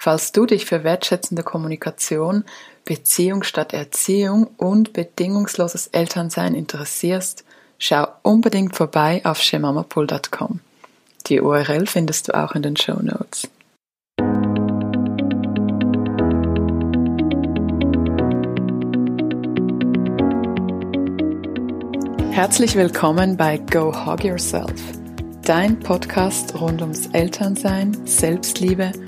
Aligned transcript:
Falls 0.00 0.30
du 0.30 0.46
dich 0.46 0.64
für 0.64 0.84
wertschätzende 0.84 1.42
Kommunikation, 1.42 2.44
Beziehung 2.84 3.42
statt 3.42 3.72
Erziehung 3.72 4.46
und 4.56 4.92
bedingungsloses 4.92 5.88
Elternsein 5.88 6.54
interessierst, 6.54 7.44
schau 7.80 8.06
unbedingt 8.22 8.76
vorbei 8.76 9.20
auf 9.24 9.42
shemamapool.com. 9.42 10.60
Die 11.26 11.40
URL 11.40 11.88
findest 11.88 12.28
du 12.28 12.36
auch 12.36 12.54
in 12.54 12.62
den 12.62 12.76
Show 12.76 13.00
Notes. 13.02 13.48
Herzlich 22.30 22.76
willkommen 22.76 23.36
bei 23.36 23.58
Go 23.58 23.92
Hog 24.06 24.22
Yourself, 24.22 24.80
dein 25.42 25.80
Podcast 25.80 26.54
rund 26.60 26.82
ums 26.82 27.08
Elternsein, 27.08 28.06
Selbstliebe 28.06 28.92
und 28.94 29.07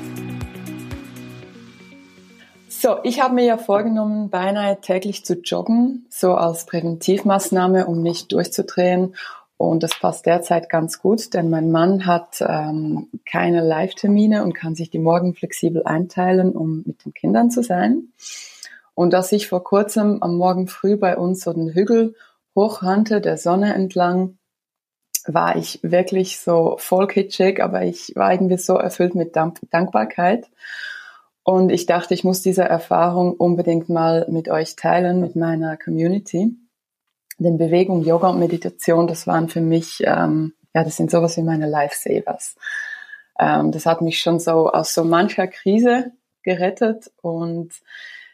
So, 2.81 2.97
ich 3.03 3.21
habe 3.21 3.35
mir 3.35 3.45
ja 3.45 3.59
vorgenommen, 3.59 4.31
beinahe 4.31 4.81
täglich 4.81 5.23
zu 5.23 5.35
joggen, 5.35 6.07
so 6.09 6.33
als 6.33 6.65
Präventivmaßnahme, 6.65 7.85
um 7.85 8.01
nicht 8.01 8.31
durchzudrehen. 8.31 9.15
Und 9.55 9.83
das 9.83 9.99
passt 9.99 10.25
derzeit 10.25 10.67
ganz 10.67 10.97
gut, 10.97 11.35
denn 11.35 11.51
mein 11.51 11.69
Mann 11.69 12.07
hat 12.07 12.41
ähm, 12.41 13.07
keine 13.23 13.61
Live-Termine 13.61 14.43
und 14.43 14.53
kann 14.53 14.73
sich 14.73 14.89
die 14.89 14.97
Morgen 14.97 15.35
flexibel 15.35 15.83
einteilen, 15.83 16.53
um 16.53 16.81
mit 16.83 17.05
den 17.05 17.13
Kindern 17.13 17.51
zu 17.51 17.61
sein. 17.61 18.13
Und 18.95 19.13
dass 19.13 19.31
ich 19.31 19.47
vor 19.47 19.63
kurzem 19.63 20.23
am 20.23 20.35
Morgen 20.37 20.67
früh 20.67 20.97
bei 20.97 21.15
uns 21.15 21.41
so 21.43 21.53
den 21.53 21.75
Hügel 21.75 22.15
hochrannte, 22.55 23.21
der 23.21 23.37
Sonne 23.37 23.75
entlang, 23.75 24.39
war 25.27 25.55
ich 25.55 25.77
wirklich 25.83 26.39
so 26.39 26.77
voll 26.79 27.05
kitschig, 27.05 27.61
aber 27.61 27.83
ich 27.83 28.13
war 28.15 28.33
irgendwie 28.33 28.57
so 28.57 28.73
erfüllt 28.73 29.13
mit 29.13 29.35
Dank 29.35 29.59
Dankbarkeit. 29.69 30.49
Und 31.43 31.71
ich 31.71 31.85
dachte, 31.85 32.13
ich 32.13 32.23
muss 32.23 32.41
diese 32.41 32.63
Erfahrung 32.63 33.33
unbedingt 33.33 33.89
mal 33.89 34.27
mit 34.29 34.49
euch 34.49 34.75
teilen, 34.75 35.19
mit 35.19 35.35
meiner 35.35 35.75
Community. 35.77 36.55
Denn 37.39 37.57
Bewegung, 37.57 38.03
Yoga 38.03 38.29
und 38.29 38.39
Meditation, 38.39 39.07
das 39.07 39.25
waren 39.25 39.49
für 39.49 39.61
mich, 39.61 40.01
ähm, 40.05 40.53
ja, 40.75 40.83
das 40.83 40.97
sind 40.97 41.09
sowas 41.09 41.37
wie 41.37 41.41
meine 41.41 41.67
Lifesavers. 41.67 42.55
Ähm, 43.39 43.71
das 43.71 43.87
hat 43.87 44.01
mich 44.01 44.19
schon 44.19 44.39
so 44.39 44.69
aus 44.69 44.93
so 44.93 45.03
mancher 45.03 45.47
Krise 45.47 46.11
gerettet 46.43 47.11
und 47.21 47.73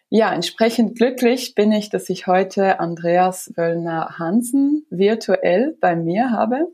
ja, 0.10 0.34
entsprechend 0.34 0.98
glücklich 0.98 1.54
bin 1.54 1.74
ich, 1.74 1.90
dass 1.90 2.10
ich 2.10 2.28
heute 2.28 2.80
Andreas 2.80 3.52
Wöllner 3.58 4.18
Hansen 4.18 4.86
virtuell 4.90 5.76
bei 5.82 5.98
mir 5.98 6.32
habe 6.32 6.68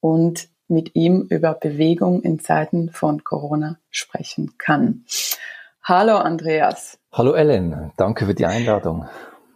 und 0.00 0.48
mit 0.68 0.94
ihm 0.94 1.26
über 1.30 1.54
Bewegung 1.54 2.22
in 2.22 2.40
Zeiten 2.40 2.90
von 2.90 3.24
Corona 3.24 3.78
sprechen 3.90 4.54
kann. 4.58 5.04
Hallo 5.82 6.16
Andreas. 6.16 6.98
Hallo 7.12 7.32
Ellen, 7.32 7.92
danke 7.96 8.26
für 8.26 8.34
die 8.34 8.46
Einladung. 8.46 9.06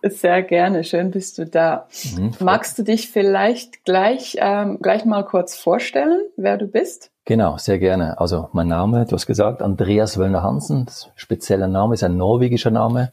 Sehr 0.03 0.43
gerne, 0.43 0.83
schön 0.85 1.11
bist 1.11 1.37
du 1.39 1.45
da. 1.45 1.87
Mhm, 2.17 2.33
Magst 2.41 2.79
du 2.79 2.83
dich 2.83 3.11
vielleicht 3.11 3.85
gleich, 3.85 4.37
ähm, 4.41 4.79
gleich 4.81 5.05
mal 5.05 5.25
kurz 5.25 5.57
vorstellen, 5.57 6.23
wer 6.37 6.57
du 6.57 6.67
bist? 6.67 7.11
Genau, 7.27 7.59
sehr 7.59 7.79
gerne. 7.79 8.19
Also 8.19 8.49
mein 8.53 8.69
Name, 8.69 9.05
du 9.05 9.13
hast 9.13 9.27
gesagt, 9.27 9.61
Andreas 9.61 10.17
Wöllner 10.17 10.43
Hansen, 10.43 10.87
das 10.87 11.11
spezielle 11.17 11.69
Name 11.69 11.95
ist 11.95 12.03
ein 12.03 12.17
norwegischer 12.17 12.71
Name, 12.71 13.13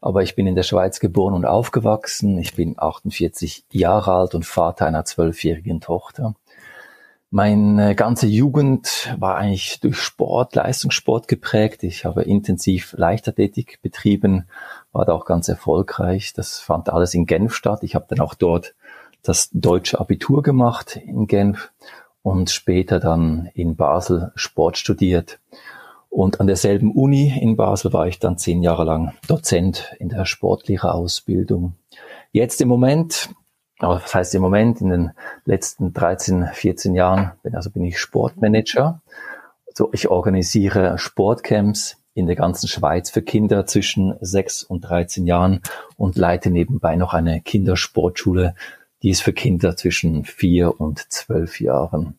aber 0.00 0.22
ich 0.22 0.36
bin 0.36 0.46
in 0.46 0.54
der 0.54 0.64
Schweiz 0.64 1.00
geboren 1.00 1.34
und 1.34 1.46
aufgewachsen. 1.46 2.36
Ich 2.38 2.54
bin 2.54 2.74
48 2.76 3.64
Jahre 3.70 4.12
alt 4.12 4.34
und 4.34 4.44
Vater 4.44 4.86
einer 4.86 5.04
zwölfjährigen 5.04 5.80
Tochter. 5.80 6.34
Meine 7.30 7.94
ganze 7.94 8.26
Jugend 8.26 9.14
war 9.18 9.36
eigentlich 9.36 9.80
durch 9.80 9.98
Sport, 9.98 10.54
Leistungssport 10.54 11.28
geprägt. 11.28 11.82
Ich 11.82 12.06
habe 12.06 12.22
intensiv 12.22 12.94
Leichtathletik 12.96 13.80
betrieben, 13.82 14.48
war 14.92 15.04
da 15.04 15.12
auch 15.12 15.26
ganz 15.26 15.46
erfolgreich. 15.48 16.32
Das 16.32 16.58
fand 16.58 16.88
alles 16.88 17.12
in 17.12 17.26
Genf 17.26 17.54
statt. 17.54 17.80
Ich 17.82 17.94
habe 17.94 18.06
dann 18.08 18.20
auch 18.20 18.32
dort 18.32 18.74
das 19.22 19.50
deutsche 19.52 20.00
Abitur 20.00 20.42
gemacht 20.42 20.96
in 20.96 21.26
Genf 21.26 21.70
und 22.22 22.48
später 22.48 22.98
dann 22.98 23.50
in 23.52 23.76
Basel 23.76 24.32
Sport 24.34 24.78
studiert. 24.78 25.38
Und 26.08 26.40
an 26.40 26.46
derselben 26.46 26.92
Uni 26.92 27.38
in 27.38 27.56
Basel 27.56 27.92
war 27.92 28.06
ich 28.06 28.18
dann 28.18 28.38
zehn 28.38 28.62
Jahre 28.62 28.84
lang 28.84 29.12
Dozent 29.26 29.94
in 29.98 30.08
der 30.08 30.24
Sportlehrerausbildung. 30.24 31.74
Jetzt 32.32 32.62
im 32.62 32.68
Moment 32.68 33.28
aber 33.78 33.98
das 34.00 34.14
heißt 34.14 34.34
im 34.34 34.42
Moment, 34.42 34.80
in 34.80 34.90
den 34.90 35.10
letzten 35.44 35.92
13, 35.92 36.48
14 36.52 36.94
Jahren, 36.94 37.32
also 37.52 37.70
bin 37.70 37.84
ich 37.84 37.98
Sportmanager. 37.98 39.00
Also 39.66 39.90
ich 39.92 40.08
organisiere 40.08 40.98
Sportcamps 40.98 41.96
in 42.14 42.26
der 42.26 42.34
ganzen 42.34 42.66
Schweiz 42.66 43.10
für 43.10 43.22
Kinder 43.22 43.66
zwischen 43.66 44.14
6 44.20 44.64
und 44.64 44.80
13 44.80 45.26
Jahren 45.26 45.60
und 45.96 46.16
leite 46.16 46.50
nebenbei 46.50 46.96
noch 46.96 47.14
eine 47.14 47.40
Kindersportschule, 47.40 48.56
die 49.02 49.10
ist 49.10 49.22
für 49.22 49.32
Kinder 49.32 49.76
zwischen 49.76 50.24
4 50.24 50.80
und 50.80 51.10
12 51.12 51.60
Jahren. 51.60 52.18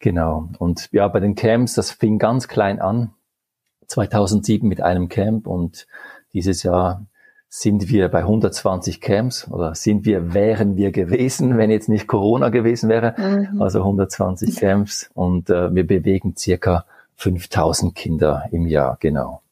Genau. 0.00 0.50
Und 0.58 0.90
ja, 0.92 1.08
bei 1.08 1.20
den 1.20 1.34
Camps, 1.34 1.74
das 1.74 1.92
fing 1.92 2.18
ganz 2.18 2.48
klein 2.48 2.80
an. 2.80 3.14
2007 3.86 4.68
mit 4.68 4.82
einem 4.82 5.08
Camp 5.08 5.46
und 5.46 5.86
dieses 6.34 6.62
Jahr 6.62 7.06
sind 7.54 7.90
wir 7.90 8.08
bei 8.08 8.20
120 8.20 9.02
Camps 9.02 9.46
oder 9.50 9.74
sind 9.74 10.06
wir, 10.06 10.32
wären 10.32 10.76
wir 10.76 10.90
gewesen, 10.90 11.58
wenn 11.58 11.70
jetzt 11.70 11.90
nicht 11.90 12.06
Corona 12.06 12.48
gewesen 12.48 12.88
wäre. 12.88 13.14
Mhm. 13.18 13.60
Also 13.60 13.80
120 13.80 14.56
Camps 14.56 15.10
und 15.12 15.50
äh, 15.50 15.74
wir 15.74 15.86
bewegen 15.86 16.34
circa 16.34 16.86
5000 17.16 17.94
Kinder 17.94 18.44
im 18.52 18.66
Jahr, 18.66 18.96
genau. 19.00 19.42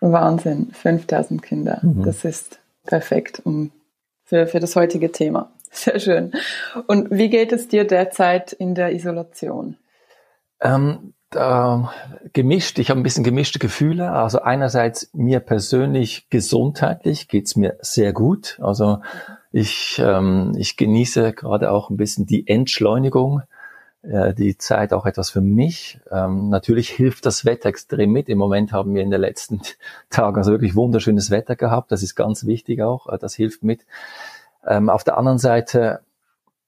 Wahnsinn, 0.00 0.68
5000 0.70 1.42
Kinder. 1.42 1.80
Mhm. 1.80 2.04
Das 2.04 2.26
ist 2.26 2.60
perfekt 2.84 3.40
um, 3.44 3.72
für, 4.24 4.46
für 4.46 4.60
das 4.60 4.76
heutige 4.76 5.10
Thema. 5.10 5.50
Sehr 5.70 5.98
schön. 5.98 6.32
Und 6.86 7.10
wie 7.10 7.30
geht 7.30 7.52
es 7.52 7.68
dir 7.68 7.86
derzeit 7.86 8.52
in 8.52 8.74
der 8.74 8.92
Isolation? 8.92 9.78
Ähm, 10.60 11.14
äh, 11.34 11.78
gemischt. 12.32 12.78
Ich 12.78 12.90
habe 12.90 13.00
ein 13.00 13.02
bisschen 13.02 13.24
gemischte 13.24 13.58
Gefühle. 13.58 14.12
Also 14.12 14.42
einerseits 14.42 15.10
mir 15.12 15.40
persönlich 15.40 16.28
gesundheitlich 16.30 17.28
geht's 17.28 17.56
mir 17.56 17.76
sehr 17.80 18.12
gut. 18.12 18.58
Also 18.62 19.00
ich, 19.52 20.00
ähm, 20.04 20.52
ich 20.56 20.76
genieße 20.76 21.32
gerade 21.32 21.70
auch 21.70 21.90
ein 21.90 21.96
bisschen 21.96 22.26
die 22.26 22.46
Entschleunigung, 22.46 23.42
äh, 24.02 24.34
die 24.34 24.56
Zeit 24.58 24.92
auch 24.92 25.06
etwas 25.06 25.30
für 25.30 25.40
mich. 25.40 25.98
Ähm, 26.10 26.48
natürlich 26.48 26.90
hilft 26.90 27.26
das 27.26 27.44
Wetter 27.44 27.68
extrem 27.68 28.12
mit. 28.12 28.28
Im 28.28 28.38
Moment 28.38 28.72
haben 28.72 28.94
wir 28.94 29.02
in 29.02 29.10
den 29.10 29.20
letzten 29.20 29.60
Tagen 30.10 30.36
also 30.36 30.52
wirklich 30.52 30.76
wunderschönes 30.76 31.30
Wetter 31.30 31.56
gehabt. 31.56 31.90
Das 31.90 32.02
ist 32.02 32.14
ganz 32.14 32.46
wichtig 32.46 32.82
auch. 32.82 33.08
Äh, 33.08 33.18
das 33.18 33.34
hilft 33.34 33.62
mit. 33.62 33.84
Ähm, 34.66 34.90
auf 34.90 35.04
der 35.04 35.16
anderen 35.16 35.38
Seite 35.38 36.00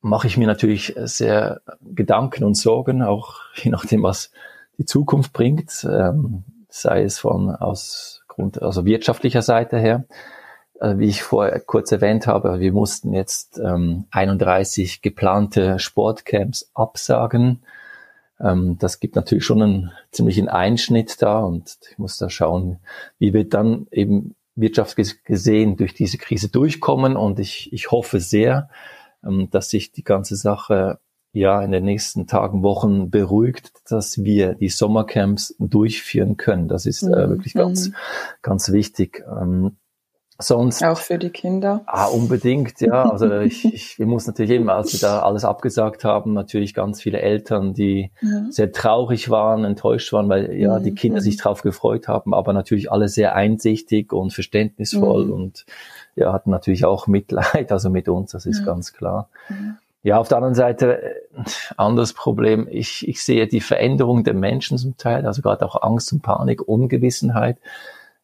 mache 0.01 0.27
ich 0.27 0.37
mir 0.37 0.47
natürlich 0.47 0.95
sehr 0.97 1.61
Gedanken 1.83 2.45
und 2.45 2.57
Sorgen, 2.57 3.03
auch 3.03 3.41
je 3.55 3.71
nachdem, 3.71 4.03
was 4.03 4.31
die 4.79 4.85
Zukunft 4.85 5.33
bringt, 5.33 5.87
ähm, 5.91 6.45
sei 6.69 7.03
es 7.03 7.19
von 7.19 7.51
aus 7.51 8.23
Grund, 8.29 8.63
also 8.63 8.85
wirtschaftlicher 8.85 9.43
Seite 9.43 9.79
her. 9.79 10.05
Äh, 10.81 10.99
wie 10.99 11.09
ich 11.09 11.23
vorher 11.23 11.59
kurz 11.61 11.91
erwähnt 11.91 12.27
habe, 12.27 12.61
wir 12.61 12.73
mussten 12.73 13.13
jetzt 13.13 13.59
ähm, 13.59 14.05
31 14.11 15.03
geplante 15.03 15.79
Sportcamps 15.79 16.71
absagen. 16.75 17.65
Ähm, 18.41 18.77
das 18.79 19.01
gibt 19.01 19.17
natürlich 19.17 19.45
schon 19.45 19.63
einen 19.63 19.93
ziemlichen 20.13 20.49
Einschnitt 20.49 21.21
da 21.21 21.41
und 21.41 21.79
ich 21.91 21.99
muss 21.99 22.19
da 22.19 22.31
schauen, 22.31 22.79
wie 23.19 23.35
wir 23.35 23.49
dann 23.49 23.89
eben 23.91 24.37
wirtschaftlich 24.55 25.25
gesehen 25.25 25.77
durch 25.77 25.95
diese 25.95 26.19
Krise 26.19 26.49
durchkommen 26.49 27.17
und 27.17 27.41
ich, 27.41 27.73
ich 27.73 27.91
hoffe 27.91 28.21
sehr, 28.21 28.69
dass 29.51 29.71
sich 29.71 29.93
die 29.93 30.05
ganze 30.05 30.37
Sache 30.37 30.99
ja 31.33 31.63
in 31.63 31.71
den 31.71 31.85
nächsten 31.85 32.27
Tagen, 32.27 32.63
Wochen 32.63 33.11
beruhigt, 33.11 33.73
dass 33.89 34.23
wir 34.25 34.55
die 34.55 34.69
Sommercamps 34.69 35.55
durchführen 35.59 36.37
können. 36.37 36.69
Das 36.69 36.87
ist 36.87 37.03
äh, 37.03 37.07
mhm. 37.07 37.31
wirklich 37.31 37.55
ganz, 37.55 37.89
mhm. 37.89 37.95
ganz 38.43 38.73
wichtig. 38.73 39.25
Ähm, 39.41 39.77
sonst 40.41 40.85
auch 40.85 40.99
für 40.99 41.19
die 41.19 41.31
Kinder. 41.31 41.83
Ah, 41.87 42.07
unbedingt, 42.07 42.81
ja. 42.81 43.11
Also 43.11 43.41
ich, 43.41 43.65
ich, 43.65 43.97
ich 43.99 44.07
muss 44.07 44.27
natürlich 44.27 44.53
eben, 44.53 44.71
als 44.71 44.93
wir 44.93 45.01
da 45.01 45.21
alles 45.21 45.45
abgesagt 45.45 46.05
haben, 46.05 46.33
natürlich 46.33 46.75
ganz 46.75 47.03
viele 47.03 47.21
Eltern, 47.21 47.75
die 47.75 48.13
ja. 48.23 48.47
sehr 48.49 48.73
traurig 48.73 49.31
waren, 49.31 49.65
enttäuscht 49.65 50.13
waren, 50.13 50.29
weil 50.29 50.55
ja 50.55 50.79
mhm. 50.79 50.85
die 50.85 50.95
Kinder 50.95 51.21
sich 51.21 51.37
drauf 51.37 51.63
gefreut 51.63 52.09
haben, 52.09 52.35
aber 52.35 52.53
natürlich 52.53 52.91
alle 52.91 53.09
sehr 53.09 53.35
einsichtig 53.35 54.13
und 54.13 54.33
verständnisvoll 54.33 55.27
mhm. 55.27 55.33
und 55.33 55.67
ja, 56.19 56.33
hatten 56.33 56.51
natürlich 56.51 56.85
auch 56.85 57.07
Mitleid, 57.07 57.73
also 57.73 57.91
mit 57.91 58.09
uns, 58.09 58.33
das 58.33 58.47
ist 58.47 58.61
ja. 58.61 58.67
ganz 58.67 58.93
klar. 58.93 59.29
Mhm. 59.49 59.77
Ja, 60.03 60.19
auf 60.19 60.29
der 60.29 60.39
anderen 60.39 60.55
Seite, 60.55 61.03
äh, 61.03 61.15
anderes 61.77 62.13
Problem, 62.13 62.69
ich, 62.71 63.07
ich 63.09 63.23
sehe 63.23 63.47
die 63.47 63.61
Veränderung 63.61 64.25
der 64.25 64.35
Menschen 64.35 64.79
zum 64.79 64.97
Teil, 64.97 65.27
also 65.27 65.43
gerade 65.43 65.65
auch 65.67 65.83
Angst 65.83 66.13
und 66.13 66.23
Panik, 66.23 66.67
Ungewissenheit. 66.67 67.59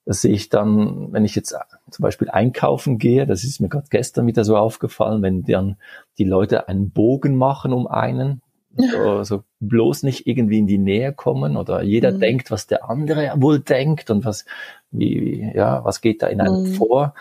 Das 0.07 0.21
sehe 0.21 0.33
ich 0.33 0.51
dann, 0.51 1.13
wenn 1.13 1.25
ich 1.25 1.35
jetzt 1.35 1.57
zum 1.91 2.03
Beispiel 2.03 2.29
einkaufen 2.29 2.99
gehe, 2.99 3.27
das 3.27 3.43
ist 3.43 3.61
mir 3.61 3.69
gerade 3.69 3.89
gestern 3.91 4.27
wieder 4.27 4.45
so 4.45 4.57
aufgefallen, 4.57 5.23
wenn 5.23 5.43
dann 5.43 5.77
die 6.19 6.25
Leute 6.25 6.69
einen 6.69 6.91
Bogen 6.91 7.37
machen 7.37 7.73
um 7.73 7.87
einen, 7.87 8.43
so, 8.77 9.23
so 9.23 9.45
bloß 9.61 10.03
nicht 10.03 10.27
irgendwie 10.27 10.59
in 10.59 10.67
die 10.67 10.79
Nähe 10.79 11.13
kommen 11.13 11.57
oder 11.57 11.83
jeder 11.83 12.13
mhm. 12.13 12.21
denkt, 12.21 12.51
was 12.51 12.67
der 12.67 12.89
andere 12.89 13.33
wohl 13.37 13.61
denkt 13.61 14.11
und 14.11 14.25
was, 14.25 14.45
wie, 14.91 15.51
ja, 15.55 15.85
was 15.85 16.01
geht 16.01 16.23
da 16.23 16.29
in 16.29 16.41
einem 16.41 16.71
mhm. 16.71 16.75
vor. 16.75 17.15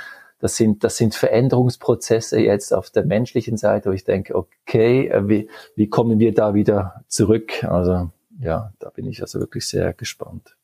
Das 0.43 0.57
sind, 0.57 0.83
das 0.83 0.97
sind 0.97 1.15
Veränderungsprozesse 1.15 2.37
jetzt 2.37 2.73
auf 2.73 2.89
der 2.89 3.05
menschlichen 3.05 3.55
Seite, 3.55 3.89
wo 3.89 3.93
ich 3.93 4.03
denke, 4.03 4.35
okay, 4.35 5.07
äh, 5.07 5.29
wie, 5.29 5.49
wie 5.77 5.87
kommen 5.87 6.19
wir 6.19 6.33
da 6.33 6.53
wieder 6.53 7.05
zurück? 7.07 7.63
Also, 7.63 8.09
ja, 8.41 8.73
da 8.79 8.89
bin 8.89 9.07
ich 9.07 9.21
also 9.21 9.39
wirklich 9.39 9.65
sehr 9.65 9.93
gespannt. 9.93 10.57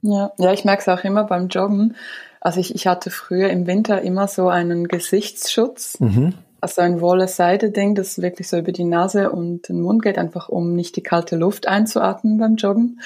Ja, 0.00 0.32
ja, 0.38 0.54
ich 0.54 0.64
merke 0.64 0.80
es 0.80 0.88
auch 0.88 1.04
immer 1.04 1.24
beim 1.24 1.48
Joggen. 1.48 1.94
Also 2.40 2.58
ich, 2.58 2.74
ich 2.74 2.86
hatte 2.86 3.10
früher 3.10 3.50
im 3.50 3.66
Winter 3.66 4.00
immer 4.00 4.28
so 4.28 4.48
einen 4.48 4.88
Gesichtsschutz. 4.88 6.00
Mhm. 6.00 6.32
Also 6.62 6.80
ein 6.80 7.02
wolle 7.02 7.28
Seide-Ding, 7.28 7.94
das 7.94 8.22
wirklich 8.22 8.48
so 8.48 8.56
über 8.56 8.72
die 8.72 8.84
Nase 8.84 9.30
und 9.30 9.68
den 9.68 9.82
Mund 9.82 10.02
geht, 10.02 10.16
einfach 10.16 10.48
um 10.48 10.74
nicht 10.74 10.96
die 10.96 11.02
kalte 11.02 11.36
Luft 11.36 11.68
einzuatmen 11.68 12.38
beim 12.38 12.56
Joggen. 12.56 13.00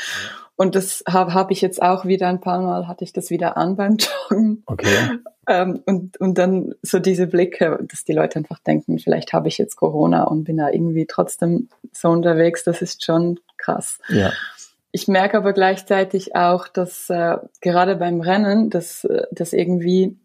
Und 0.62 0.76
das 0.76 1.02
habe 1.08 1.34
hab 1.34 1.50
ich 1.50 1.60
jetzt 1.60 1.82
auch 1.82 2.04
wieder 2.04 2.28
ein 2.28 2.40
paar 2.40 2.62
Mal, 2.62 2.86
hatte 2.86 3.02
ich 3.02 3.12
das 3.12 3.30
wieder 3.30 3.56
an 3.56 3.74
beim 3.74 3.96
Joggen. 4.30 4.62
Okay. 4.66 5.18
Ähm, 5.48 5.82
und, 5.86 6.20
und 6.20 6.38
dann 6.38 6.76
so 6.82 7.00
diese 7.00 7.26
Blicke, 7.26 7.80
dass 7.82 8.04
die 8.04 8.12
Leute 8.12 8.38
einfach 8.38 8.60
denken, 8.60 9.00
vielleicht 9.00 9.32
habe 9.32 9.48
ich 9.48 9.58
jetzt 9.58 9.74
Corona 9.74 10.22
und 10.22 10.44
bin 10.44 10.58
da 10.58 10.70
irgendwie 10.70 11.06
trotzdem 11.06 11.68
so 11.90 12.10
unterwegs, 12.10 12.62
das 12.62 12.80
ist 12.80 13.04
schon 13.04 13.40
krass. 13.56 13.98
Ja. 14.08 14.32
Ich 14.92 15.08
merke 15.08 15.36
aber 15.36 15.52
gleichzeitig 15.52 16.36
auch, 16.36 16.68
dass 16.68 17.10
äh, 17.10 17.38
gerade 17.60 17.96
beim 17.96 18.20
Rennen, 18.20 18.70
dass, 18.70 19.02
äh, 19.02 19.24
dass 19.32 19.52
irgendwie 19.52 20.16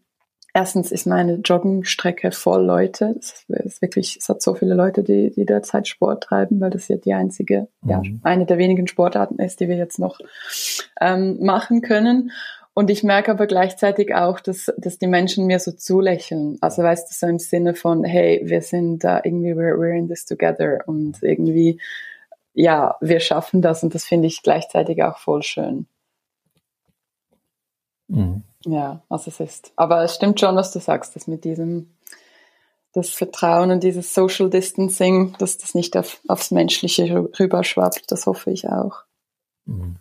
erstens 0.54 0.90
ist 0.90 1.06
meine 1.06 1.34
Joggingstrecke 1.36 2.32
voll 2.32 2.64
Leute. 2.64 3.14
Es 3.18 3.44
ist 3.48 3.82
wirklich, 3.82 4.16
es 4.20 4.28
hat 4.28 4.42
so 4.42 4.54
viele 4.54 4.74
Leute, 4.74 5.02
die, 5.02 5.30
die 5.30 5.44
derzeit 5.44 5.88
Sport 5.88 6.24
treiben, 6.24 6.60
weil 6.60 6.70
das 6.70 6.88
ja 6.88 6.96
die 6.96 7.14
einzige, 7.14 7.68
mhm. 7.82 7.90
ja, 7.90 8.02
eine 8.22 8.46
der 8.46 8.58
wenigen 8.58 8.86
Sportarten 8.86 9.38
ist, 9.38 9.60
die 9.60 9.68
wir 9.68 9.76
jetzt 9.76 9.98
noch 9.98 10.18
ähm, 11.00 11.38
machen 11.40 11.82
können. 11.82 12.32
Und 12.74 12.90
ich 12.90 13.02
merke 13.02 13.32
aber 13.32 13.48
gleichzeitig 13.48 14.14
auch, 14.14 14.38
dass, 14.38 14.72
dass 14.76 14.98
die 14.98 15.08
Menschen 15.08 15.46
mir 15.46 15.58
so 15.58 15.72
zulächeln. 15.72 16.58
Also 16.60 16.82
weißt 16.82 17.10
du, 17.10 17.14
so 17.14 17.26
im 17.26 17.40
Sinne 17.40 17.74
von, 17.74 18.04
hey, 18.04 18.40
wir 18.44 18.62
sind 18.62 19.02
da 19.02 19.20
irgendwie, 19.24 19.52
we're, 19.54 19.76
we're 19.76 19.98
in 19.98 20.08
this 20.08 20.26
together 20.26 20.84
und 20.86 21.20
irgendwie, 21.22 21.80
ja, 22.54 22.96
wir 23.00 23.18
schaffen 23.18 23.62
das 23.62 23.82
und 23.82 23.94
das 23.96 24.04
finde 24.04 24.28
ich 24.28 24.42
gleichzeitig 24.42 25.02
auch 25.02 25.18
voll 25.18 25.42
schön. 25.42 25.86
Mhm. 28.06 28.44
Ja, 28.64 29.02
also 29.08 29.30
es 29.30 29.40
ist. 29.40 29.72
Aber 29.76 30.02
es 30.02 30.14
stimmt 30.14 30.40
schon, 30.40 30.56
was 30.56 30.72
du 30.72 30.80
sagst, 30.80 31.14
dass 31.16 31.26
mit 31.26 31.44
diesem 31.44 31.94
das 32.92 33.10
Vertrauen 33.10 33.70
und 33.70 33.82
dieses 33.82 34.14
Social 34.14 34.50
Distancing, 34.50 35.34
dass 35.38 35.58
das 35.58 35.74
nicht 35.74 35.96
auf, 35.96 36.20
aufs 36.26 36.50
Menschliche 36.50 37.28
rüberschwappt, 37.38 38.10
das 38.10 38.26
hoffe 38.26 38.50
ich 38.50 38.68
auch. 38.68 39.02
Mhm. 39.66 39.96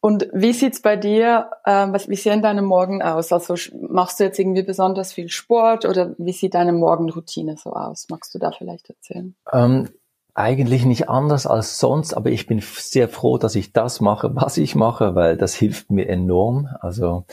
Und 0.00 0.28
wie 0.32 0.52
sieht's 0.52 0.82
bei 0.82 0.96
dir, 0.96 1.50
äh, 1.64 1.86
was, 1.92 2.08
wie 2.08 2.16
sehen 2.16 2.42
deine 2.42 2.62
Morgen 2.62 3.02
aus? 3.02 3.32
Also 3.32 3.54
machst 3.88 4.18
du 4.18 4.24
jetzt 4.24 4.38
irgendwie 4.38 4.64
besonders 4.64 5.12
viel 5.12 5.28
Sport 5.28 5.84
oder 5.84 6.16
wie 6.18 6.32
sieht 6.32 6.54
deine 6.54 6.72
Morgenroutine 6.72 7.56
so 7.56 7.72
aus? 7.72 8.08
Magst 8.10 8.34
du 8.34 8.40
da 8.40 8.50
vielleicht 8.50 8.90
erzählen? 8.90 9.36
Ähm, 9.52 9.90
eigentlich 10.34 10.86
nicht 10.86 11.10
anders 11.10 11.46
als 11.46 11.78
sonst, 11.78 12.14
aber 12.14 12.30
ich 12.30 12.46
bin 12.46 12.62
sehr 12.62 13.08
froh, 13.08 13.36
dass 13.36 13.54
ich 13.54 13.72
das 13.72 14.00
mache, 14.00 14.34
was 14.34 14.56
ich 14.56 14.74
mache, 14.74 15.14
weil 15.14 15.36
das 15.36 15.54
hilft 15.54 15.90
mir 15.90 16.08
enorm. 16.08 16.68
Also 16.80 17.24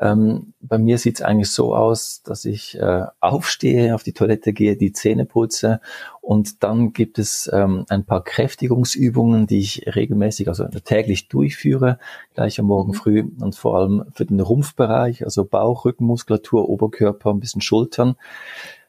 ähm, 0.00 0.52
bei 0.60 0.78
mir 0.78 0.98
sieht 0.98 1.16
es 1.16 1.22
eigentlich 1.22 1.50
so 1.50 1.74
aus, 1.74 2.22
dass 2.24 2.44
ich 2.44 2.76
äh, 2.80 3.04
aufstehe, 3.20 3.94
auf 3.94 4.02
die 4.02 4.12
Toilette 4.12 4.52
gehe, 4.52 4.76
die 4.76 4.92
Zähne 4.92 5.24
putze 5.24 5.80
und 6.20 6.62
dann 6.64 6.92
gibt 6.92 7.18
es 7.18 7.50
ähm, 7.52 7.84
ein 7.88 8.04
paar 8.04 8.24
Kräftigungsübungen, 8.24 9.48
die 9.48 9.58
ich 9.58 9.84
regelmäßig, 9.94 10.46
also 10.48 10.66
täglich 10.66 11.28
durchführe, 11.28 11.98
gleich 12.34 12.58
am 12.58 12.66
Morgen 12.66 12.90
mhm. 12.92 12.96
früh 12.96 13.24
und 13.40 13.56
vor 13.56 13.76
allem 13.76 14.04
für 14.12 14.24
den 14.24 14.40
Rumpfbereich, 14.40 15.24
also 15.24 15.44
Bauch, 15.44 15.84
Rückenmuskulatur, 15.84 16.68
Oberkörper, 16.68 17.30
ein 17.30 17.40
bisschen 17.40 17.60
Schultern. 17.60 18.16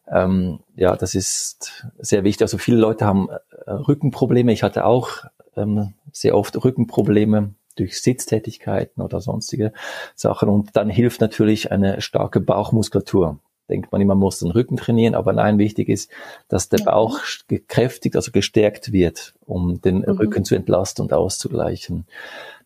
Ähm, 0.07 0.59
ja, 0.75 0.95
das 0.95 1.15
ist 1.15 1.85
sehr 1.99 2.23
wichtig. 2.23 2.43
Also 2.43 2.57
viele 2.57 2.77
Leute 2.77 3.05
haben 3.05 3.29
äh, 3.29 3.71
Rückenprobleme. 3.71 4.51
Ich 4.51 4.63
hatte 4.63 4.85
auch 4.85 5.25
ähm, 5.55 5.93
sehr 6.11 6.35
oft 6.35 6.63
Rückenprobleme 6.63 7.53
durch 7.75 8.01
Sitztätigkeiten 8.01 9.01
oder 9.01 9.21
sonstige 9.21 9.73
Sachen. 10.15 10.49
Und 10.49 10.75
dann 10.75 10.89
hilft 10.89 11.21
natürlich 11.21 11.71
eine 11.71 12.01
starke 12.01 12.39
Bauchmuskulatur. 12.39 13.39
Denkt 13.69 13.91
man 13.91 14.01
immer, 14.01 14.13
man 14.13 14.19
muss 14.19 14.39
den 14.39 14.51
Rücken 14.51 14.75
trainieren, 14.75 15.15
aber 15.15 15.31
nein, 15.31 15.57
wichtig 15.57 15.87
ist, 15.87 16.11
dass 16.49 16.67
der 16.67 16.83
Bauch 16.83 17.19
gekräftigt, 17.47 18.15
also 18.17 18.31
gestärkt 18.31 18.91
wird, 18.91 19.33
um 19.45 19.79
den 19.79 19.99
mhm. 19.99 20.17
Rücken 20.17 20.43
zu 20.43 20.53
entlasten 20.55 21.03
und 21.03 21.13
auszugleichen. 21.13 22.05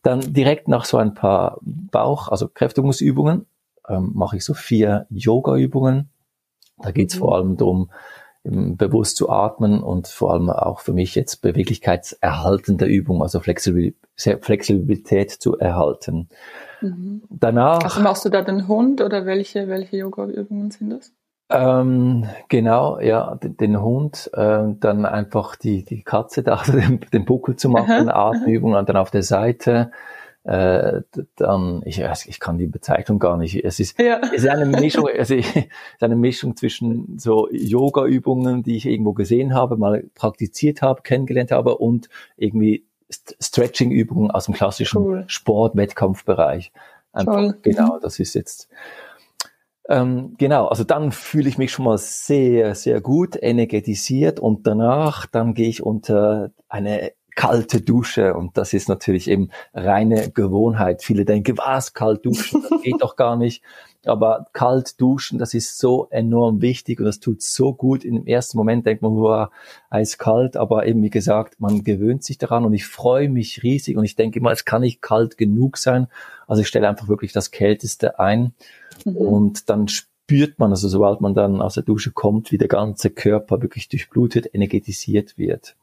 Dann 0.01 0.34
direkt 0.34 0.68
nach 0.68 0.86
so 0.86 0.98
ein 0.98 1.13
paar 1.13 1.60
Bauch, 1.62 2.30
also 2.30 2.48
Kräftigungsübungen, 2.48 3.45
ähm, 3.88 4.12
mache 4.16 4.38
ich 4.38 4.44
so 4.44 4.56
vier 4.56 5.06
Yoga-Übungen 5.10 6.10
da 6.77 6.91
geht 6.91 7.09
es 7.09 7.15
mhm. 7.15 7.19
vor 7.19 7.35
allem 7.35 7.57
darum, 7.57 7.89
bewusst 8.50 9.18
zu 9.18 9.29
atmen 9.29 9.81
und 9.81 10.07
vor 10.07 10.33
allem 10.33 10.50
auch 10.50 10.79
für 10.79 10.94
mich 10.94 11.15
jetzt 11.15 11.41
beweglichkeitserhaltende 11.41 12.85
Übung, 12.85 13.21
also 13.21 13.41
Flexibilität 13.41 15.31
zu 15.31 15.57
erhalten. 15.57 16.29
Mhm. 16.81 17.24
Danach. 17.29 17.84
Also 17.84 18.01
machst 18.01 18.25
du 18.25 18.29
da 18.29 18.41
den 18.41 18.67
Hund 18.67 19.01
oder 19.01 19.25
welche, 19.25 19.67
welche 19.67 19.98
Yoga-Übungen 19.98 20.72
sind 20.72 20.91
das? 20.91 21.12
Ähm, 21.50 22.25
genau, 22.50 23.00
ja, 23.00 23.36
den, 23.36 23.55
den 23.57 23.81
Hund, 23.81 24.29
äh, 24.34 24.63
dann 24.79 25.05
einfach 25.05 25.55
die, 25.55 25.84
die 25.84 26.03
Katze 26.03 26.43
da, 26.43 26.55
also 26.55 26.74
den, 26.77 27.00
den 27.00 27.25
Buckel 27.25 27.55
zu 27.55 27.69
machen, 27.69 28.10
Atemübungen, 28.10 28.86
dann 28.86 28.98
auf 28.98 29.12
der 29.12 29.24
Seite, 29.24 29.91
äh, 30.48 31.01
dann, 31.36 31.82
ich, 31.84 32.01
ich 32.27 32.39
kann 32.39 32.58
die 32.58 32.68
Bezeichnung 32.68 33.20
gar 33.20 33.36
nicht. 33.36 33.66
Es 33.66 33.82
ist, 33.82 34.00
ja. 34.00 34.22
es 34.34 34.44
ist 34.44 34.48
eine 34.48 34.66
Mischung, 34.66 35.10
also 35.18 35.36
es 35.36 35.46
ist 35.46 35.68
eine 36.00 36.16
Mischung 36.16 36.56
zwischen 36.56 37.20
so 37.20 37.50
Yoga-Übungen, 37.51 38.63
die 38.63 38.77
ich 38.77 38.86
irgendwo 38.86 39.12
gesehen 39.12 39.54
habe, 39.54 39.75
mal 39.75 40.06
praktiziert 40.16 40.82
habe, 40.82 41.01
kennengelernt 41.01 41.51
habe 41.51 41.77
und 41.77 42.08
irgendwie 42.38 42.86
Stretching-Übungen 43.12 44.32
aus 44.32 44.46
dem 44.46 44.54
klassischen 44.54 45.01
cool. 45.01 45.24
Sport-Wettkampfbereich. 45.27 46.72
Einfach, 47.12 47.56
genau, 47.62 47.96
mhm. 47.96 48.00
das 48.01 48.18
ist 48.20 48.34
jetzt. 48.34 48.70
Ähm, 49.89 50.36
genau, 50.38 50.68
also 50.68 50.86
dann 50.86 51.12
fühle 51.12 51.50
ich 51.50 51.58
mich 51.58 51.72
schon 51.72 51.84
mal 51.84 51.98
sehr, 51.98 52.74
sehr 52.74 53.01
gut 53.01 53.38
energetisiert 53.42 54.39
und 54.39 54.66
danach, 54.66 55.25
dann 55.25 55.54
gehe 55.54 55.68
ich 55.68 55.84
unter 55.84 56.51
eine 56.70 57.12
kalte 57.38 57.82
Dusche 57.82 58.34
und 58.34 58.58
das 58.58 58.74
ist 58.74 58.89
natürlich 58.89 59.29
eben 59.29 59.51
reine 59.72 60.32
Gewohnheit. 60.32 61.03
Viele 61.03 61.24
denken, 61.24 61.56
was, 61.60 61.94
kalt 61.94 62.25
duschen, 62.25 62.65
das 62.67 62.82
geht 62.84 63.01
doch 63.01 63.15
gar 63.15 63.38
nicht. 63.38 63.63
Aber 64.06 64.48
kalt 64.53 65.00
duschen, 65.00 65.38
das 65.38 65.53
ist 65.53 65.77
so 65.77 66.08
enorm 66.10 66.62
wichtig 66.62 67.00
und 67.00 67.06
das 67.06 67.20
tut 67.20 67.44
so 67.44 67.74
gut. 67.74 68.03
Im 68.03 68.25
ersten 68.25 68.58
Moment 68.58 68.88
denkt 68.88 69.03
man, 69.03 69.15
wow, 69.17 69.50
eiskalt, 69.91 70.58
aber 70.58 70.88
eben 70.88 71.03
wie 71.03 71.12
gesagt, 71.12 71.60
man 71.60 71.84
gewöhnt 71.84 72.24
sich 72.24 72.39
daran 72.39 72.65
und 72.65 72.74
ich 72.74 72.88
freue 72.88 73.29
mich 73.29 73.62
riesig 73.62 73.98
und 73.98 74.03
ich 74.03 74.15
denke 74.15 74.39
immer, 74.39 74.51
es 74.51 74.65
kann 74.65 74.82
nicht 74.82 75.03
kalt 75.03 75.38
genug 75.38 75.77
sein. 75.77 76.08
Also 76.48 76.63
ich 76.63 76.67
stelle 76.67 76.89
einfach 76.89 77.08
wirklich 77.08 77.34
das 77.34 77.51
Kälteste 77.51 78.17
ein 78.17 78.53
mhm. 79.06 79.15
und 79.15 79.70
dann 79.70 79.88
spürt 79.89 80.58
man, 80.58 80.72
also 80.72 80.88
sobald 80.88 81.22
man 81.22 81.36
dann 81.36 81.62
aus 81.62 81.75
der 81.75 81.84
Dusche 81.84 82.12
kommt, 82.12 82.51
wie 82.51 82.58
der 82.58 82.67
ganze 82.67 83.12
Körper 83.12 83.62
wirklich 83.62 83.89
durchblutet, 83.89 84.56
energetisiert 84.56 85.38
wird. 85.38 85.75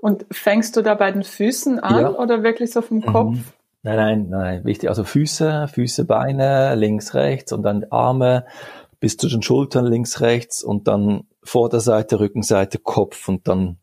Und 0.00 0.26
fängst 0.30 0.76
du 0.76 0.82
da 0.82 0.94
bei 0.94 1.12
den 1.12 1.24
Füßen 1.24 1.78
an 1.78 2.00
ja. 2.00 2.10
oder 2.10 2.42
wirklich 2.42 2.72
so 2.72 2.82
vom 2.82 2.98
mhm. 2.98 3.06
Kopf? 3.06 3.34
Mhm. 3.34 3.44
Nein, 3.82 3.96
nein, 3.96 4.28
nein, 4.28 4.64
wichtig. 4.64 4.88
Also 4.88 5.04
Füße, 5.04 5.68
Füße, 5.68 6.04
Beine, 6.04 6.74
links, 6.74 7.14
rechts 7.14 7.52
und 7.52 7.62
dann 7.62 7.86
Arme 7.90 8.46
bis 8.98 9.16
zu 9.16 9.28
den 9.28 9.42
Schultern 9.42 9.86
links, 9.86 10.20
rechts 10.20 10.62
und 10.62 10.86
dann 10.88 11.24
Vorderseite, 11.42 12.20
Rückenseite, 12.20 12.78
Kopf 12.78 13.28
und 13.28 13.48
dann 13.48 13.78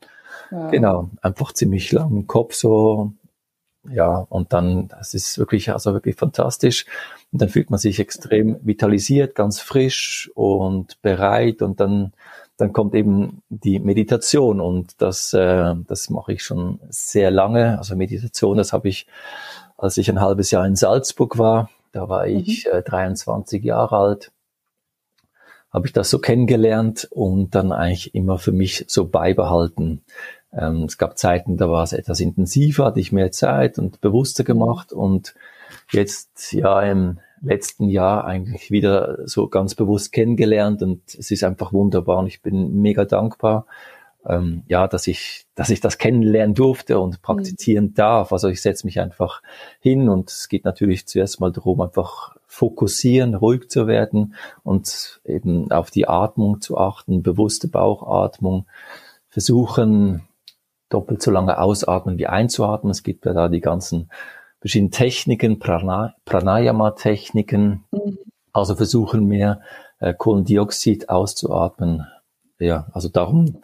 Ja. 0.52 0.70
Genau, 0.70 1.10
einfach 1.22 1.52
ziemlich 1.54 1.92
lang 1.92 2.12
im 2.12 2.28
Kopf 2.28 2.54
so, 2.54 3.12
ja, 3.90 4.26
und 4.30 4.54
dann, 4.54 4.88
das 4.88 5.14
ist 5.14 5.38
wirklich, 5.38 5.72
also 5.72 5.94
wirklich 5.94 6.16
fantastisch. 6.16 6.86
Und 7.32 7.42
dann 7.42 7.50
fühlt 7.50 7.70
man 7.70 7.80
sich 7.80 8.00
extrem 8.00 8.58
vitalisiert, 8.64 9.36
ganz 9.36 9.60
frisch 9.60 10.32
und 10.36 11.02
bereit 11.02 11.62
und 11.62 11.80
dann, 11.80 12.14
dann 12.58 12.74
kommt 12.74 12.96
eben 12.96 13.44
die 13.50 13.80
Meditation 13.80 14.60
und 14.60 15.00
das, 15.02 15.34
äh, 15.34 15.76
das 15.88 16.10
mache 16.10 16.34
ich 16.34 16.44
schon 16.44 16.80
sehr 16.90 17.30
lange. 17.30 17.78
Also 17.78 17.96
Meditation, 17.96 18.58
das 18.58 18.74
habe 18.74 18.90
ich, 18.90 19.08
als 19.78 19.98
ich 19.98 20.10
ein 20.10 20.20
halbes 20.20 20.50
Jahr 20.50 20.66
in 20.66 20.76
Salzburg 20.76 21.38
war, 21.38 21.70
da 21.92 22.10
war 22.10 22.28
ich 22.28 22.66
mhm. 22.66 22.80
äh, 22.80 22.82
23 22.82 23.64
Jahre 23.64 23.98
alt, 23.98 24.32
habe 25.72 25.86
ich 25.86 25.94
das 25.94 26.10
so 26.10 26.18
kennengelernt 26.18 27.08
und 27.12 27.54
dann 27.54 27.72
eigentlich 27.72 28.16
immer 28.16 28.40
für 28.40 28.52
mich 28.52 28.86
so 28.88 29.08
beibehalten. 29.08 30.02
Ähm, 30.52 30.84
es 30.84 30.98
gab 30.98 31.20
Zeiten, 31.20 31.58
da 31.58 31.70
war 31.70 31.84
es 31.84 31.94
etwas 31.94 32.20
intensiver, 32.20 32.86
hatte 32.86 33.00
ich 33.00 33.12
mehr 33.12 33.32
Zeit 33.32 33.78
und 33.78 34.02
bewusster 34.02 34.44
gemacht 34.44 34.94
und 34.94 35.36
jetzt 35.92 36.54
ja 36.54 36.82
im 36.82 37.20
letzten 37.41 37.89
Jahr 37.89 38.25
eigentlich 38.25 38.72
wieder 38.72 39.27
so 39.27 39.48
ganz 39.48 39.75
bewusst 39.75 40.12
kennengelernt 40.12 40.82
und 40.82 41.01
es 41.08 41.32
ist 41.32 41.44
einfach 41.44 41.74
wunderbar 41.74 42.20
und 42.20 42.27
ich 42.27 42.41
bin 42.41 42.82
mega 42.82 43.06
dankbar, 43.06 43.65
ähm, 44.25 44.63
ja, 44.67 44.88
dass 44.88 45.08
ich, 45.08 45.46
dass 45.56 45.70
ich 45.70 45.79
das 45.79 45.98
kennenlernen 45.98 46.56
durfte 46.56 47.00
und 47.00 47.22
praktizieren 47.22 47.86
mhm. 47.86 47.94
darf. 47.94 48.34
Also 48.34 48.50
ich 48.50 48.62
setze 48.62 48.86
mich 48.86 49.00
einfach 49.00 49.41
hin 49.79 50.10
und 50.10 50.29
es 50.29 50.50
geht 50.50 50.65
natürlich 50.65 51.08
zuerst 51.08 51.39
mal 51.39 51.51
darum, 51.51 51.82
einfach 51.82 52.36
fokussieren, 52.46 53.36
ruhig 53.36 53.70
zu 53.70 53.88
werden 53.88 54.36
und 54.63 55.22
eben 55.25 55.72
auf 55.72 55.91
die 55.91 56.08
Atmung 56.08 56.62
zu 56.62 56.77
achten, 56.77 57.24
bewusste 57.24 57.67
Bauchatmung, 57.67 58.65
versuchen 59.29 60.27
doppelt 60.89 61.22
so 61.22 61.32
lange 61.32 61.60
ausatmen 61.60 62.17
wie 62.17 62.27
einzuatmen. 62.27 62.91
Es 62.91 63.03
gibt 63.03 63.25
ja 63.25 63.34
da 63.34 63.50
die 63.50 63.62
ganzen 63.62 64.10
verschiedenen 64.60 64.92
Techniken, 64.92 65.60
Prana 65.60 66.16
Pranayama-Techniken. 66.26 67.84
Mhm. 67.92 68.18
Also 68.54 68.76
versuchen 68.76 69.26
mehr 69.26 69.62
äh, 70.00 70.14
Kohlendioxid 70.14 71.10
auszuatmen. 71.10 72.08
Ja, 72.60 72.88
also 72.94 73.10
darum 73.10 73.62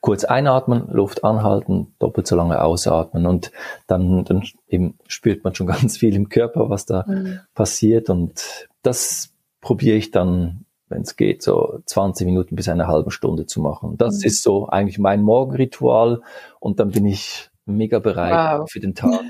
kurz 0.00 0.24
einatmen, 0.24 0.88
Luft 0.90 1.24
anhalten, 1.24 1.94
doppelt 1.98 2.26
so 2.26 2.36
lange 2.36 2.62
ausatmen 2.62 3.26
und 3.26 3.52
dann, 3.86 4.24
dann 4.24 4.42
eben 4.68 4.98
spürt 5.06 5.44
man 5.44 5.54
schon 5.54 5.66
ganz 5.68 5.98
viel 5.98 6.14
im 6.14 6.28
Körper, 6.28 6.70
was 6.70 6.86
da 6.86 7.04
mhm. 7.06 7.40
passiert 7.54 8.10
und 8.10 8.68
das 8.82 9.32
probiere 9.60 9.96
ich 9.96 10.10
dann, 10.10 10.66
wenn 10.88 11.02
es 11.02 11.16
geht, 11.16 11.42
so 11.42 11.80
20 11.86 12.26
Minuten 12.26 12.56
bis 12.56 12.68
eine 12.68 12.86
halbe 12.86 13.10
Stunde 13.10 13.46
zu 13.46 13.60
machen. 13.60 13.96
Das 13.96 14.18
mhm. 14.18 14.26
ist 14.26 14.42
so 14.42 14.68
eigentlich 14.68 14.98
mein 14.98 15.22
Morgenritual 15.22 16.22
und 16.60 16.80
dann 16.80 16.90
bin 16.90 17.06
ich 17.06 17.50
mega 17.66 17.98
bereit 17.98 18.60
wow. 18.60 18.70
für 18.70 18.80
den 18.80 18.94
Tag. 18.94 19.22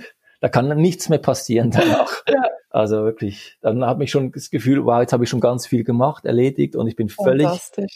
Da 0.44 0.50
kann 0.50 0.68
nichts 0.76 1.08
mehr 1.08 1.20
passieren 1.20 1.70
danach. 1.70 2.22
ja. 2.28 2.42
Also 2.68 2.96
wirklich, 2.96 3.56
dann 3.62 3.82
habe 3.82 4.04
ich 4.04 4.10
schon 4.10 4.30
das 4.30 4.50
Gefühl, 4.50 4.84
wow, 4.84 5.00
jetzt 5.00 5.14
habe 5.14 5.24
ich 5.24 5.30
schon 5.30 5.40
ganz 5.40 5.66
viel 5.66 5.84
gemacht, 5.84 6.26
erledigt 6.26 6.76
und 6.76 6.86
ich 6.86 6.96
bin 6.96 7.08
völlig, 7.08 7.48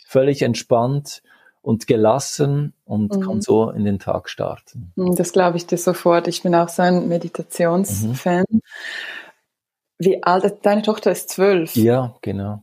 völlig 0.06 0.40
entspannt 0.40 1.22
und 1.60 1.86
gelassen 1.86 2.72
und 2.86 3.14
mhm. 3.14 3.20
kann 3.20 3.40
so 3.42 3.68
in 3.68 3.84
den 3.84 3.98
Tag 3.98 4.30
starten. 4.30 4.92
Mhm, 4.96 5.14
das 5.14 5.34
glaube 5.34 5.58
ich 5.58 5.66
dir 5.66 5.76
sofort. 5.76 6.26
Ich 6.26 6.42
bin 6.42 6.54
auch 6.54 6.70
so 6.70 6.80
ein 6.80 7.06
Meditationsfan. 7.06 8.44
Mhm. 8.48 8.60
Wie 9.98 10.22
alt, 10.22 10.60
deine 10.62 10.80
Tochter 10.80 11.10
ist 11.10 11.28
zwölf. 11.28 11.76
Ja, 11.76 12.14
genau. 12.22 12.62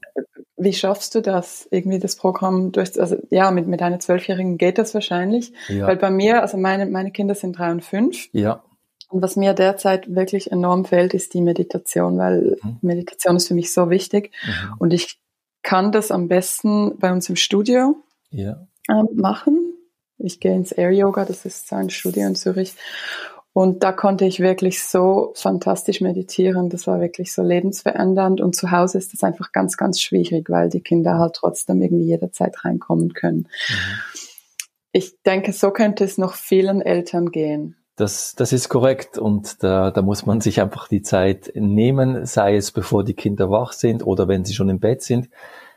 Wie 0.57 0.73
schaffst 0.73 1.13
du 1.13 1.21
das, 1.21 1.67
irgendwie 1.69 1.99
das 1.99 2.15
Programm 2.15 2.71
durch, 2.71 2.99
also 2.99 3.17
ja, 3.29 3.51
mit, 3.51 3.67
mit 3.67 3.83
einer 3.83 3.99
Zwölfjährigen 3.99 4.57
geht 4.57 4.79
das 4.79 4.95
wahrscheinlich. 4.95 5.53
Ja. 5.67 5.85
Weil 5.85 5.97
bei 5.97 6.09
mir, 6.09 6.41
also 6.41 6.57
meine, 6.57 6.87
meine 6.87 7.11
Kinder 7.11 7.35
sind 7.35 7.59
drei 7.59 7.69
und 7.69 7.83
fünf. 7.83 8.29
Ja. 8.31 8.63
Und 9.15 9.21
was 9.21 9.35
mir 9.35 9.53
derzeit 9.53 10.13
wirklich 10.13 10.51
enorm 10.51 10.85
fällt, 10.85 11.13
ist 11.13 11.33
die 11.33 11.41
Meditation, 11.41 12.17
weil 12.17 12.57
mhm. 12.61 12.77
Meditation 12.81 13.37
ist 13.37 13.47
für 13.47 13.53
mich 13.53 13.73
so 13.73 13.89
wichtig. 13.89 14.31
Mhm. 14.45 14.75
Und 14.79 14.93
ich 14.93 15.19
kann 15.63 15.91
das 15.91 16.11
am 16.11 16.27
besten 16.27 16.97
bei 16.99 17.11
uns 17.11 17.29
im 17.29 17.35
Studio. 17.35 17.95
Ja 18.29 18.67
ähm, 18.89 19.07
machen. 19.15 19.73
Ich 20.17 20.39
gehe 20.39 20.55
ins 20.55 20.71
Air 20.71 20.91
Yoga, 20.91 21.25
das 21.25 21.45
ist 21.45 21.71
ein 21.73 21.89
Studio 21.89 22.27
in 22.27 22.35
Zürich. 22.35 22.75
Und 23.53 23.83
da 23.83 23.93
konnte 23.93 24.25
ich 24.25 24.41
wirklich 24.41 24.83
so 24.83 25.31
fantastisch 25.35 26.01
meditieren. 26.01 26.69
Das 26.69 26.87
war 26.87 26.99
wirklich 26.99 27.33
so 27.33 27.41
lebensverändernd. 27.41 28.41
Und 28.41 28.55
zu 28.55 28.71
Hause 28.71 28.97
ist 28.97 29.13
das 29.13 29.23
einfach 29.23 29.53
ganz, 29.53 29.77
ganz 29.77 30.01
schwierig, 30.01 30.49
weil 30.49 30.69
die 30.69 30.81
Kinder 30.81 31.17
halt 31.17 31.35
trotzdem 31.35 31.81
irgendwie 31.81 32.05
jederzeit 32.05 32.65
reinkommen 32.65 33.13
können. 33.13 33.47
Mhm. 33.69 34.25
Ich 34.91 35.21
denke, 35.23 35.53
so 35.53 35.71
könnte 35.71 36.03
es 36.03 36.17
noch 36.17 36.33
vielen 36.33 36.81
Eltern 36.81 37.31
gehen. 37.31 37.75
Das, 37.95 38.35
das 38.35 38.51
ist 38.51 38.67
korrekt 38.67 39.17
und 39.17 39.63
da, 39.63 39.89
da 39.89 40.01
muss 40.01 40.25
man 40.25 40.41
sich 40.41 40.59
einfach 40.59 40.89
die 40.89 41.01
Zeit 41.01 41.53
nehmen, 41.55 42.25
sei 42.25 42.57
es 42.57 42.71
bevor 42.71 43.05
die 43.05 43.13
Kinder 43.13 43.49
wach 43.49 43.71
sind 43.71 44.05
oder 44.05 44.27
wenn 44.27 44.43
sie 44.43 44.53
schon 44.53 44.69
im 44.69 44.79
Bett 44.79 45.01
sind. 45.01 45.29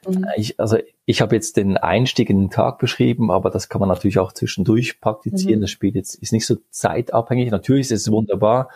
Mhm. 0.06 0.26
Ich, 0.36 0.58
also 0.58 0.78
ich 1.04 1.20
habe 1.20 1.34
jetzt 1.36 1.56
den 1.56 1.76
Einstieg 1.76 2.28
in 2.30 2.38
den 2.38 2.50
Tag 2.50 2.78
beschrieben, 2.78 3.30
aber 3.30 3.50
das 3.50 3.68
kann 3.68 3.80
man 3.80 3.88
natürlich 3.88 4.18
auch 4.18 4.32
zwischendurch 4.32 5.00
praktizieren. 5.00 5.60
Mhm. 5.60 5.62
Das 5.62 5.70
Spiel 5.70 5.94
jetzt 5.94 6.14
ist 6.16 6.32
nicht 6.32 6.46
so 6.46 6.56
zeitabhängig. 6.70 7.50
Natürlich 7.50 7.90
ist 7.90 8.02
es 8.06 8.10
wunderbar 8.10 8.68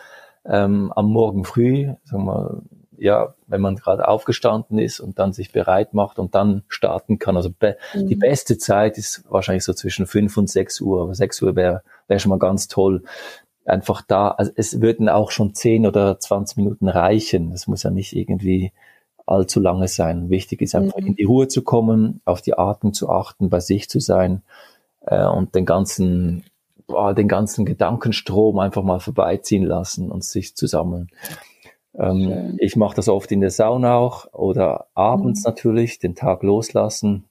ähm, 0.45 0.91
am 0.95 1.07
Morgen 1.07 1.43
früh, 1.43 1.93
sagen 2.03 2.25
wir, 2.25 2.61
ja, 2.97 3.35
wenn 3.47 3.61
man 3.61 3.75
gerade 3.75 4.07
aufgestanden 4.07 4.79
ist 4.79 4.99
und 4.99 5.19
dann 5.19 5.33
sich 5.33 5.51
bereit 5.51 5.93
macht 5.93 6.19
und 6.19 6.35
dann 6.35 6.63
starten 6.67 7.19
kann. 7.19 7.35
Also 7.35 7.49
be 7.51 7.77
mhm. 7.93 8.07
die 8.07 8.15
beste 8.15 8.57
Zeit 8.57 8.97
ist 8.97 9.23
wahrscheinlich 9.29 9.63
so 9.63 9.73
zwischen 9.73 10.05
fünf 10.07 10.37
und 10.37 10.49
sechs 10.49 10.79
Uhr. 10.81 11.01
Aber 11.01 11.15
sechs 11.15 11.41
Uhr 11.41 11.55
wäre 11.55 11.83
wär 12.07 12.19
schon 12.19 12.29
mal 12.29 12.39
ganz 12.39 12.67
toll. 12.67 13.03
Einfach 13.65 14.01
da, 14.01 14.29
also 14.29 14.51
es 14.55 14.81
würden 14.81 15.09
auch 15.09 15.31
schon 15.31 15.53
zehn 15.53 15.87
oder 15.87 16.19
zwanzig 16.19 16.57
Minuten 16.57 16.89
reichen. 16.89 17.51
Das 17.51 17.67
muss 17.67 17.83
ja 17.83 17.89
nicht 17.89 18.13
irgendwie 18.15 18.73
allzu 19.25 19.59
lange 19.59 19.87
sein. 19.87 20.29
Wichtig 20.29 20.61
ist 20.61 20.75
einfach 20.75 20.99
mhm. 20.99 21.07
in 21.07 21.15
die 21.15 21.23
Ruhe 21.23 21.47
zu 21.47 21.61
kommen, 21.61 22.21
auf 22.25 22.41
die 22.41 22.57
Atmung 22.57 22.93
zu 22.93 23.09
achten, 23.09 23.49
bei 23.49 23.61
sich 23.61 23.89
zu 23.89 23.99
sein 23.99 24.41
äh, 25.05 25.25
und 25.25 25.55
den 25.55 25.65
ganzen, 25.65 26.43
boah, 26.87 27.13
den 27.13 27.29
ganzen 27.29 27.65
Gedankenstrom 27.65 28.59
einfach 28.59 28.83
mal 28.83 28.99
vorbeiziehen 28.99 29.63
lassen 29.63 30.11
und 30.11 30.25
sich 30.25 30.55
zu 30.55 30.67
sammeln. 30.67 31.09
Ähm, 31.95 32.55
ich 32.59 32.75
mache 32.75 32.95
das 32.95 33.07
oft 33.07 33.31
in 33.31 33.41
der 33.41 33.51
Sauna 33.51 33.95
auch 33.95 34.33
oder 34.33 34.87
abends 34.93 35.43
mhm. 35.43 35.49
natürlich, 35.49 35.99
den 35.99 36.15
Tag 36.15 36.43
loslassen. 36.43 37.25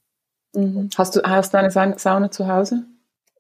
Mhm. 0.55 0.91
Hast 0.97 1.17
du 1.17 1.23
hast 1.23 1.55
du 1.55 1.59
eine 1.59 1.71
Sauna 1.71 2.31
zu 2.31 2.47
Hause? 2.47 2.85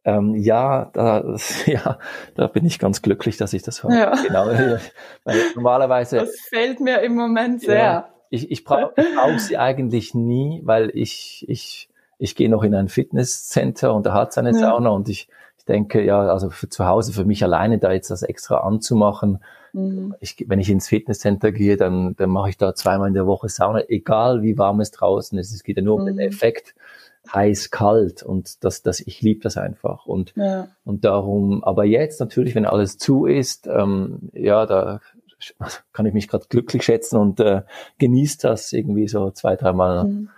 Ähm, 0.04 0.34
ja, 0.34 0.90
da, 0.92 1.36
ja, 1.66 1.98
da 2.34 2.46
bin 2.48 2.64
ich 2.66 2.78
ganz 2.78 3.02
glücklich, 3.02 3.36
dass 3.36 3.52
ich 3.52 3.62
das 3.62 3.84
habe. 3.84 3.94
Ja. 3.94 4.14
Genau. 4.14 4.46
Weil 5.24 5.36
normalerweise. 5.54 6.16
Das 6.18 6.34
fällt 6.48 6.80
mir 6.80 7.02
im 7.02 7.14
Moment 7.14 7.60
sehr. 7.60 7.78
Ja, 7.78 8.08
ich, 8.30 8.50
ich 8.50 8.64
brauche 8.64 8.92
brauch 8.94 9.38
sie 9.38 9.58
eigentlich 9.58 10.14
nie, 10.14 10.62
weil 10.64 10.90
ich, 10.94 11.44
ich, 11.48 11.90
ich 12.16 12.34
gehe 12.34 12.48
noch 12.48 12.62
in 12.62 12.74
ein 12.74 12.88
Fitnesscenter 12.88 13.94
und 13.94 14.06
er 14.06 14.14
hat 14.14 14.32
seine 14.32 14.52
ja. 14.52 14.58
Sauna 14.58 14.88
und 14.88 15.10
ich, 15.10 15.28
ich 15.62 15.66
denke, 15.66 16.04
ja, 16.04 16.20
also 16.20 16.50
für 16.50 16.68
zu 16.68 16.86
Hause, 16.86 17.12
für 17.12 17.24
mich 17.24 17.44
alleine 17.44 17.78
da 17.78 17.92
jetzt 17.92 18.10
das 18.10 18.24
extra 18.24 18.56
anzumachen, 18.56 19.38
mhm. 19.72 20.12
ich, 20.18 20.44
wenn 20.48 20.58
ich 20.58 20.68
ins 20.68 20.88
Fitnesscenter 20.88 21.52
gehe, 21.52 21.76
dann, 21.76 22.16
dann 22.16 22.30
mache 22.30 22.50
ich 22.50 22.56
da 22.56 22.74
zweimal 22.74 23.06
in 23.06 23.14
der 23.14 23.28
Woche 23.28 23.48
Sauna, 23.48 23.82
egal 23.88 24.42
wie 24.42 24.58
warm 24.58 24.80
es 24.80 24.90
draußen 24.90 25.38
ist. 25.38 25.54
Es 25.54 25.62
geht 25.62 25.76
ja 25.76 25.84
nur 25.84 26.00
um 26.00 26.06
den 26.06 26.16
mhm. 26.16 26.20
Effekt 26.20 26.74
heiß, 27.32 27.70
kalt 27.70 28.24
und 28.24 28.64
das, 28.64 28.82
das, 28.82 28.98
ich 28.98 29.22
liebe 29.22 29.40
das 29.40 29.56
einfach 29.56 30.06
und, 30.06 30.32
ja. 30.34 30.66
und 30.84 31.04
darum, 31.04 31.62
aber 31.62 31.84
jetzt 31.84 32.18
natürlich, 32.18 32.56
wenn 32.56 32.66
alles 32.66 32.98
zu 32.98 33.26
ist, 33.26 33.68
ähm, 33.68 34.30
ja, 34.32 34.66
da 34.66 35.00
kann 35.92 36.06
ich 36.06 36.12
mich 36.12 36.26
gerade 36.26 36.46
glücklich 36.48 36.82
schätzen 36.82 37.18
und 37.18 37.38
äh, 37.38 37.62
genießt 37.98 38.42
das 38.42 38.72
irgendwie 38.72 39.06
so 39.06 39.30
zwei, 39.30 39.54
dreimal 39.54 40.08
mhm. 40.08 40.28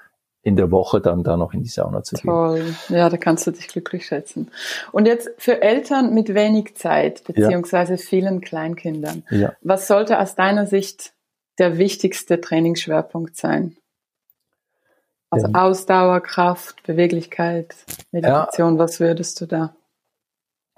In 0.44 0.56
der 0.56 0.70
Woche 0.70 1.00
dann 1.00 1.24
da 1.24 1.36
noch 1.38 1.54
in 1.54 1.62
die 1.62 1.68
Sauna 1.68 2.02
zu 2.02 2.16
gehen. 2.16 2.30
Toll, 2.30 2.74
ja, 2.90 3.08
da 3.08 3.16
kannst 3.16 3.46
du 3.46 3.50
dich 3.50 3.66
glücklich 3.66 4.06
schätzen. 4.06 4.50
Und 4.92 5.06
jetzt 5.06 5.30
für 5.38 5.62
Eltern 5.62 6.12
mit 6.12 6.34
wenig 6.34 6.76
Zeit 6.76 7.24
beziehungsweise 7.24 7.94
ja. 7.94 7.98
vielen 7.98 8.42
Kleinkindern, 8.42 9.24
ja. 9.30 9.54
was 9.62 9.88
sollte 9.88 10.20
aus 10.20 10.34
deiner 10.34 10.66
Sicht 10.66 11.14
der 11.58 11.78
wichtigste 11.78 12.40
Trainingsschwerpunkt 12.40 13.36
sein? 13.36 13.76
Also 15.30 15.48
ja. 15.48 15.62
Ausdauer, 15.62 16.20
Kraft, 16.20 16.82
Beweglichkeit, 16.82 17.74
Meditation, 18.12 18.78
was 18.78 19.00
würdest 19.00 19.40
du 19.40 19.46
da? 19.46 19.74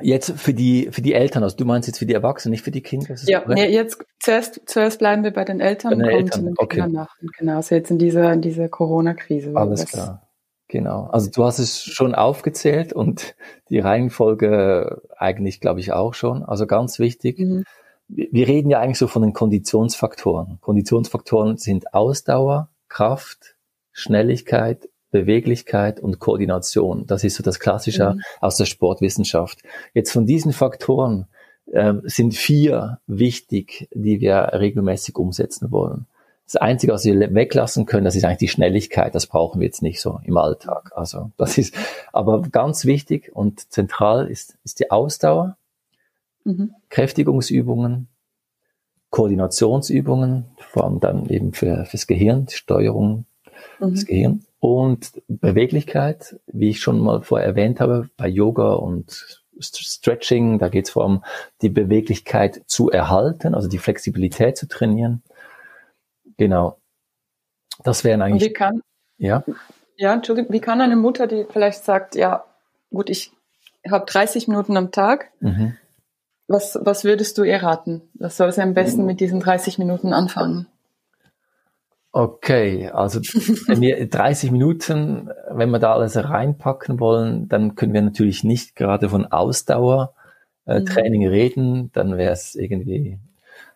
Jetzt 0.01 0.33
für 0.33 0.53
die, 0.53 0.89
für 0.91 1.01
die 1.01 1.15
Eltern, 1.15 1.43
also 1.43 1.57
du 1.57 1.65
meinst 1.65 1.87
jetzt 1.87 1.99
für 1.99 2.07
die 2.07 2.13
Erwachsenen, 2.13 2.51
nicht 2.51 2.65
für 2.65 2.71
die 2.71 2.83
Kinder? 2.83 3.15
Ja, 3.25 3.43
nee, 3.47 3.69
jetzt 3.69 4.05
zuerst, 4.21 4.61
zuerst 4.67 4.99
bleiben 4.99 5.25
wir 5.25 5.31
bei 5.31 5.45
den 5.45 5.61
Eltern 5.61 5.95
und 5.95 6.03
kommen 6.03 6.31
zu 6.31 6.43
den 6.43 6.55
okay. 6.59 6.77
Kindern 6.77 6.93
nach. 6.93 7.17
Genau, 7.39 7.57
also 7.57 7.75
jetzt 7.75 7.91
in 7.91 7.99
dieser, 7.99 8.33
in 8.33 8.43
dieser 8.43 8.69
Corona-Krise. 8.69 9.53
Alles 9.55 9.87
klar. 9.87 10.27
Genau. 10.69 11.05
Also 11.05 11.31
du 11.31 11.45
hast 11.45 11.59
es 11.59 11.83
schon 11.83 12.15
aufgezählt 12.15 12.93
und 12.93 13.37
die 13.71 13.79
Reihenfolge 13.79 15.03
eigentlich, 15.17 15.61
glaube 15.61 15.81
ich, 15.81 15.93
auch 15.93 16.13
schon. 16.13 16.43
Also 16.43 16.67
ganz 16.67 16.99
wichtig. 16.99 17.39
Mhm. 17.39 17.65
Wir 18.09 18.47
reden 18.47 18.71
ja 18.71 18.81
eigentlich 18.81 18.99
so 18.99 19.09
von 19.09 19.23
den 19.23 19.33
Konditionsfaktoren. 19.33 20.59
Konditionsfaktoren 20.61 21.57
sind 21.57 21.95
Ausdauer, 21.95 22.69
Kraft, 22.89 23.57
Schnelligkeit 23.93 24.89
Beweglichkeit 25.11 26.01
und 26.01 26.19
Koordination. 26.19 27.07
Das 27.07 27.25
ist 27.25 27.37
so 27.37 27.43
das 27.43 27.61
Klassische 27.61 28.15
mhm. 28.15 28.23
aus 28.41 28.57
der 28.57 28.65
Sportwissenschaft. 28.65 29.63
Jetzt 29.95 30.13
von 30.13 30.27
diesen 30.27 30.53
Faktoren 30.53 31.27
äh, 31.73 31.95
sind 32.05 32.35
vier 32.35 32.99
wichtig, 33.07 33.89
die 33.93 34.21
wir 34.21 34.51
regelmäßig 34.53 35.17
umsetzen 35.17 35.71
wollen. 35.71 36.07
Das 36.45 36.57
Einzige, 36.57 36.93
was 36.93 37.05
wir 37.05 37.35
weglassen 37.35 37.87
können, 37.87 38.05
das 38.05 38.15
ist 38.15 38.25
eigentlich 38.25 38.39
die 38.39 38.49
Schnelligkeit. 38.49 39.15
Das 39.15 39.27
brauchen 39.27 39.61
wir 39.61 39.67
jetzt 39.67 39.83
nicht 39.83 40.01
so 40.01 40.21
im 40.25 40.37
Alltag. 40.37 40.93
Also 40.95 41.33
das 41.37 41.59
ist 41.59 41.75
aber 42.13 42.43
ganz 42.43 42.85
wichtig 42.85 43.35
und 43.35 43.73
zentral 43.73 44.29
ist, 44.29 44.57
ist 44.63 44.79
die 44.79 44.93
Ausdauer, 44.93 45.57
mhm. 46.45 46.73
Kräftigungsübungen, 46.89 48.07
Koordinationsübungen, 49.11 50.45
vor 50.59 50.85
allem 50.85 51.01
dann 51.01 51.29
eben 51.29 51.53
für, 51.53 51.85
fürs 51.85 52.07
Gehirn, 52.07 52.47
die 52.47 52.55
Steuerung 52.55 53.25
mhm. 53.81 53.95
des 53.95 54.07
Gehirns 54.07 54.46
und 54.59 55.23
Beweglichkeit, 55.29 56.41
wie 56.47 56.71
ich 56.71 56.81
schon 56.81 56.99
mal 56.99 57.23
vorher 57.23 57.47
erwähnt 57.47 57.81
habe, 57.81 58.09
bei 58.17 58.29
Yoga 58.29 58.73
und 58.75 59.43
Stretching, 59.59 60.59
da 60.59 60.69
geht 60.69 60.87
es 60.87 60.91
vor 60.91 61.05
allem 61.05 61.25
die 61.63 61.69
Beweglichkeit 61.69 62.63
zu 62.67 62.91
erhalten, 62.91 63.55
also 63.55 63.69
die 63.69 63.79
Flexibilität 63.79 64.57
zu 64.57 64.69
trainieren. 64.69 65.23
Genau. 66.37 66.79
Das 67.83 68.05
wären 68.05 68.23
eigentlich. 68.23 68.51
Wie 68.51 68.53
kann, 68.53 68.83
ja? 69.19 69.45
Ja, 69.97 70.13
Entschuldigung, 70.13 70.53
wie 70.53 70.61
kann 70.61 70.81
eine 70.81 70.97
Mutter, 70.97 71.27
die 71.27 71.47
vielleicht 71.49 71.85
sagt, 71.85 72.17
ja, 72.17 72.45
gut, 72.91 73.09
ich 73.09 73.33
habe 73.91 74.05
30 74.05 74.49
Minuten 74.49 74.77
am 74.77 74.91
Tag, 74.91 75.31
mhm. 75.41 75.77
was, 76.49 76.79
was 76.83 77.05
würdest 77.05 77.39
du 77.39 77.45
ihr 77.45 77.63
raten? 77.63 78.03
Was 78.15 78.37
soll 78.37 78.53
sie 78.53 78.63
am 78.63 78.75
besten 78.75 79.07
mit 79.07 79.21
diesen 79.21 79.41
30 79.41 79.79
Minuten 79.79 80.13
anfangen? 80.13 80.67
Okay, 82.17 82.89
also 82.89 83.21
wenn 83.67 83.83
wir 83.83 84.09
30 84.09 84.51
Minuten, 84.51 85.29
wenn 85.51 85.69
wir 85.69 85.79
da 85.79 85.93
alles 85.93 86.17
reinpacken 86.17 86.99
wollen, 86.99 87.47
dann 87.47 87.75
können 87.75 87.93
wir 87.93 88.01
natürlich 88.01 88.43
nicht 88.43 88.75
gerade 88.75 89.11
von 89.11 89.27
Ausdauertraining 89.27 91.23
äh, 91.23 91.27
mhm. 91.27 91.31
reden. 91.31 91.93
Dann 91.93 92.17
wäre 92.17 92.33
es 92.33 92.55
irgendwie 92.55 93.19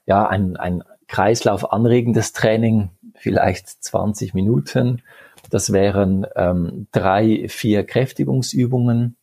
ja 0.07 0.27
ein, 0.27 0.57
ein 0.57 0.83
Kreislauf 1.07 1.71
anregendes 1.71 2.33
Training, 2.33 2.89
vielleicht 3.15 3.69
20 3.69 4.33
Minuten. 4.33 5.03
Das 5.51 5.75
wären 5.75 6.27
ähm, 6.35 6.87
drei, 6.93 7.47
vier 7.47 7.85
Kräftigungsübungen 7.85 9.17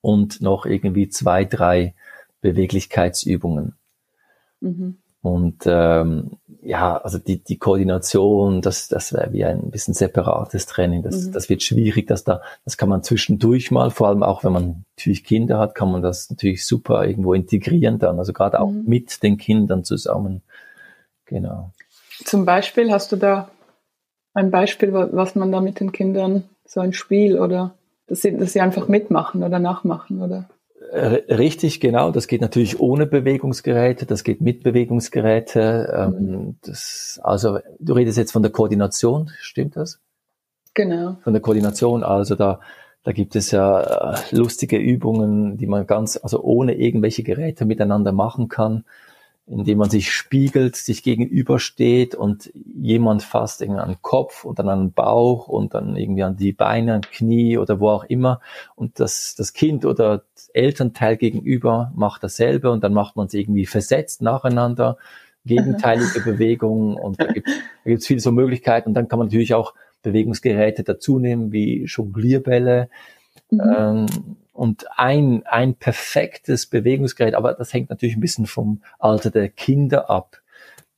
und 0.00 0.40
noch 0.40 0.66
irgendwie 0.66 1.08
zwei, 1.08 1.44
drei 1.44 1.94
Beweglichkeitsübungen. 2.40 3.76
Mhm. 4.58 4.98
Und 5.26 5.64
ähm, 5.66 6.38
ja, 6.62 6.98
also 6.98 7.18
die, 7.18 7.42
die 7.42 7.58
Koordination, 7.58 8.62
das, 8.62 8.86
das 8.86 9.12
wäre 9.12 9.32
wie 9.32 9.44
ein 9.44 9.72
bisschen 9.72 9.92
separates 9.92 10.66
Training. 10.66 11.02
Das, 11.02 11.26
mhm. 11.26 11.32
das 11.32 11.48
wird 11.48 11.64
schwierig, 11.64 12.06
dass 12.06 12.22
da, 12.22 12.42
das 12.64 12.76
kann 12.76 12.88
man 12.88 13.02
zwischendurch 13.02 13.72
mal, 13.72 13.90
vor 13.90 14.06
allem 14.06 14.22
auch 14.22 14.44
wenn 14.44 14.52
man 14.52 14.84
natürlich 14.96 15.24
Kinder 15.24 15.58
hat, 15.58 15.74
kann 15.74 15.90
man 15.90 16.00
das 16.00 16.30
natürlich 16.30 16.64
super 16.64 17.04
irgendwo 17.04 17.34
integrieren 17.34 17.98
dann. 17.98 18.20
Also 18.20 18.32
gerade 18.32 18.60
auch 18.60 18.70
mhm. 18.70 18.84
mit 18.86 19.24
den 19.24 19.36
Kindern 19.36 19.82
zusammen. 19.82 20.42
Genau. 21.24 21.72
Zum 22.24 22.44
Beispiel 22.44 22.92
hast 22.92 23.10
du 23.10 23.16
da 23.16 23.50
ein 24.32 24.52
Beispiel, 24.52 24.92
was 24.92 25.34
man 25.34 25.50
da 25.50 25.60
mit 25.60 25.80
den 25.80 25.90
Kindern 25.90 26.44
so 26.64 26.78
ein 26.78 26.92
Spiel 26.92 27.40
oder 27.40 27.74
dass 28.06 28.22
sie, 28.22 28.36
dass 28.36 28.52
sie 28.52 28.60
einfach 28.60 28.86
mitmachen 28.86 29.42
oder 29.42 29.58
nachmachen 29.58 30.22
oder? 30.22 30.48
Richtig, 30.92 31.80
genau. 31.80 32.10
Das 32.10 32.26
geht 32.28 32.40
natürlich 32.40 32.80
ohne 32.80 33.06
Bewegungsgeräte, 33.06 34.06
das 34.06 34.24
geht 34.24 34.40
mit 34.40 34.62
Bewegungsgeräte. 34.62 36.12
Ähm. 36.14 36.56
Das, 36.62 37.20
also 37.22 37.58
du 37.78 37.92
redest 37.94 38.18
jetzt 38.18 38.32
von 38.32 38.42
der 38.42 38.52
Koordination, 38.52 39.30
stimmt 39.40 39.76
das? 39.76 40.00
Genau. 40.74 41.16
Von 41.22 41.32
der 41.32 41.42
Koordination, 41.42 42.02
also 42.02 42.34
da, 42.34 42.60
da 43.02 43.12
gibt 43.12 43.34
es 43.36 43.50
ja 43.50 44.14
äh, 44.14 44.18
lustige 44.30 44.76
Übungen, 44.76 45.56
die 45.56 45.66
man 45.66 45.86
ganz, 45.86 46.18
also 46.22 46.42
ohne 46.42 46.74
irgendwelche 46.74 47.22
Geräte 47.22 47.64
miteinander 47.64 48.12
machen 48.12 48.48
kann 48.48 48.84
indem 49.46 49.78
man 49.78 49.90
sich 49.90 50.12
spiegelt, 50.12 50.74
sich 50.74 51.04
gegenübersteht 51.04 52.16
und 52.16 52.52
jemand 52.74 53.22
fasst 53.22 53.62
irgendwie 53.62 53.80
an 53.80 53.90
den 53.90 54.02
Kopf 54.02 54.44
und 54.44 54.58
dann 54.58 54.68
an 54.68 54.80
den 54.86 54.92
Bauch 54.92 55.46
und 55.46 55.74
dann 55.74 55.96
irgendwie 55.96 56.24
an 56.24 56.36
die 56.36 56.52
Beine, 56.52 56.94
an 56.94 57.02
Knie 57.02 57.56
oder 57.56 57.78
wo 57.78 57.90
auch 57.90 58.04
immer. 58.04 58.40
Und 58.74 58.98
das, 58.98 59.36
das 59.36 59.52
Kind 59.52 59.84
oder 59.84 60.24
das 60.34 60.48
Elternteil 60.48 61.16
gegenüber 61.16 61.92
macht 61.94 62.24
dasselbe 62.24 62.72
und 62.72 62.82
dann 62.82 62.92
macht 62.92 63.14
man 63.14 63.26
es 63.28 63.34
irgendwie 63.34 63.66
versetzt 63.66 64.20
nacheinander, 64.20 64.96
gegenteilige 65.44 66.20
Bewegungen 66.24 66.96
und 66.96 67.20
da 67.20 67.26
gibt 67.26 67.48
es 67.84 68.06
viele 68.06 68.20
so 68.20 68.32
Möglichkeiten. 68.32 68.88
Und 68.88 68.94
dann 68.94 69.06
kann 69.06 69.20
man 69.20 69.28
natürlich 69.28 69.54
auch 69.54 69.74
Bewegungsgeräte 70.02 70.82
dazu 70.82 71.20
nehmen 71.20 71.52
wie 71.52 71.84
Jonglierbälle, 71.84 72.88
mhm. 73.50 73.60
ähm, 73.60 74.06
und 74.56 74.86
ein, 74.96 75.44
ein 75.46 75.74
perfektes 75.74 76.66
Bewegungsgerät, 76.66 77.34
aber 77.34 77.54
das 77.54 77.72
hängt 77.72 77.90
natürlich 77.90 78.16
ein 78.16 78.20
bisschen 78.20 78.46
vom 78.46 78.82
Alter 78.98 79.30
der 79.30 79.48
Kinder 79.48 80.10
ab. 80.10 80.40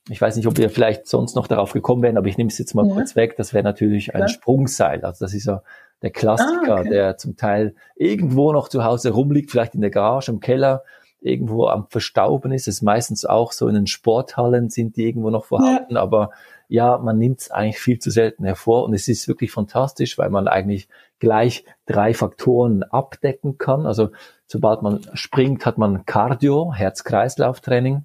Ich 0.09 0.19
weiß 0.19 0.35
nicht, 0.35 0.47
ob 0.47 0.57
wir 0.57 0.69
vielleicht 0.69 1.07
sonst 1.07 1.35
noch 1.35 1.47
darauf 1.47 1.73
gekommen 1.73 2.01
wären, 2.01 2.17
aber 2.17 2.27
ich 2.27 2.37
nehme 2.37 2.49
es 2.49 2.57
jetzt 2.57 2.73
mal 2.73 2.87
ja. 2.87 2.93
kurz 2.93 3.15
weg. 3.15 3.35
Das 3.37 3.53
wäre 3.53 3.63
natürlich 3.63 4.15
ein 4.15 4.21
ja. 4.21 4.27
Sprungseil. 4.27 5.05
Also 5.05 5.25
das 5.25 5.35
ist 5.35 5.45
ja 5.45 5.61
der 6.01 6.09
Klassiker, 6.09 6.77
ah, 6.77 6.79
okay. 6.79 6.89
der 6.89 7.17
zum 7.17 7.35
Teil 7.35 7.75
irgendwo 7.95 8.51
noch 8.51 8.69
zu 8.69 8.83
Hause 8.83 9.11
rumliegt, 9.11 9.51
vielleicht 9.51 9.75
in 9.75 9.81
der 9.81 9.91
Garage, 9.91 10.31
im 10.31 10.39
Keller, 10.39 10.83
irgendwo 11.21 11.67
am 11.67 11.87
Verstauben 11.89 12.51
ist. 12.51 12.67
Es 12.67 12.75
ist 12.75 12.81
meistens 12.81 13.25
auch 13.25 13.51
so 13.51 13.67
in 13.67 13.75
den 13.75 13.87
Sporthallen 13.87 14.69
sind 14.69 14.95
die 14.95 15.05
irgendwo 15.05 15.29
noch 15.29 15.45
vorhanden, 15.45 15.95
ja. 15.95 16.01
aber 16.01 16.31
ja, 16.69 16.97
man 16.97 17.17
nimmt 17.17 17.41
es 17.41 17.51
eigentlich 17.51 17.79
viel 17.79 17.99
zu 17.99 18.11
selten 18.11 18.45
hervor 18.45 18.85
und 18.85 18.93
es 18.93 19.07
ist 19.07 19.27
wirklich 19.27 19.51
fantastisch, 19.51 20.17
weil 20.17 20.29
man 20.29 20.47
eigentlich 20.47 20.87
gleich 21.19 21.65
drei 21.85 22.13
Faktoren 22.13 22.83
abdecken 22.83 23.57
kann. 23.57 23.85
Also 23.85 24.09
sobald 24.45 24.81
man 24.81 25.01
springt, 25.13 25.65
hat 25.65 25.77
man 25.77 26.05
Cardio, 26.05 26.73
Herz-Kreislauf-Training. 26.73 28.03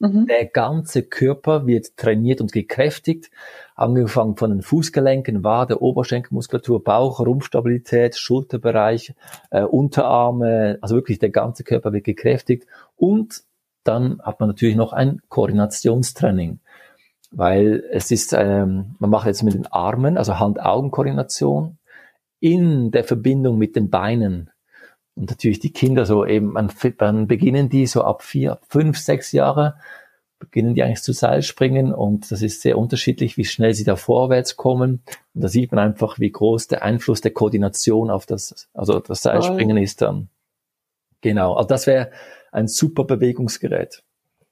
Mhm. 0.00 0.26
Der 0.26 0.46
ganze 0.46 1.02
Körper 1.04 1.66
wird 1.66 1.96
trainiert 1.96 2.40
und 2.40 2.52
gekräftigt, 2.52 3.30
angefangen 3.76 4.36
von 4.36 4.50
den 4.50 4.62
Fußgelenken, 4.62 5.44
Wade, 5.44 5.80
Oberschenkelmuskulatur, 5.80 6.82
Bauch, 6.82 7.20
Rumpfstabilität, 7.20 8.16
Schulterbereich, 8.16 9.14
äh, 9.50 9.62
Unterarme, 9.62 10.78
also 10.80 10.96
wirklich 10.96 11.20
der 11.20 11.30
ganze 11.30 11.62
Körper 11.62 11.92
wird 11.92 12.04
gekräftigt 12.04 12.66
und 12.96 13.44
dann 13.84 14.20
hat 14.22 14.40
man 14.40 14.48
natürlich 14.48 14.76
noch 14.76 14.92
ein 14.92 15.20
Koordinationstraining 15.28 16.58
weil 17.36 17.84
es 17.90 18.10
ist, 18.10 18.32
ähm, 18.32 18.94
man 18.98 19.10
macht 19.10 19.26
jetzt 19.26 19.42
mit 19.42 19.54
den 19.54 19.66
Armen, 19.66 20.16
also 20.16 20.38
Hand-Augen-Koordination 20.38 21.78
in 22.44 22.90
der 22.90 23.04
Verbindung 23.04 23.56
mit 23.56 23.74
den 23.74 23.88
Beinen. 23.88 24.50
Und 25.14 25.30
natürlich 25.30 25.60
die 25.60 25.72
Kinder 25.72 26.04
so 26.04 26.26
eben, 26.26 26.52
man, 26.52 26.70
dann 26.98 27.26
beginnen 27.26 27.70
die 27.70 27.86
so 27.86 28.04
ab 28.04 28.22
vier, 28.22 28.58
fünf, 28.68 28.98
sechs 28.98 29.32
Jahre, 29.32 29.76
beginnen 30.38 30.74
die 30.74 30.82
eigentlich 30.82 31.00
zu 31.00 31.14
Seilspringen 31.14 31.94
und 31.94 32.30
das 32.30 32.42
ist 32.42 32.60
sehr 32.60 32.76
unterschiedlich, 32.76 33.38
wie 33.38 33.46
schnell 33.46 33.72
sie 33.72 33.84
da 33.84 33.96
vorwärts 33.96 34.56
kommen. 34.56 35.02
Und 35.32 35.40
da 35.40 35.48
sieht 35.48 35.72
man 35.72 35.78
einfach, 35.78 36.18
wie 36.18 36.30
groß 36.30 36.68
der 36.68 36.82
Einfluss 36.82 37.22
der 37.22 37.32
Koordination 37.32 38.10
auf 38.10 38.26
das, 38.26 38.68
also 38.74 39.00
das 39.00 39.22
Seilspringen 39.22 39.78
ist 39.78 40.02
dann. 40.02 40.28
Genau, 41.22 41.54
also 41.54 41.68
das 41.68 41.86
wäre 41.86 42.10
ein 42.52 42.68
super 42.68 43.04
Bewegungsgerät. 43.04 44.02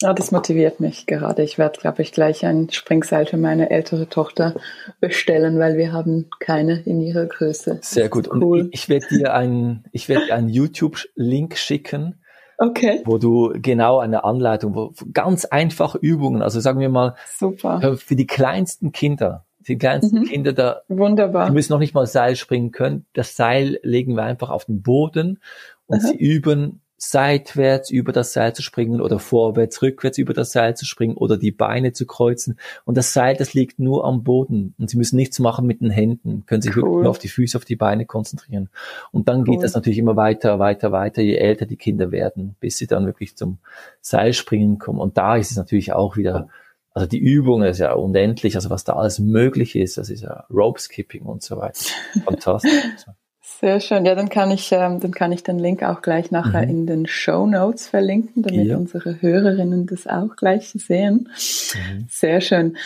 Ja, 0.03 0.13
das 0.13 0.33
motiviert 0.33 0.81
mich 0.81 1.07
gerade. 1.07 1.43
Ich 1.43 1.59
werde, 1.59 1.81
glaube 1.81 2.03
ich, 2.03 2.13
gleich 2.13 2.45
ein 2.45 2.69
Springseil 2.71 3.27
für 3.27 3.37
meine 3.37 3.71
ältere 3.71 4.09
Tochter 4.09 4.55
bestellen, 5.01 5.59
weil 5.59 5.77
wir 5.77 5.93
haben 5.93 6.29
keine 6.41 6.81
in 6.83 7.01
ihrer 7.01 7.27
Größe. 7.27 7.79
Sehr 7.83 8.09
gut. 8.09 8.29
Cool. 8.29 8.63
Und 8.63 8.75
ich 8.75 8.89
werde 8.89 9.07
dir 9.09 9.35
einen, 9.35 9.85
ich 9.93 10.09
werde 10.09 10.35
einen 10.35 10.49
YouTube-Link 10.49 11.57
schicken. 11.57 12.21
Okay. 12.59 13.03
Wo 13.05 13.19
du 13.19 13.53
genau 13.55 13.99
eine 13.99 14.25
Anleitung, 14.25 14.75
wo 14.75 14.93
ganz 15.13 15.45
einfache 15.45 15.99
Übungen, 15.99 16.43
also 16.43 16.61
sagen 16.61 16.81
wir 16.81 16.89
mal, 16.89 17.15
super. 17.39 17.97
Für 17.97 18.15
die 18.15 18.27
kleinsten 18.27 18.93
Kinder, 18.93 19.47
die 19.67 19.79
kleinsten 19.79 20.21
mhm. 20.21 20.25
Kinder 20.25 20.53
da, 20.53 20.83
wunderbar. 20.89 21.47
Die 21.47 21.53
müssen 21.53 21.73
noch 21.73 21.81
nicht 21.81 21.95
mal 21.95 22.07
Seil 22.07 22.37
springen 22.37 22.71
können. 22.71 23.07
Das 23.15 23.37
Seil 23.37 23.79
legen 23.83 24.15
wir 24.15 24.25
einfach 24.25 24.51
auf 24.51 24.67
den 24.67 24.83
Boden 24.83 25.41
und 25.87 25.99
Aha. 25.99 26.09
sie 26.09 26.17
üben 26.17 26.82
seitwärts 27.05 27.91
über 27.91 28.13
das 28.13 28.33
Seil 28.33 28.55
zu 28.55 28.63
springen 28.63 29.01
oder 29.01 29.19
vorwärts, 29.19 29.83
rückwärts 29.83 30.19
über 30.19 30.35
das 30.35 30.53
Seil 30.53 30.77
zu 30.77 30.87
springen 30.87 31.17
oder 31.17 31.37
die 31.37 31.51
Beine 31.51 31.93
zu 31.93 32.07
kreuzen. 32.07 32.61
Und 32.85 32.97
das 32.97 33.13
Seil, 33.13 33.35
das 33.35 33.55
liegt 33.55 33.81
nur 33.81 34.05
am 34.05 34.23
Boden 34.23 34.77
und 34.79 34.89
Sie 34.89 34.97
müssen 34.97 35.17
nichts 35.17 35.41
machen 35.41 35.67
mit 35.67 35.81
den 35.81 35.91
Händen, 35.91 36.45
können 36.47 36.63
sich 36.63 36.77
cool. 36.77 36.83
wirklich 36.85 37.03
nur 37.03 37.11
auf 37.11 37.19
die 37.19 37.29
Füße, 37.29 37.59
auf 37.59 37.65
die 37.65 37.75
Beine 37.75 38.07
konzentrieren. 38.07 38.69
Und 39.11 39.29
dann 39.29 39.39
cool. 39.41 39.45
geht 39.47 39.65
das 39.65 39.75
natürlich 39.75 39.99
immer 39.99 40.15
weiter, 40.15 40.61
weiter, 40.61 40.93
weiter, 40.93 41.23
je 41.23 41.35
älter 41.35 41.67
die 41.67 41.77
Kinder 41.77 42.13
werden, 42.13 42.55
bis 42.61 42.79
sie 42.79 42.87
dann 42.87 43.05
wirklich 43.05 43.37
zum 43.37 43.59
Seilspringen 44.01 44.79
kommen. 44.79 45.01
Und 45.01 45.19
da 45.19 45.35
ist 45.35 45.51
es 45.51 45.57
natürlich 45.57 45.93
auch 45.93 46.17
wieder 46.17 46.49
also 46.95 47.09
die 47.09 47.21
Übung 47.21 47.63
ist 47.63 47.79
ja 47.79 47.95
unendlich, 47.95 48.55
also 48.55 48.69
was 48.69 48.85
da 48.85 48.93
alles 48.93 49.19
möglich 49.19 49.77
ist, 49.77 49.97
das 49.97 50.11
ist 50.11 50.21
ja 50.21 50.45
Rope 50.51 50.79
Skipping 50.79 51.23
und 51.23 51.43
so 51.43 51.57
weiter. 51.57 51.87
Fantastisch. 52.25 53.07
Sehr 53.65 53.79
schön. 53.79 54.05
Ja, 54.05 54.17
dann 54.17 54.29
kann 54.29 54.51
ich, 54.51 54.73
ähm, 54.73 54.99
dann 54.99 55.13
kann 55.13 55.31
ich 55.31 55.45
den 55.45 55.61
Link 55.61 55.85
auch 55.85 56.03
gleich 56.03 56.33
nachher 56.33 56.63
mhm. 56.63 56.71
in 56.71 56.87
den 56.89 57.07
Show 57.07 57.47
Notes 57.47 57.87
verlinken, 57.87 58.43
damit 58.43 58.67
ja. 58.67 58.77
unsere 58.77 59.23
Hörerinnen 59.23 59.87
das 59.87 60.09
auch 60.09 60.35
gleich 60.35 60.71
sehen. 60.71 61.29
Mhm. 61.75 62.07
Sehr 62.11 62.41
schön. 62.41 62.77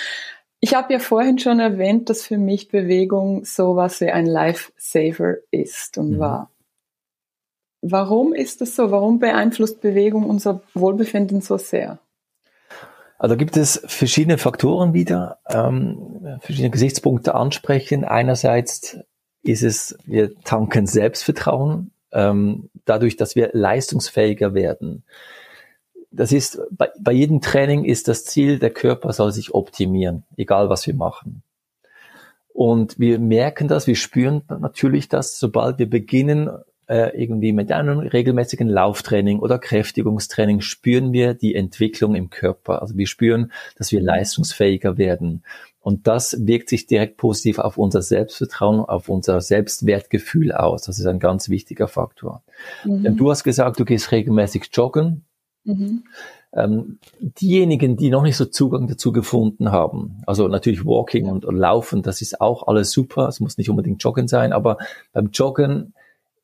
Ich 0.61 0.75
habe 0.75 0.93
ja 0.93 0.99
vorhin 0.99 1.39
schon 1.39 1.61
erwähnt, 1.61 2.11
dass 2.11 2.27
für 2.27 2.37
mich 2.37 2.69
Bewegung 2.69 3.47
sowas 3.47 4.03
wie 4.03 4.11
ein 4.11 4.27
Lifesaver 4.27 5.37
ist 5.51 5.97
und 5.97 6.11
mhm. 6.11 6.19
war. 6.19 6.51
Warum 7.81 8.35
ist 8.35 8.61
das 8.61 8.77
so? 8.77 8.91
Warum 8.91 9.19
beeinflusst 9.19 9.81
Bewegung 9.81 10.29
unser 10.29 10.61
Wohlbefinden 10.75 11.41
so 11.41 11.57
sehr? 11.57 12.01
Also 13.19 13.39
gibt 13.39 13.57
es 13.57 13.81
verschiedene 13.87 14.37
Faktoren 14.37 14.93
wieder, 14.93 15.39
ähm, 15.49 16.39
verschiedene 16.41 16.71
Gesichtspunkte 16.71 17.35
ansprechen. 17.35 18.05
Einerseits 18.05 18.99
ist 19.49 19.63
es, 19.63 19.99
wir 20.05 20.35
tanken 20.43 20.87
Selbstvertrauen, 20.87 21.91
ähm, 22.13 22.71
dadurch, 22.85 23.17
dass 23.17 23.37
wir 23.37 23.51
leistungsfähiger 23.53 24.55
werden. 24.55 25.05
Das 26.11 26.33
ist, 26.33 26.61
bei, 26.71 26.89
bei 26.99 27.13
jedem 27.13 27.41
Training 27.41 27.85
ist 27.85 28.09
das 28.09 28.25
Ziel, 28.25 28.59
der 28.59 28.71
Körper 28.71 29.13
soll 29.13 29.33
sich 29.33 29.55
optimieren, 29.55 30.25
egal 30.37 30.69
was 30.69 30.87
wir 30.87 30.95
machen. 30.95 31.43
Und 32.53 32.99
wir 32.99 33.19
merken 33.19 33.69
das, 33.69 33.87
wir 33.87 33.97
spüren 33.97 34.43
natürlich 34.49 35.11
das, 35.11 35.39
sobald 35.39 35.79
wir 35.79 35.91
beginnen, 35.91 36.49
äh, 36.89 37.21
irgendwie 37.21 37.53
mit 37.53 37.71
einem 37.73 37.99
regelmäßigen 37.99 38.69
Lauftraining 38.69 39.41
oder 39.41 39.59
Kräftigungstraining 39.59 40.61
spüren 40.61 41.13
wir 41.13 41.35
die 41.35 41.55
Entwicklung 41.55 42.15
im 42.15 42.31
Körper. 42.31 42.81
Also 42.81 42.97
wir 42.97 43.07
spüren, 43.07 43.53
dass 43.77 43.93
wir 43.93 44.01
leistungsfähiger 44.01 44.97
werden. 44.97 45.43
Und 45.87 46.09
das 46.09 46.37
wirkt 46.45 46.69
sich 46.69 46.89
direkt 46.89 47.17
positiv 47.17 47.61
auf 47.61 47.79
unser 47.79 48.03
Selbstvertrauen, 48.03 48.81
auf 48.81 49.09
unser 49.09 49.41
Selbstwertgefühl 49.41 50.51
aus. 50.51 50.83
Das 50.83 50.99
ist 50.99 51.07
ein 51.07 51.21
ganz 51.21 51.49
wichtiger 51.49 51.87
Faktor. 51.87 52.43
Mhm. 52.85 53.17
Du 53.17 53.31
hast 53.31 53.45
gesagt, 53.45 53.79
du 53.79 53.85
gehst 53.85 54.11
regelmäßig 54.11 54.71
joggen. 54.73 55.25
Mhm. 55.63 56.03
Ähm, 56.53 56.99
diejenigen, 57.21 57.97
die 57.97 58.11
noch 58.11 58.25
nicht 58.25 58.37
so 58.37 58.47
Zugang 58.47 58.89
dazu 58.89 59.13
gefunden 59.13 59.71
haben, 59.71 60.23
also 60.27 60.49
natürlich 60.49 60.85
Walking 60.85 61.27
und, 61.27 61.45
und 61.45 61.55
Laufen, 61.55 62.03
das 62.03 62.21
ist 62.21 62.41
auch 62.41 62.67
alles 62.67 62.91
super. 62.91 63.29
Es 63.29 63.39
muss 63.39 63.57
nicht 63.57 63.71
unbedingt 63.71 64.03
Joggen 64.03 64.27
sein, 64.27 64.53
aber 64.53 64.79
beim 65.13 65.31
Joggen 65.33 65.95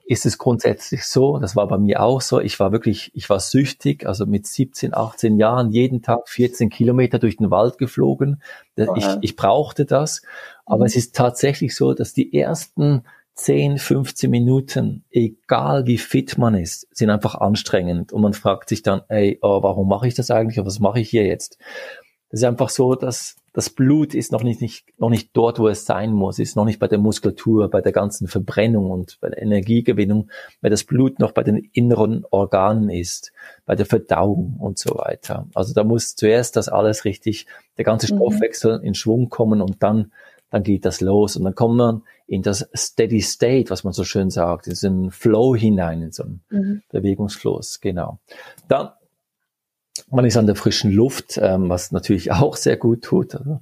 ist 0.05 0.27
es 0.27 0.39
grundsätzlich 0.39 1.05
so, 1.05 1.39
das 1.39 1.57
war 1.57 1.69
bei 1.69 1.79
mir 1.79 2.03
auch 2.03 2.21
so, 2.21 2.41
ich 2.41 2.59
war 2.61 2.73
wirklich, 2.73 3.11
ich 3.15 3.31
war 3.31 3.41
süchtig, 3.41 4.07
also 4.07 4.27
mit 4.27 4.47
17, 4.47 4.95
18 4.95 5.39
Jahren 5.39 5.71
jeden 5.71 6.03
Tag 6.03 6.29
14 6.29 6.71
Kilometer 6.71 7.19
durch 7.19 7.37
den 7.37 7.51
Wald 7.51 7.79
geflogen. 7.79 8.43
Ich, 8.77 9.07
ich 9.21 9.37
brauchte 9.37 9.85
das, 9.85 10.23
aber 10.67 10.81
mhm. 10.81 10.87
es 10.87 10.97
ist 10.97 11.15
tatsächlich 11.15 11.77
so, 11.77 11.95
dass 11.95 12.13
die 12.13 12.35
ersten 12.35 13.05
10, 13.35 13.79
15 13.79 14.31
Minuten, 14.31 15.05
egal 15.11 15.87
wie 15.87 15.99
fit 15.99 16.37
man 16.37 16.55
ist, 16.55 16.87
sind 16.95 17.11
einfach 17.11 17.35
anstrengend 17.37 18.13
und 18.13 18.21
man 18.21 18.35
fragt 18.35 18.69
sich 18.69 18.83
dann, 18.83 19.03
ey, 19.09 19.39
oh, 19.41 19.63
warum 19.63 19.89
mache 19.89 20.07
ich 20.07 20.15
das 20.15 20.31
eigentlich 20.31 20.59
und 20.59 20.67
was 20.67 20.81
mache 20.81 21.01
ich 21.01 21.09
hier 21.09 21.25
jetzt? 21.25 21.59
Das 22.33 22.41
ist 22.41 22.45
einfach 22.45 22.71
so, 22.71 22.95
dass 22.95 23.37
das 23.53 23.69
Blut 23.69 24.15
ist 24.15 24.33
noch 24.33 24.43
nicht, 24.43 24.63
nicht, 24.63 24.87
noch 24.99 25.11
nicht 25.11 25.31
dort, 25.35 25.59
wo 25.59 25.69
es 25.69 25.85
sein 25.85 26.13
muss, 26.13 26.39
ist 26.39 26.57
noch 26.57 26.65
nicht 26.65 26.79
bei 26.79 26.89
der 26.89 26.99
Muskulatur, 26.99 27.69
bei 27.69 27.83
der 27.83 27.93
ganzen 27.93 28.27
Verbrennung 28.27 28.91
und 28.91 29.19
bei 29.21 29.29
der 29.29 29.43
Energiegewinnung, 29.43 30.31
weil 30.63 30.71
das 30.71 30.85
Blut 30.85 31.19
noch 31.19 31.33
bei 31.33 31.43
den 31.43 31.69
inneren 31.75 32.25
Organen 32.31 32.89
ist, 32.89 33.33
bei 33.67 33.75
der 33.75 33.85
Verdauung 33.85 34.57
und 34.59 34.79
so 34.79 34.95
weiter. 34.95 35.47
Also 35.53 35.75
da 35.75 35.85
muss 35.85 36.17
zuerst 36.17 36.57
das 36.57 36.71
alles 36.71 37.05
richtig, 37.05 37.47
der 37.77 37.85
ganze 37.85 38.13
mhm. 38.13 38.17
Stoffwechsel 38.17 38.79
mhm. 38.79 38.85
in 38.85 38.95
Schwung 38.95 39.29
kommen 39.29 39.61
und 39.61 39.83
dann, 39.83 40.13
dann 40.51 40.63
geht 40.63 40.87
das 40.87 41.03
los 41.03 41.37
und 41.37 41.45
dann 41.45 41.55
kommt 41.55 41.77
man 41.77 42.03
in 42.27 42.41
das 42.41 42.67
Steady 42.75 43.21
State, 43.21 43.69
was 43.69 43.85
man 43.85 43.93
so 43.93 44.05
schön 44.05 44.31
sagt, 44.31 44.67
in 44.67 44.75
so 44.75 44.87
einen 44.87 45.11
Flow 45.11 45.55
hinein, 45.55 46.01
in 46.01 46.13
so 46.13 46.23
einen 46.23 46.41
mhm. 46.49 46.83
Bewegungsfluss, 46.91 47.81
genau. 47.83 48.19
Dann 48.69 48.89
man 50.13 50.25
ist 50.25 50.37
an 50.37 50.47
der 50.47 50.57
frischen 50.57 50.93
Luft, 50.93 51.39
ähm, 51.43 51.69
was 51.69 51.91
natürlich 51.91 52.31
auch 52.33 52.57
sehr 52.57 52.77
gut 52.77 53.03
tut. 53.03 53.35
Also, 53.35 53.61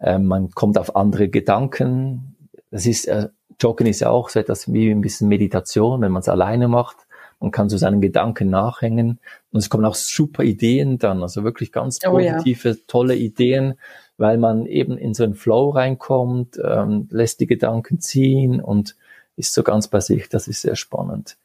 ähm, 0.00 0.26
man 0.26 0.50
kommt 0.50 0.76
auf 0.76 0.96
andere 0.96 1.28
Gedanken. 1.28 2.36
Das 2.70 2.86
ist, 2.86 3.06
äh, 3.06 3.28
Joggen 3.60 3.86
ist 3.86 4.00
ja 4.00 4.10
auch 4.10 4.28
so 4.28 4.40
etwas 4.40 4.70
wie 4.72 4.90
ein 4.90 5.00
bisschen 5.00 5.28
Meditation, 5.28 6.00
wenn 6.00 6.12
man 6.12 6.20
es 6.20 6.28
alleine 6.28 6.68
macht. 6.68 6.96
Man 7.40 7.50
kann 7.50 7.68
so 7.68 7.76
seinen 7.76 8.00
Gedanken 8.00 8.48
nachhängen 8.48 9.20
und 9.52 9.58
es 9.58 9.68
kommen 9.68 9.84
auch 9.84 9.94
super 9.94 10.42
Ideen 10.42 10.98
dann, 10.98 11.22
also 11.22 11.44
wirklich 11.44 11.72
ganz 11.72 11.98
positive, 11.98 12.68
oh, 12.68 12.72
ja. 12.72 12.78
tolle 12.86 13.16
Ideen, 13.16 13.74
weil 14.16 14.38
man 14.38 14.66
eben 14.66 14.96
in 14.96 15.14
so 15.14 15.24
einen 15.24 15.34
Flow 15.34 15.70
reinkommt, 15.70 16.58
ähm, 16.64 17.08
lässt 17.10 17.40
die 17.40 17.46
Gedanken 17.46 18.00
ziehen 18.00 18.60
und 18.60 18.96
ist 19.36 19.52
so 19.52 19.62
ganz 19.62 19.88
bei 19.88 20.00
sich. 20.00 20.28
Das 20.28 20.48
ist 20.48 20.62
sehr 20.62 20.76
spannend. 20.76 21.36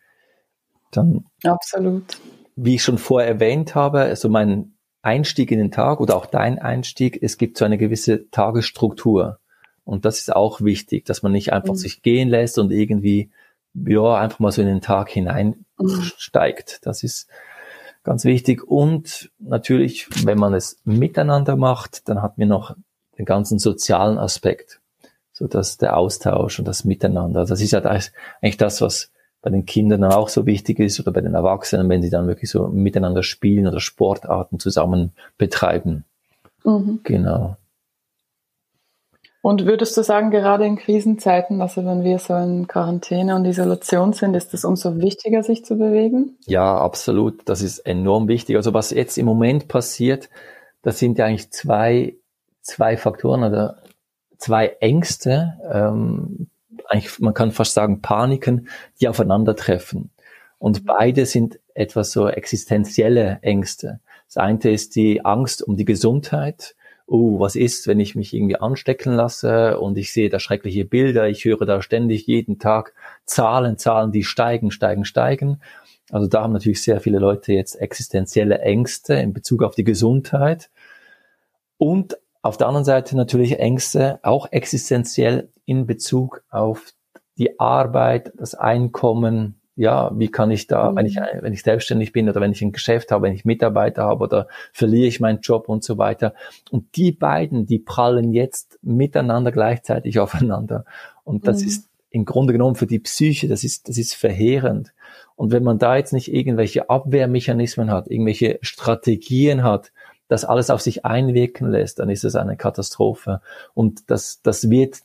Dann 0.91 1.25
Absolut 1.43 2.05
wie 2.61 2.75
ich 2.75 2.83
schon 2.83 2.97
vorher 2.97 3.29
erwähnt 3.29 3.73
habe, 3.75 4.01
also 4.01 4.27
mein 4.27 4.73
Einstieg 5.01 5.51
in 5.51 5.59
den 5.59 5.71
Tag 5.71 6.01
oder 6.01 6.17
auch 6.17 6.25
dein 6.25 6.59
Einstieg, 6.59 7.17
es 7.21 7.37
gibt 7.37 7.57
so 7.57 7.63
eine 7.63 7.77
gewisse 7.77 8.29
Tagesstruktur. 8.31 9.39
Und 9.85 10.05
das 10.05 10.19
ist 10.19 10.35
auch 10.35 10.61
wichtig, 10.61 11.05
dass 11.05 11.23
man 11.23 11.31
nicht 11.31 11.53
einfach 11.53 11.73
mhm. 11.73 11.77
sich 11.77 12.01
gehen 12.01 12.27
lässt 12.29 12.59
und 12.59 12.71
irgendwie, 12.71 13.31
ja, 13.73 14.15
einfach 14.15 14.39
mal 14.39 14.51
so 14.51 14.61
in 14.61 14.67
den 14.67 14.81
Tag 14.81 15.09
hineinsteigt. 15.09 16.79
Mhm. 16.81 16.83
Das 16.83 17.03
ist 17.03 17.29
ganz 18.03 18.25
wichtig. 18.25 18.67
Und 18.67 19.31
natürlich, 19.39 20.07
wenn 20.25 20.37
man 20.37 20.53
es 20.53 20.79
miteinander 20.83 21.55
macht, 21.55 22.09
dann 22.09 22.21
hat 22.21 22.37
man 22.37 22.49
noch 22.49 22.75
den 23.17 23.25
ganzen 23.25 23.57
sozialen 23.57 24.17
Aspekt. 24.17 24.81
So 25.31 25.47
dass 25.47 25.77
der 25.77 25.95
Austausch 25.95 26.59
und 26.59 26.67
das 26.67 26.83
Miteinander. 26.83 27.45
Das 27.45 27.61
ist 27.61 27.71
ja 27.71 27.79
eigentlich 27.79 28.57
das, 28.57 28.81
was 28.81 29.11
bei 29.41 29.49
den 29.49 29.65
Kindern 29.65 30.01
dann 30.01 30.11
auch 30.11 30.29
so 30.29 30.45
wichtig 30.45 30.79
ist 30.79 30.99
oder 30.99 31.11
bei 31.11 31.21
den 31.21 31.33
Erwachsenen, 31.33 31.89
wenn 31.89 32.01
sie 32.01 32.09
dann 32.09 32.27
wirklich 32.27 32.49
so 32.49 32.67
miteinander 32.67 33.23
spielen 33.23 33.67
oder 33.67 33.79
Sportarten 33.79 34.59
zusammen 34.59 35.13
betreiben. 35.37 36.03
Mhm. 36.63 36.99
Genau. 37.03 37.55
Und 39.41 39.65
würdest 39.65 39.95
du 39.95 40.03
sagen, 40.03 40.31
gerade 40.31 40.65
in 40.65 40.75
Krisenzeiten, 40.75 41.61
also 41.61 41.85
wenn 41.85 42.03
wir 42.03 42.19
so 42.19 42.35
in 42.35 42.67
Quarantäne 42.67 43.35
und 43.35 43.45
Isolation 43.45 44.11
sind, 44.11 44.35
ist 44.35 44.53
es 44.53 44.65
umso 44.65 44.99
wichtiger, 44.99 45.43
sich 45.43 45.63
zu 45.63 45.77
bewegen? 45.77 46.37
Ja, 46.45 46.77
absolut. 46.77 47.47
Das 47.47 47.61
ist 47.61 47.79
enorm 47.79 48.27
wichtig. 48.27 48.57
Also 48.57 48.73
was 48.73 48.91
jetzt 48.91 49.17
im 49.17 49.25
Moment 49.25 49.69
passiert, 49.69 50.29
das 50.81 50.99
sind 50.99 51.17
ja 51.17 51.25
eigentlich 51.25 51.51
zwei, 51.51 52.15
zwei 52.61 52.97
Faktoren 52.97 53.45
oder 53.45 53.77
zwei 54.37 54.75
Ängste, 54.81 55.53
ähm, 55.71 56.47
eigentlich, 56.89 57.19
man 57.19 57.33
kann 57.33 57.51
fast 57.51 57.73
sagen, 57.73 58.01
Paniken, 58.01 58.67
die 58.99 59.07
aufeinandertreffen. 59.07 60.09
Und 60.57 60.81
mhm. 60.81 60.85
beide 60.85 61.25
sind 61.25 61.59
etwas 61.73 62.11
so 62.11 62.27
existenzielle 62.27 63.39
Ängste. 63.41 63.99
Das 64.27 64.37
eine 64.37 64.59
ist 64.71 64.95
die 64.95 65.25
Angst 65.25 65.63
um 65.63 65.77
die 65.77 65.85
Gesundheit. 65.85 66.75
Oh, 67.07 67.39
was 67.39 67.55
ist, 67.55 67.87
wenn 67.87 67.99
ich 67.99 68.13
mich 68.13 68.33
irgendwie 68.35 68.57
anstecken 68.57 69.13
lasse 69.13 69.79
und 69.79 69.97
ich 69.97 70.13
sehe 70.13 70.29
da 70.29 70.39
schreckliche 70.39 70.85
Bilder, 70.85 71.27
ich 71.27 71.43
höre 71.45 71.65
da 71.65 71.81
ständig 71.81 72.27
jeden 72.27 72.59
Tag 72.59 72.93
Zahlen, 73.25 73.79
Zahlen, 73.79 74.11
die 74.11 74.23
steigen, 74.23 74.69
steigen, 74.69 75.05
steigen. 75.05 75.59
Also 76.11 76.27
da 76.27 76.43
haben 76.43 76.53
natürlich 76.53 76.83
sehr 76.83 76.99
viele 76.99 77.17
Leute 77.17 77.53
jetzt 77.53 77.75
existenzielle 77.75 78.59
Ängste 78.59 79.15
in 79.15 79.33
Bezug 79.33 79.63
auf 79.63 79.73
die 79.73 79.83
Gesundheit. 79.83 80.69
Und 81.77 82.17
auf 82.41 82.57
der 82.57 82.67
anderen 82.67 82.85
Seite 82.85 83.17
natürlich 83.17 83.59
Ängste, 83.59 84.19
auch 84.23 84.51
existenziell 84.51 85.49
in 85.65 85.85
Bezug 85.85 86.43
auf 86.49 86.93
die 87.37 87.59
Arbeit, 87.59 88.31
das 88.37 88.55
Einkommen. 88.55 89.55
Ja, 89.75 90.11
wie 90.13 90.27
kann 90.29 90.51
ich 90.51 90.67
da, 90.67 90.91
mhm. 90.91 90.95
wenn 90.97 91.05
ich, 91.05 91.15
wenn 91.15 91.53
ich 91.53 91.63
selbstständig 91.63 92.11
bin 92.11 92.29
oder 92.29 92.41
wenn 92.41 92.51
ich 92.51 92.61
ein 92.61 92.73
Geschäft 92.73 93.11
habe, 93.11 93.23
wenn 93.23 93.33
ich 93.33 93.45
Mitarbeiter 93.45 94.03
habe 94.03 94.23
oder 94.23 94.47
verliere 94.73 95.07
ich 95.07 95.21
meinen 95.21 95.39
Job 95.39 95.69
und 95.69 95.83
so 95.83 95.97
weiter. 95.97 96.33
Und 96.69 96.97
die 96.97 97.13
beiden, 97.13 97.65
die 97.65 97.79
prallen 97.79 98.33
jetzt 98.33 98.77
miteinander 98.81 99.51
gleichzeitig 99.51 100.19
aufeinander. 100.19 100.85
Und 101.23 101.47
das 101.47 101.61
mhm. 101.61 101.67
ist 101.67 101.89
im 102.09 102.25
Grunde 102.25 102.53
genommen 102.53 102.75
für 102.75 102.87
die 102.87 102.99
Psyche, 102.99 103.47
das 103.47 103.63
ist, 103.63 103.87
das 103.87 103.97
ist 103.97 104.15
verheerend. 104.15 104.93
Und 105.35 105.51
wenn 105.53 105.63
man 105.63 105.79
da 105.79 105.95
jetzt 105.95 106.11
nicht 106.11 106.33
irgendwelche 106.33 106.89
Abwehrmechanismen 106.89 107.91
hat, 107.91 108.09
irgendwelche 108.09 108.59
Strategien 108.61 109.63
hat, 109.63 109.91
das 110.29 110.45
alles 110.45 110.69
auf 110.69 110.79
sich 110.79 111.05
einwirken 111.05 111.69
lässt, 111.69 111.99
dann 111.99 112.09
ist 112.09 112.23
es 112.23 112.35
eine 112.35 112.55
Katastrophe. 112.55 113.41
Und 113.73 114.09
das, 114.09 114.41
das 114.41 114.69
wird, 114.69 114.99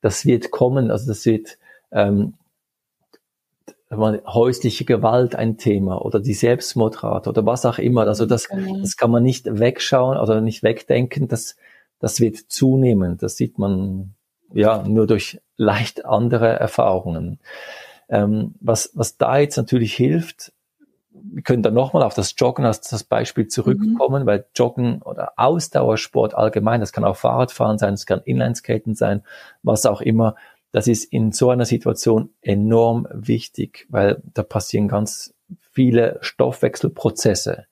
das 0.00 0.24
wird 0.26 0.50
kommen, 0.50 0.90
also 0.90 1.06
das 1.06 1.24
wird 1.26 1.58
ähm, 1.92 2.34
häusliche 3.92 4.84
Gewalt 4.84 5.34
ein 5.34 5.58
Thema 5.58 6.02
oder 6.04 6.18
die 6.18 6.32
Selbstmordrate 6.32 7.28
oder 7.28 7.44
was 7.44 7.66
auch 7.66 7.78
immer. 7.78 8.06
Also 8.06 8.24
das, 8.24 8.48
genau. 8.48 8.78
das 8.80 8.96
kann 8.96 9.10
man 9.10 9.22
nicht 9.22 9.46
wegschauen 9.46 10.16
oder 10.16 10.40
nicht 10.40 10.62
wegdenken. 10.62 11.28
Das, 11.28 11.56
das 11.98 12.20
wird 12.20 12.36
zunehmen. 12.36 13.18
Das 13.18 13.36
sieht 13.36 13.58
man 13.58 14.14
ja 14.52 14.82
nur 14.86 15.06
durch 15.06 15.40
leicht 15.56 16.06
andere 16.06 16.48
Erfahrungen. 16.48 17.38
Ähm, 18.08 18.54
was, 18.60 18.92
was 18.94 19.18
da 19.18 19.38
jetzt 19.38 19.56
natürlich 19.56 19.94
hilft, 19.94 20.52
wir 21.22 21.42
können 21.42 21.62
dann 21.62 21.74
nochmal 21.74 22.02
auf 22.02 22.14
das 22.14 22.34
Joggen 22.36 22.64
als 22.64 22.80
das 22.80 23.04
Beispiel 23.04 23.48
zurückkommen, 23.48 24.22
mhm. 24.22 24.26
weil 24.26 24.46
Joggen 24.54 25.02
oder 25.02 25.32
Ausdauersport 25.36 26.34
allgemein, 26.34 26.80
das 26.80 26.92
kann 26.92 27.04
auch 27.04 27.16
Fahrradfahren 27.16 27.78
sein, 27.78 27.94
das 27.94 28.06
kann 28.06 28.20
Inlineskaten 28.24 28.94
sein, 28.94 29.22
was 29.62 29.86
auch 29.86 30.00
immer, 30.00 30.36
das 30.72 30.86
ist 30.86 31.04
in 31.04 31.32
so 31.32 31.50
einer 31.50 31.64
Situation 31.64 32.30
enorm 32.42 33.08
wichtig, 33.12 33.86
weil 33.88 34.22
da 34.34 34.42
passieren 34.42 34.88
ganz 34.88 35.34
viele 35.72 36.18
Stoffwechselprozesse. 36.20 37.66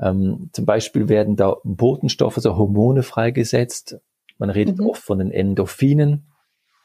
Ähm, 0.00 0.50
zum 0.52 0.66
Beispiel 0.66 1.08
werden 1.08 1.36
da 1.36 1.56
Botenstoffe, 1.62 2.36
also 2.36 2.56
Hormone 2.56 3.02
freigesetzt, 3.02 3.98
Man 4.38 4.50
redet 4.50 4.78
mhm. 4.78 4.88
oft 4.88 5.02
von 5.02 5.18
den 5.18 5.30
Endorphinen. 5.30 6.26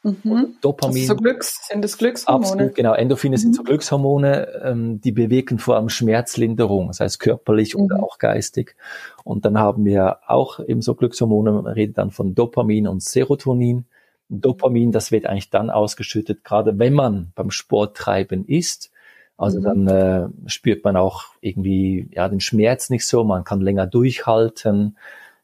Mhm. 0.02 0.56
Dopamin. 0.62 1.02
Also 1.02 1.14
so 1.14 1.16
Glücks, 1.16 1.68
sind 1.68 1.82
das 1.82 1.98
Glückshormone? 1.98 2.44
Absolut, 2.44 2.74
genau. 2.74 2.94
Endorphine 2.94 3.36
mhm. 3.36 3.40
sind 3.40 3.56
so 3.56 3.62
Glückshormone, 3.62 4.62
ähm, 4.64 5.00
die 5.00 5.12
bewirken 5.12 5.58
vor 5.58 5.76
allem 5.76 5.90
Schmerzlinderung, 5.90 6.88
das 6.88 7.00
heißt 7.00 7.20
körperlich 7.20 7.74
mhm. 7.74 7.82
oder 7.82 8.02
auch 8.02 8.18
geistig. 8.18 8.76
Und 9.24 9.44
dann 9.44 9.58
haben 9.58 9.84
wir 9.84 10.18
auch 10.26 10.60
eben 10.60 10.80
so 10.80 10.94
Glückshormone, 10.94 11.52
man 11.52 11.66
redet 11.66 11.98
dann 11.98 12.10
von 12.10 12.34
Dopamin 12.34 12.86
und 12.86 13.02
Serotonin. 13.02 13.84
Dopamin, 14.30 14.92
das 14.92 15.12
wird 15.12 15.26
eigentlich 15.26 15.50
dann 15.50 15.70
ausgeschüttet, 15.70 16.44
gerade 16.44 16.78
wenn 16.78 16.94
man 16.94 17.32
beim 17.34 17.50
Sport 17.50 17.96
treiben 17.96 18.46
ist. 18.46 18.90
Also 19.36 19.58
mhm. 19.58 19.64
dann 19.64 19.88
äh, 19.88 20.28
spürt 20.48 20.84
man 20.84 20.96
auch 20.96 21.24
irgendwie 21.40 22.08
ja 22.12 22.28
den 22.28 22.40
Schmerz 22.40 22.88
nicht 22.88 23.06
so, 23.06 23.24
man 23.24 23.44
kann 23.44 23.60
länger 23.60 23.86
durchhalten. 23.86 24.96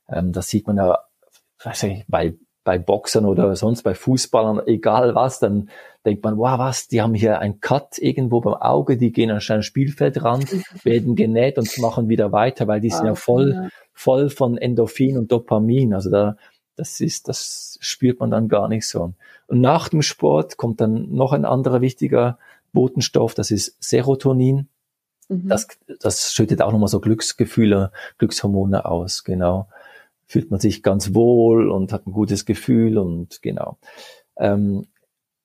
Ähm, 0.09 0.33
das 0.33 0.49
sieht 0.49 0.67
man 0.67 0.77
ja, 0.77 1.01
weiß 1.63 1.83
ich, 1.83 2.05
bei 2.09 2.37
bei 2.67 2.79
Boxern 2.79 3.27
oder 3.27 3.55
sonst 3.55 3.85
bei 3.85 3.95
Fußballern, 3.95 4.61
egal 4.67 5.15
was, 5.15 5.39
dann 5.39 5.71
denkt 6.05 6.25
man, 6.25 6.37
wow, 6.37 6.59
was, 6.59 6.89
die 6.89 7.01
haben 7.01 7.15
hier 7.15 7.39
ein 7.39 7.61
Cut 7.61 7.97
irgendwo 7.99 8.41
beim 8.41 8.55
Auge, 8.55 8.97
die 8.97 9.13
gehen 9.13 9.31
an 9.31 9.41
ein 9.49 9.63
Spielfeldrand, 9.63 10.49
werden 10.85 11.15
genäht 11.15 11.59
und 11.59 11.79
machen 11.79 12.09
wieder 12.09 12.33
weiter, 12.33 12.67
weil 12.67 12.81
die 12.81 12.91
sind 12.91 13.07
ja 13.07 13.15
voll, 13.15 13.71
voll 13.93 14.31
von 14.31 14.59
Endorphin 14.59 15.17
und 15.17 15.31
Dopamin. 15.31 15.95
Also 15.95 16.11
da, 16.11 16.37
das 16.75 17.01
ist, 17.01 17.29
das 17.29 17.79
spürt 17.81 18.19
man 18.19 18.33
dann 18.33 18.49
gar 18.49 18.67
nicht 18.67 18.89
so. 18.89 19.15
Und 19.47 19.61
nach 19.61 19.89
dem 19.89 20.03
Sport 20.03 20.57
kommt 20.57 20.81
dann 20.81 21.15
noch 21.15 21.33
ein 21.33 21.45
anderer 21.45 21.81
wichtiger 21.81 22.37
Botenstoff, 22.73 23.35
das 23.35 23.53
ist 23.53 23.77
Serotonin. 23.79 24.69
Mhm. 25.29 25.49
Das, 25.49 25.69
das 26.01 26.33
schüttet 26.33 26.63
auch 26.63 26.73
nochmal 26.73 26.89
so 26.89 26.99
Glücksgefühle, 26.99 27.93
Glückshormone 28.19 28.85
aus, 28.87 29.23
genau. 29.23 29.69
Fühlt 30.27 30.51
man 30.51 30.61
sich 30.61 30.83
ganz 30.83 31.15
wohl 31.15 31.71
und 31.71 31.93
hat 31.93 32.07
ein 32.07 32.13
gutes 32.13 32.45
Gefühl 32.45 32.99
und 32.99 33.43
genau. 33.43 33.79
Ähm, 34.37 34.87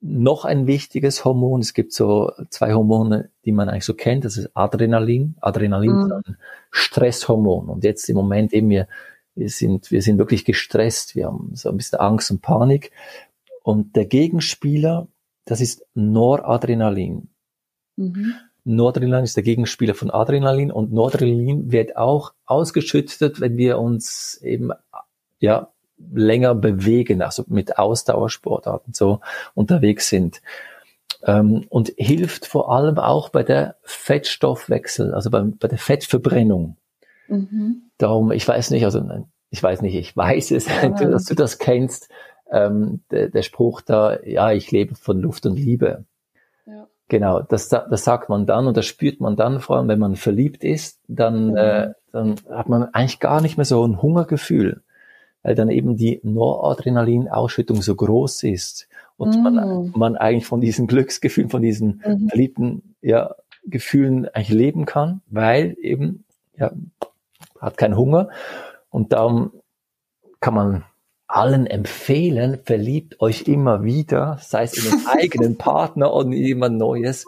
noch 0.02 0.46
ein 0.46 0.66
wichtiges 0.66 1.24
Hormon, 1.24 1.62
es 1.62 1.74
gibt 1.74 1.94
so 1.94 2.32
zwei 2.50 2.74
Hormone, 2.74 3.30
die 3.46 3.52
man 3.52 3.70
eigentlich 3.70 3.86
so 3.86 3.94
kennt, 3.94 4.26
das 4.26 4.36
ist 4.36 4.50
Adrenalin. 4.56 5.36
Adrenalin 5.42 5.92
mhm. 5.92 6.06
ist 6.06 6.12
ein 6.12 6.38
Stresshormon. 6.72 7.70
Und 7.70 7.84
jetzt 7.84 8.10
im 8.10 8.16
Moment 8.16 8.52
eben 8.52 8.70
wir, 8.70 8.88
wir 9.36 9.50
sind, 9.50 9.92
wir 9.92 10.02
sind 10.02 10.18
wirklich 10.18 10.44
gestresst, 10.44 11.16
wir 11.16 11.28
haben 11.28 11.52
so 11.54 11.70
ein 11.70 11.78
bisschen 11.78 12.00
Angst 12.00 12.32
und 12.32 12.42
Panik. 12.42 12.92
Und 13.62 13.96
der 13.96 14.06
Gegenspieler, 14.06 15.08
das 15.46 15.62
ist 15.62 15.86
Noradrenalin. 15.94 17.30
Mhm. 17.96 18.34
Noradrenalin 18.64 19.24
ist 19.24 19.36
der 19.36 19.44
Gegenspieler 19.44 19.96
von 19.96 20.12
Adrenalin 20.12 20.72
und 20.72 20.94
Noradrenalin 20.94 21.72
wird 21.72 21.98
auch 21.98 22.34
ausgeschüttet, 22.46 23.42
wenn 23.42 23.58
wir 23.58 23.80
uns 23.80 24.40
eben 24.42 24.72
ja 25.40 25.70
länger 26.14 26.56
bewegen, 26.56 27.22
also 27.22 27.44
mit 27.48 27.78
Ausdauersportarten 27.78 28.94
so 28.94 29.20
unterwegs 29.54 30.10
sind. 30.10 30.42
Ähm, 31.24 31.66
und 31.70 31.94
hilft 31.98 32.48
vor 32.48 32.72
allem 32.72 32.98
auch 32.98 33.30
bei 33.30 33.44
der 33.44 33.76
Fettstoffwechsel, 33.84 35.14
also 35.14 35.30
bei, 35.30 35.44
bei 35.44 35.68
der 35.68 35.78
Fettverbrennung. 35.78 36.78
Mhm. 37.28 37.84
Darum, 37.98 38.32
ich 38.32 38.48
weiß 38.48 38.72
nicht, 38.72 38.86
also 38.86 39.04
ich 39.52 39.62
weiß 39.62 39.84
nicht, 39.84 39.96
ich 39.96 40.18
weiß 40.18 40.52
es, 40.52 40.68
ja. 40.68 40.90
dass 40.90 41.26
du 41.26 41.36
das 41.36 41.60
kennst, 41.60 42.10
ähm, 42.52 43.02
der, 43.12 43.30
der 43.30 43.44
Spruch 43.44 43.82
da, 43.82 44.20
ja, 44.24 44.52
ich 44.52 44.72
lebe 44.72 44.96
von 44.96 45.20
Luft 45.20 45.46
und 45.46 45.58
Liebe. 45.58 46.06
Genau, 47.12 47.42
das, 47.42 47.68
das 47.68 48.06
sagt 48.06 48.30
man 48.30 48.46
dann 48.46 48.68
und 48.68 48.78
das 48.78 48.86
spürt 48.86 49.20
man 49.20 49.36
dann, 49.36 49.60
vor 49.60 49.76
allem 49.76 49.90
wenn 49.90 50.00
man 50.00 50.16
verliebt 50.16 50.64
ist, 50.64 50.98
dann, 51.10 51.50
mhm. 51.50 51.58
äh, 51.58 51.90
dann 52.14 52.36
hat 52.50 52.70
man 52.70 52.86
eigentlich 52.94 53.20
gar 53.20 53.42
nicht 53.42 53.58
mehr 53.58 53.66
so 53.66 53.86
ein 53.86 54.02
Hungergefühl, 54.02 54.82
weil 55.44 55.54
dann 55.54 55.70
eben 55.70 55.98
die 55.98 56.22
Noradrenalinausschüttung 56.24 57.82
so 57.82 57.96
groß 57.96 58.44
ist 58.44 58.88
und 59.18 59.36
mhm. 59.36 59.44
man, 59.44 59.92
man 59.94 60.16
eigentlich 60.16 60.46
von 60.46 60.62
diesen 60.62 60.88
Glücksgefühlen, 60.88 61.50
von 61.50 61.62
diesen 61.62 62.02
mhm. 62.08 62.30
verliebten 62.30 62.96
ja, 63.02 63.36
Gefühlen 63.66 64.30
eigentlich 64.30 64.58
leben 64.58 64.86
kann, 64.86 65.20
weil 65.30 65.76
eben 65.82 66.24
ja, 66.56 66.72
hat 67.60 67.76
keinen 67.76 67.98
Hunger 67.98 68.30
und 68.90 69.12
darum 69.12 69.52
kann 70.40 70.54
man 70.54 70.84
allen 71.36 71.66
empfehlen, 71.66 72.60
verliebt 72.64 73.22
euch 73.22 73.44
immer 73.48 73.84
wieder, 73.84 74.38
sei 74.42 74.64
es 74.64 74.74
in 74.74 74.92
den 74.92 75.08
eigenen 75.08 75.58
Partner 75.58 76.14
oder 76.14 76.28
in 76.28 76.34
jemand 76.34 76.78
Neues, 76.78 77.26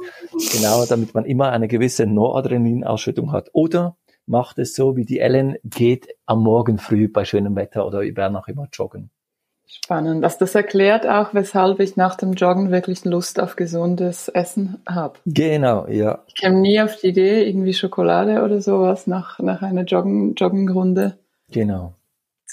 genau, 0.51 0.85
damit 0.85 1.13
man 1.13 1.25
immer 1.25 1.51
eine 1.51 1.67
gewisse 1.67 2.05
Noradrenalinausschüttung 2.05 3.31
hat. 3.31 3.49
Oder 3.53 3.95
macht 4.25 4.59
es 4.59 4.75
so, 4.75 4.95
wie 4.95 5.05
die 5.05 5.19
Ellen 5.19 5.57
geht 5.63 6.07
am 6.25 6.43
Morgen 6.43 6.77
früh 6.77 7.07
bei 7.07 7.25
schönem 7.25 7.55
Wetter 7.55 7.85
oder 7.85 8.01
über 8.01 8.29
noch 8.29 8.47
immer 8.47 8.67
joggen. 8.71 9.09
Spannend. 9.65 10.23
Also 10.23 10.37
das 10.39 10.53
erklärt 10.53 11.07
auch, 11.07 11.33
weshalb 11.33 11.79
ich 11.79 11.95
nach 11.95 12.15
dem 12.15 12.33
Joggen 12.33 12.69
wirklich 12.69 13.05
Lust 13.05 13.39
auf 13.39 13.55
gesundes 13.55 14.27
Essen 14.27 14.81
habe. 14.87 15.17
Genau, 15.25 15.87
ja. 15.87 16.19
Ich 16.27 16.35
käme 16.35 16.59
nie 16.59 16.79
auf 16.79 16.97
die 16.97 17.07
Idee, 17.07 17.43
irgendwie 17.47 17.73
Schokolade 17.73 18.43
oder 18.43 18.61
sowas 18.61 19.07
nach, 19.07 19.39
nach 19.39 19.61
einer 19.61 19.83
Joggen, 19.83 20.35
Joggenrunde. 20.35 21.17
Genau 21.49 21.93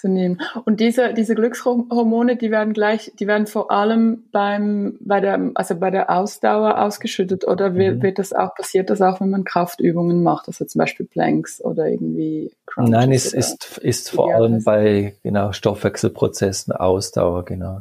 zu 0.00 0.08
nehmen. 0.08 0.40
Und 0.64 0.80
diese, 0.80 1.14
diese 1.14 1.34
Glückshormone, 1.34 2.36
die 2.36 2.50
werden 2.50 2.72
gleich, 2.72 3.12
die 3.18 3.26
werden 3.26 3.46
vor 3.46 3.70
allem 3.70 4.24
beim, 4.32 4.96
bei 5.00 5.20
der, 5.20 5.50
also 5.54 5.76
bei 5.76 5.90
der 5.90 6.10
Ausdauer 6.10 6.82
ausgeschüttet 6.82 7.46
oder 7.46 7.74
wird, 7.74 7.98
mhm. 7.98 8.02
wird 8.02 8.18
das 8.18 8.32
auch, 8.32 8.54
passiert 8.54 8.90
das 8.90 9.02
auch, 9.02 9.20
wenn 9.20 9.30
man 9.30 9.44
Kraftübungen 9.44 10.22
macht, 10.22 10.48
also 10.48 10.64
zum 10.64 10.78
Beispiel 10.78 11.06
Planks 11.06 11.62
oder 11.62 11.88
irgendwie 11.88 12.52
Crunches 12.66 12.90
Nein, 12.90 13.12
es 13.12 13.32
ist, 13.32 13.78
ist 13.78 14.10
vor 14.10 14.34
allem 14.34 14.64
bei, 14.64 15.14
genau, 15.22 15.52
Stoffwechselprozessen 15.52 16.72
Ausdauer, 16.72 17.44
genau. 17.44 17.80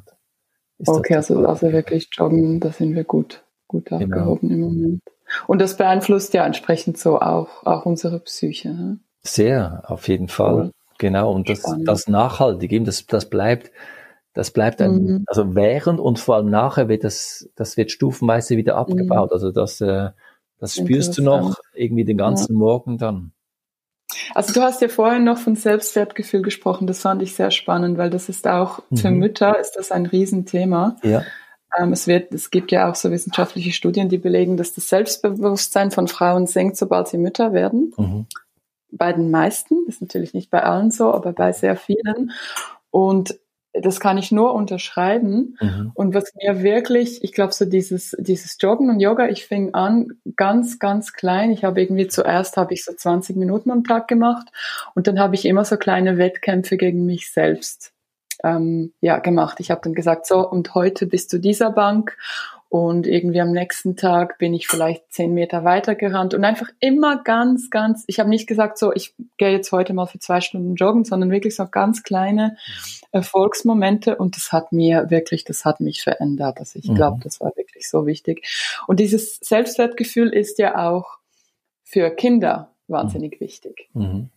Ist 0.78 0.90
okay, 0.90 1.16
also, 1.16 1.46
also 1.46 1.72
wirklich 1.72 2.10
joggen, 2.12 2.60
da 2.60 2.72
sind 2.72 2.96
wir 2.96 3.04
gut, 3.04 3.44
gut 3.68 3.86
genau. 3.86 4.04
aufgehoben 4.04 4.50
genau. 4.50 4.68
im 4.68 4.74
Moment. 4.74 5.02
Und 5.48 5.62
das 5.62 5.78
beeinflusst 5.78 6.34
ja 6.34 6.46
entsprechend 6.46 6.98
so 6.98 7.20
auch, 7.20 7.66
auch 7.66 7.86
unsere 7.86 8.20
Psyche. 8.20 8.70
Ne? 8.70 9.00
Sehr, 9.22 9.84
auf 9.88 10.08
jeden 10.08 10.28
Fall. 10.28 10.54
Cool. 10.54 10.72
Genau, 11.00 11.32
und 11.32 11.50
das, 11.50 11.64
das 11.86 12.08
nachhaltig, 12.08 12.74
eben, 12.74 12.84
das, 12.84 13.06
das 13.06 13.30
bleibt, 13.30 13.72
das 14.34 14.52
bleibt 14.52 14.82
ein, 14.82 14.92
mhm. 14.92 15.24
also 15.28 15.56
während 15.56 16.00
und 16.00 16.20
vor 16.20 16.36
allem 16.36 16.50
nachher 16.50 16.90
wird 16.90 17.06
das, 17.06 17.50
das 17.56 17.78
wird 17.78 17.90
stufenweise 17.90 18.58
wieder 18.58 18.74
mhm. 18.74 18.80
abgebaut. 18.80 19.30
Mhm. 19.30 19.34
Also 19.34 19.52
das, 19.52 19.80
äh, 19.80 20.10
das 20.60 20.76
spürst 20.76 21.18
du 21.18 21.24
noch 21.24 21.56
irgendwie 21.74 22.04
den 22.04 22.18
ganzen 22.18 22.54
ja. 22.54 22.60
Morgen 22.60 22.98
dann. 22.98 23.32
Also 24.36 24.54
du 24.54 24.62
hast 24.62 24.82
ja 24.82 24.90
vorhin 24.90 25.24
noch 25.24 25.38
von 25.38 25.56
Selbstwertgefühl 25.56 26.42
gesprochen, 26.42 26.86
das 26.86 27.00
fand 27.00 27.22
ich 27.22 27.34
sehr 27.34 27.52
spannend, 27.52 27.98
weil 27.98 28.10
das 28.10 28.28
ist 28.28 28.46
auch 28.46 28.82
mhm. 28.90 28.98
für 28.98 29.12
Mütter 29.12 29.58
ist 29.58 29.78
das 29.78 29.92
ein 29.92 30.06
Riesenthema. 30.06 30.98
Ja. 31.02 31.24
Ähm, 31.80 31.94
es 31.94 32.08
wird, 32.08 32.34
es 32.34 32.52
gibt 32.52 32.74
ja 32.74 32.92
auch 32.92 32.96
so 32.96 33.10
wissenschaftliche 33.10 33.72
Studien, 33.72 34.10
die 34.10 34.18
belegen, 34.18 34.58
dass 34.58 34.74
das 34.74 34.90
Selbstbewusstsein 34.90 35.92
von 35.92 36.10
Frauen 36.10 36.46
sinkt, 36.46 36.76
sobald 36.76 37.08
sie 37.08 37.18
Mütter 37.18 37.54
werden. 37.54 37.94
Mhm 37.96 38.26
bei 38.92 39.14
den 39.14 39.32
meisten, 39.32 39.86
das 39.86 39.96
ist 39.96 40.02
natürlich 40.02 40.34
nicht 40.34 40.50
bei 40.50 40.64
allen 40.64 40.92
so, 40.92 41.14
aber 41.14 41.34
bei 41.34 41.52
sehr 41.52 41.76
vielen. 41.76 42.32
Und 42.92 43.40
das 43.74 44.00
kann 44.00 44.18
ich 44.18 44.32
nur 44.32 44.54
unterschreiben. 44.54 45.58
Mhm. 45.62 45.92
Und 45.94 46.14
was 46.14 46.34
mir 46.42 46.64
wirklich, 46.64 47.24
ich 47.24 47.34
glaube, 47.34 47.54
so 47.54 47.66
dieses, 47.66 48.16
dieses 48.20 48.58
Joggen 48.60 48.90
und 48.90 49.00
Yoga, 49.00 49.28
ich 49.28 49.46
fing 49.46 49.74
an 49.74 50.20
ganz, 50.36 50.80
ganz 50.80 51.14
klein. 51.14 51.52
Ich 51.52 51.64
habe 51.64 51.82
irgendwie 51.82 52.08
zuerst 52.08 52.58
habe 52.58 52.74
ich 52.74 52.84
so 52.84 52.94
20 52.94 53.36
Minuten 53.36 53.72
am 53.72 53.84
Tag 53.84 54.08
gemacht 54.08 54.48
und 54.96 55.08
dann 55.08 55.20
habe 55.20 55.36
ich 55.36 55.46
immer 55.46 55.66
so 55.66 55.78
kleine 55.78 56.18
Wettkämpfe 56.18 56.78
gegen 56.78 57.06
mich 57.06 57.32
selbst 57.32 57.94
ähm, 58.44 58.94
ja 59.02 59.20
gemacht. 59.20 59.60
Ich 59.60 59.70
habe 59.70 59.82
dann 59.84 59.94
gesagt, 59.94 60.26
so 60.26 60.48
und 60.48 60.74
heute 60.74 61.06
bist 61.06 61.32
du 61.32 61.38
dieser 61.38 61.72
Bank 61.72 62.18
und 62.70 63.08
irgendwie 63.08 63.42
am 63.42 63.52
nächsten 63.52 63.96
Tag 63.96 64.38
bin 64.38 64.54
ich 64.54 64.68
vielleicht 64.68 65.12
zehn 65.12 65.34
Meter 65.34 65.64
weiter 65.64 65.96
gerannt 65.96 66.36
und 66.36 66.44
einfach 66.44 66.70
immer 66.80 67.24
ganz, 67.24 67.72
ganz, 67.72 68.04
ich 68.06 68.20
habe 68.20 68.30
nicht 68.30 68.46
gesagt, 68.46 68.78
so, 68.78 68.94
ich 68.94 69.16
gehe 69.38 69.52
jetzt 69.52 69.72
heute 69.72 69.96
mal 69.96 70.06
für 70.06 70.20
zwei 70.20 70.40
Stunden 70.40 70.76
joggen, 70.76 71.04
sondern 71.04 71.32
wirklich 71.32 71.56
so 71.56 71.66
ganz 71.68 72.04
kleine 72.04 72.50
mhm. 72.50 73.08
Erfolgsmomente 73.12 74.16
und 74.18 74.36
das 74.36 74.52
hat 74.52 74.72
mir 74.72 75.10
wirklich, 75.10 75.44
das 75.44 75.66
hat 75.66 75.80
mich 75.80 76.04
verändert. 76.04 76.60
Also 76.60 76.78
ich 76.78 76.94
glaube, 76.94 77.18
mhm. 77.18 77.22
das 77.22 77.42
war 77.42 77.52
wirklich 77.56 77.90
so 77.90 78.06
wichtig. 78.06 78.48
Und 78.86 79.00
dieses 79.00 79.40
Selbstwertgefühl 79.40 80.30
ist 80.30 80.60
ja 80.60 80.88
auch 80.88 81.18
für 81.84 82.12
Kinder 82.12 82.76
wahnsinnig 82.88 83.40
mhm. 83.40 83.46
wichtig. 83.46 83.90
Mhm. 83.94 84.30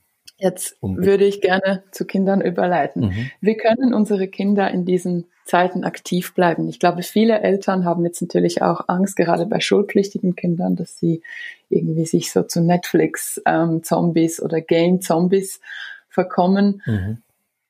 Jetzt 0.43 0.77
Unbedingt. 0.81 1.07
würde 1.07 1.25
ich 1.25 1.41
gerne 1.41 1.85
zu 1.93 2.05
Kindern 2.05 2.41
überleiten. 2.41 3.03
Mhm. 3.03 3.31
Wir 3.41 3.57
können 3.57 3.95
unsere 3.95 4.27
Kinder 4.27 4.69
in 4.73 4.85
diesen 4.85 5.27
Zeiten 5.45 5.85
aktiv 5.85 6.35
bleiben. 6.35 6.69
Ich 6.69 6.81
glaube, 6.81 7.03
viele 7.05 7.41
Eltern 7.41 7.85
haben 7.85 8.05
jetzt 8.05 8.21
natürlich 8.23 8.61
auch 8.61 8.89
Angst, 8.89 9.17
gerade 9.17 9.47
bei 9.47 9.61
schulpflichtigen 9.61 10.35
Kindern, 10.35 10.75
dass 10.75 10.99
sie 10.99 11.23
irgendwie 11.69 12.07
sich 12.07 12.33
so 12.33 12.43
zu 12.43 12.61
Netflix-Zombies 12.61 14.39
ähm, 14.39 14.45
oder 14.45 14.61
Game-Zombies 14.61 15.61
verkommen. 16.09 16.83
Mhm. 16.87 17.19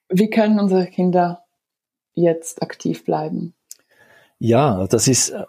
Wie 0.08 0.30
können 0.30 0.58
unsere 0.58 0.86
Kinder 0.86 1.44
jetzt 2.14 2.62
aktiv 2.62 3.04
bleiben? 3.04 3.52
Ja, 4.38 4.86
das 4.86 5.08
ist 5.08 5.28
äh, 5.28 5.44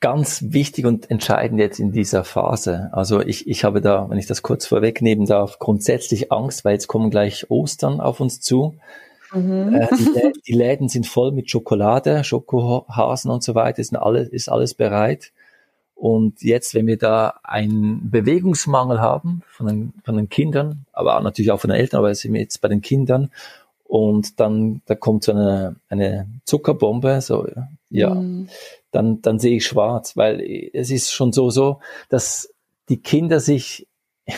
ganz 0.00 0.46
wichtig 0.48 0.86
und 0.86 1.10
entscheidend 1.10 1.60
jetzt 1.60 1.78
in 1.78 1.92
dieser 1.92 2.24
Phase. 2.24 2.88
Also 2.92 3.20
ich, 3.20 3.46
ich 3.46 3.64
habe 3.64 3.80
da, 3.80 4.08
wenn 4.08 4.18
ich 4.18 4.26
das 4.26 4.42
kurz 4.42 4.66
vorwegnehmen 4.66 5.26
darf, 5.26 5.58
grundsätzlich 5.58 6.32
Angst, 6.32 6.64
weil 6.64 6.72
jetzt 6.72 6.88
kommen 6.88 7.10
gleich 7.10 7.50
Ostern 7.50 8.00
auf 8.00 8.20
uns 8.20 8.40
zu. 8.40 8.74
Mhm. 9.32 9.74
Äh, 9.74 9.88
die, 9.96 10.04
Lä 10.04 10.32
die, 10.46 10.52
Läden 10.52 10.88
sind 10.88 11.06
voll 11.06 11.32
mit 11.32 11.50
Schokolade, 11.50 12.24
Schokohasen 12.24 13.30
und 13.30 13.44
so 13.44 13.54
weiter, 13.54 13.78
ist 13.78 13.94
alles, 13.94 14.28
ist 14.28 14.48
alles 14.48 14.74
bereit. 14.74 15.32
Und 15.94 16.42
jetzt, 16.42 16.74
wenn 16.74 16.86
wir 16.86 16.96
da 16.96 17.34
einen 17.42 18.10
Bewegungsmangel 18.10 19.02
haben 19.02 19.42
von 19.50 19.66
den, 19.66 19.92
von 20.02 20.16
den 20.16 20.30
Kindern, 20.30 20.86
aber 20.94 21.20
natürlich 21.20 21.50
auch 21.50 21.60
von 21.60 21.68
den 21.68 21.78
Eltern, 21.78 21.98
aber 21.98 22.14
sind 22.14 22.32
wir 22.32 22.40
jetzt 22.40 22.62
bei 22.62 22.68
den 22.68 22.80
Kindern 22.80 23.30
und 23.84 24.40
dann 24.40 24.80
da 24.86 24.94
kommt 24.94 25.24
so 25.24 25.32
eine, 25.32 25.76
eine 25.90 26.26
Zuckerbombe, 26.46 27.20
so 27.20 27.46
ja, 27.90 28.14
mhm. 28.14 28.48
Dann, 28.90 29.22
dann 29.22 29.38
sehe 29.38 29.56
ich 29.56 29.66
schwarz, 29.66 30.16
weil 30.16 30.40
es 30.72 30.90
ist 30.90 31.12
schon 31.12 31.32
so 31.32 31.50
so, 31.50 31.80
dass 32.08 32.52
die 32.88 33.00
Kinder 33.00 33.40
sich 33.40 33.86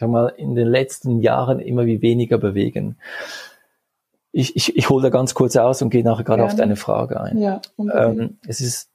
sag 0.00 0.08
mal, 0.08 0.32
in 0.36 0.54
den 0.54 0.66
letzten 0.66 1.20
Jahren 1.20 1.60
immer 1.60 1.84
wie 1.84 2.00
weniger 2.00 2.38
bewegen. 2.38 2.96
Ich, 4.32 4.56
ich, 4.56 4.76
ich 4.76 4.88
hole 4.88 5.02
da 5.02 5.08
ganz 5.10 5.34
kurz 5.34 5.56
aus 5.56 5.82
und 5.82 5.90
gehe 5.90 6.04
nachher 6.04 6.24
gerade 6.24 6.44
auf 6.44 6.56
deine 6.56 6.76
Frage 6.76 7.20
ein. 7.20 7.38
Ja, 7.38 7.60
ähm, 7.78 8.38
es 8.46 8.60
ist 8.60 8.90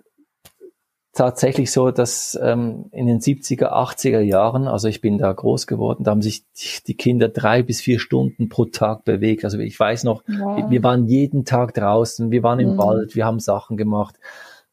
tatsächlich 1.13 1.72
so, 1.72 1.91
dass 1.91 2.38
ähm, 2.41 2.86
in 2.91 3.06
den 3.06 3.20
70er, 3.20 3.72
80er 3.72 4.20
Jahren, 4.20 4.68
also 4.68 4.88
ich 4.88 5.02
bin 5.02 5.18
da 5.18 5.32
groß 5.32 5.68
geworden, 5.68 6.04
da 6.04 6.12
haben 6.12 6.22
sich 6.22 6.44
die 6.88 6.96
Kinder 6.96 7.30
drei 7.30 7.62
bis 7.63 7.82
vier 7.82 8.00
Stunden 8.00 8.50
pro 8.50 8.65
Tag 8.65 9.06
bewegt. 9.06 9.44
Also 9.44 9.60
ich 9.60 9.80
weiß 9.80 10.06
noch, 10.06 10.24
wow. 10.28 10.70
wir 10.70 10.84
waren 10.84 11.06
jeden 11.06 11.46
Tag 11.46 11.74
draußen, 11.74 12.32
wir 12.32 12.41
waren 12.41 12.60
im 12.60 12.74
mhm. 12.74 12.78
Wald, 12.78 13.15
wir 13.15 13.26
haben 13.26 13.39
Sachen 13.39 13.78
gemacht, 13.78 14.15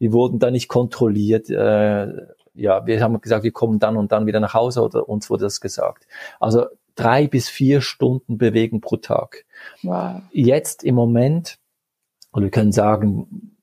wir 0.03 0.13
wurden 0.13 0.41
da 0.41 0.51
nicht 0.51 0.67
kontrolliert. 0.67 1.49
Äh, 1.49 2.09
ja, 2.55 2.87
wir 2.87 3.01
haben 3.01 3.21
gesagt, 3.21 3.45
wir 3.45 3.53
kommen 3.53 3.79
dann 3.79 3.97
und 3.97 4.11
dann 4.11 4.27
wieder 4.27 4.41
nach 4.41 4.53
Hause 4.53 4.83
oder 4.83 5.09
uns 5.09 5.31
wurde 5.31 5.45
das 5.45 5.61
gesagt. 5.61 6.09
Also 6.41 6.67
drei 6.97 7.29
bis 7.29 7.49
vier 7.49 7.81
Stunden 7.81 8.37
bewegen 8.37 8.81
pro 8.81 8.97
Tag. 8.97 9.45
Wow. 9.85 10.23
Jetzt 10.33 10.83
im 10.83 10.97
Moment, 10.97 11.59
oder 12.33 12.43
wir 12.43 12.51
können 12.51 12.73
sagen, 12.73 13.57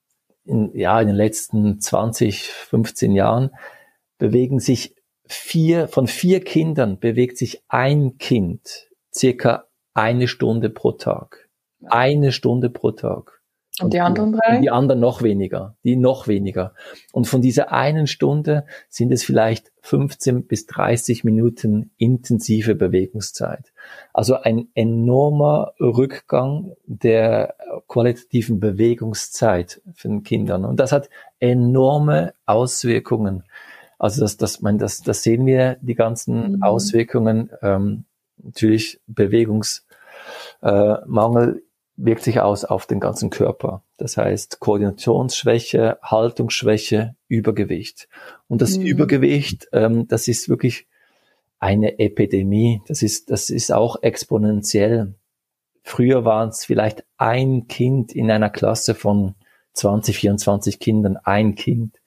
in, 0.46 0.74
ja, 0.78 1.02
in 1.02 1.08
den 1.08 1.18
letzten 1.18 1.82
20, 1.82 2.44
15 2.48 3.12
Jahren 3.12 3.50
bewegen 4.18 4.62
sich 4.62 4.96
vier, 5.28 5.90
von 5.90 6.08
vier 6.08 6.42
Kindern 6.42 7.00
bewegt 7.00 7.38
sich 7.38 7.64
ein 7.68 8.18
Kind 8.18 8.88
circa 9.14 9.66
eine 9.94 10.30
Stunde 10.30 10.70
pro 10.70 10.94
Tag. 10.94 11.50
Eine 11.84 12.32
Stunde 12.32 12.70
pro 12.70 12.92
Tag. 12.92 13.39
Und 13.82 13.94
die 13.94 14.00
anderen 14.00 14.34
drei? 14.34 14.56
Und 14.56 14.62
die 14.62 14.72
anderen 14.72 15.00
noch 15.00 15.22
weniger, 15.22 15.76
die 15.84 15.96
noch 15.96 16.28
weniger. 16.28 16.74
Und 17.12 17.28
von 17.28 17.42
dieser 17.42 17.72
einen 17.72 18.08
Stunde 18.08 18.66
sind 18.90 19.12
es 19.12 19.24
vielleicht 19.24 19.72
15 19.82 20.48
bis 20.48 20.66
30 20.68 21.24
Minuten 21.24 21.92
intensive 21.98 22.76
Bewegungszeit. 22.76 23.72
Also 24.14 24.36
ein 24.36 24.68
enormer 24.74 25.74
Rückgang 25.80 26.74
der 26.86 27.56
qualitativen 27.88 28.60
Bewegungszeit 28.60 29.82
für 29.94 30.10
den 30.10 30.24
Kindern. 30.24 30.66
Und 30.66 30.80
das 30.80 30.92
hat 30.92 31.10
enorme 31.40 32.34
Auswirkungen. 32.46 33.44
Also 33.98 34.22
das, 34.22 34.38
das, 34.38 34.62
mein, 34.62 34.78
das, 34.78 35.02
das 35.02 35.24
sehen 35.24 35.46
wir, 35.46 35.78
die 35.82 35.96
ganzen 35.96 36.54
mhm. 36.54 36.64
Auswirkungen. 36.64 37.50
Ähm, 37.62 38.06
natürlich 38.38 39.02
Bewegungsmangel 39.08 41.58
äh, 41.58 41.62
wirkt 42.02 42.24
sich 42.24 42.40
aus 42.40 42.64
auf 42.64 42.86
den 42.86 43.00
ganzen 43.00 43.30
Körper. 43.30 43.84
Das 43.98 44.16
heißt 44.16 44.60
Koordinationsschwäche, 44.60 46.00
Haltungsschwäche, 46.02 47.16
Übergewicht. 47.28 48.08
Und 48.48 48.62
das 48.62 48.78
mhm. 48.78 48.86
Übergewicht, 48.86 49.68
ähm, 49.74 50.08
das 50.08 50.28
ist 50.28 50.48
wirklich 50.48 50.88
eine 51.60 52.00
Epidemie. 52.00 52.82
Das 52.88 53.02
ist, 53.02 53.30
das 53.32 53.50
ist 53.50 53.72
auch 53.72 54.02
exponentiell. 54.02 55.16
Früher 55.84 56.24
waren 56.24 56.50
es 56.50 56.64
vielleicht 56.64 57.04
ein 57.18 57.68
Kind 57.68 58.14
in 58.14 58.32
einer 58.32 58.50
Klasse 58.50 58.96
von 58.96 59.36
20, 59.74 60.18
24 60.18 60.80
Kindern, 60.80 61.18
ein 61.18 61.56
Kind. 61.56 61.98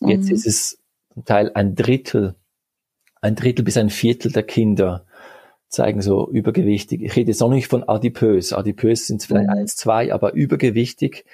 Jetzt 0.00 0.28
mhm. 0.28 0.34
ist 0.34 0.46
es 0.46 0.78
zum 1.12 1.24
Teil 1.24 1.50
ein 1.54 1.74
Drittel, 1.74 2.36
ein 3.20 3.34
Drittel 3.34 3.64
bis 3.64 3.76
ein 3.76 3.90
Viertel 3.90 4.30
der 4.30 4.44
Kinder 4.44 5.06
zeigen 5.74 6.00
so 6.00 6.30
übergewichtig. 6.30 7.02
Ich 7.02 7.16
rede 7.16 7.30
jetzt 7.30 7.40
noch 7.40 7.50
nicht 7.50 7.68
von 7.68 7.82
adipös. 7.84 8.52
Adipös 8.52 9.06
sind 9.06 9.22
vielleicht 9.22 9.48
mhm. 9.48 9.58
eins, 9.58 9.76
zwei, 9.76 10.12
aber 10.12 10.32
übergewichtig, 10.32 11.24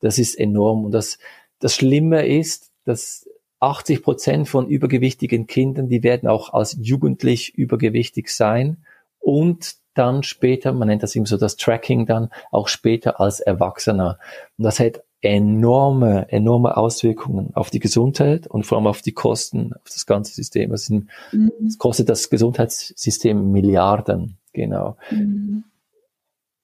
das 0.00 0.18
ist 0.18 0.38
enorm. 0.38 0.84
Und 0.84 0.92
das, 0.92 1.18
das 1.58 1.74
Schlimme 1.74 2.26
ist, 2.26 2.70
dass 2.84 3.28
80 3.60 4.02
Prozent 4.02 4.48
von 4.48 4.68
übergewichtigen 4.68 5.46
Kindern, 5.46 5.88
die 5.88 6.02
werden 6.02 6.28
auch 6.28 6.52
als 6.52 6.76
jugendlich 6.80 7.54
übergewichtig 7.54 8.28
sein 8.28 8.78
und 9.18 9.76
dann 9.94 10.22
später, 10.22 10.72
man 10.72 10.88
nennt 10.88 11.02
das 11.02 11.16
eben 11.16 11.26
so 11.26 11.36
das 11.36 11.56
Tracking 11.56 12.06
dann, 12.06 12.30
auch 12.52 12.68
später 12.68 13.20
als 13.20 13.40
Erwachsener. 13.40 14.18
Und 14.56 14.64
das 14.64 14.78
hat 14.78 15.02
enorme, 15.20 16.30
enorme 16.30 16.76
Auswirkungen 16.76 17.50
auf 17.54 17.70
die 17.70 17.80
Gesundheit 17.80 18.46
und 18.46 18.66
vor 18.66 18.78
allem 18.78 18.86
auf 18.86 19.02
die 19.02 19.12
Kosten, 19.12 19.72
auf 19.74 19.90
das 19.92 20.06
ganze 20.06 20.32
System. 20.32 20.72
Es, 20.72 20.86
sind, 20.86 21.08
mhm. 21.32 21.50
es 21.66 21.78
kostet 21.78 22.08
das 22.08 22.30
Gesundheitssystem 22.30 23.50
Milliarden, 23.50 24.38
genau. 24.52 24.96
Mhm. 25.10 25.64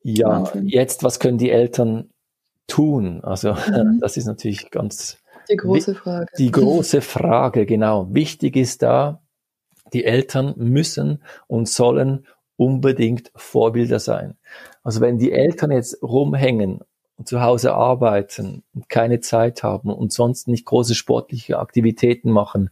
Ja, 0.03 0.29
Wahnsinn. 0.29 0.69
jetzt, 0.69 1.03
was 1.03 1.19
können 1.19 1.39
die 1.39 1.51
Eltern 1.51 2.11
tun? 2.67 3.23
Also, 3.25 3.55
mhm. 3.55 3.99
das 4.01 4.17
ist 4.17 4.27
natürlich 4.27 4.71
ganz 4.71 5.19
die 5.51 5.57
große 5.57 5.95
Frage. 5.95 6.27
Die 6.39 6.51
große 6.51 7.01
Frage, 7.01 7.67
genau. 7.67 8.09
Wichtig 8.15 8.57
ist 8.57 8.83
da, 8.83 9.21
die 9.93 10.05
Eltern 10.05 10.55
müssen 10.57 11.23
und 11.47 11.69
sollen 11.69 12.27
unbedingt 12.57 13.31
Vorbilder 13.35 13.99
sein. 13.99 14.37
Also 14.83 15.01
wenn 15.01 15.19
die 15.19 15.33
Eltern 15.33 15.73
jetzt 15.73 16.03
rumhängen 16.03 16.81
und 17.17 17.29
zu 17.29 17.43
Hause 17.43 17.75
arbeiten 17.75 18.63
und 18.75 18.89
keine 18.89 19.21
Zeit 19.21 19.63
haben 19.63 19.93
und 19.93 20.13
sonst 20.13 20.49
nicht 20.49 20.65
große 20.65 20.95
sportliche 20.95 21.59
Aktivitäten 21.59 22.31
machen, 22.31 22.71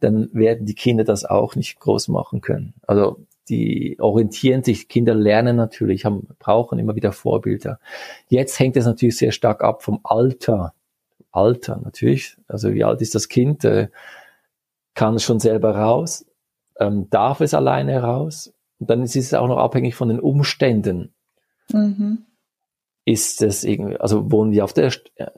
dann 0.00 0.30
werden 0.32 0.66
die 0.66 0.74
Kinder 0.74 1.04
das 1.04 1.24
auch 1.24 1.54
nicht 1.54 1.80
groß 1.80 2.08
machen 2.08 2.40
können. 2.40 2.74
Also 2.86 3.20
die 3.48 3.96
orientieren 4.00 4.62
sich, 4.64 4.88
Kinder 4.88 5.14
lernen 5.14 5.56
natürlich, 5.56 6.06
haben, 6.06 6.28
brauchen 6.38 6.78
immer 6.78 6.96
wieder 6.96 7.12
Vorbilder. 7.12 7.78
Jetzt 8.28 8.58
hängt 8.58 8.76
es 8.76 8.86
natürlich 8.86 9.18
sehr 9.18 9.32
stark 9.32 9.62
ab 9.62 9.82
vom 9.82 10.00
Alter. 10.02 10.72
Alter 11.30 11.80
natürlich. 11.82 12.36
Also 12.48 12.72
wie 12.72 12.84
alt 12.84 13.02
ist 13.02 13.14
das 13.14 13.28
Kind? 13.28 13.64
Äh, 13.64 13.88
kann 14.94 15.16
es 15.16 15.24
schon 15.24 15.40
selber 15.40 15.76
raus? 15.76 16.24
Ähm, 16.78 17.08
darf 17.10 17.40
es 17.40 17.52
alleine 17.52 18.02
raus? 18.02 18.54
Und 18.78 18.88
dann 18.88 19.02
ist 19.02 19.16
es 19.16 19.34
auch 19.34 19.48
noch 19.48 19.58
abhängig 19.58 19.94
von 19.94 20.08
den 20.08 20.20
Umständen. 20.20 21.12
Mhm 21.70 22.24
ist 23.06 23.42
es 23.42 23.64
irgendwie, 23.64 23.96
also 23.96 24.30
wohnen 24.32 24.52
wir 24.52 24.64
auf 24.64 24.72
der 24.72 24.90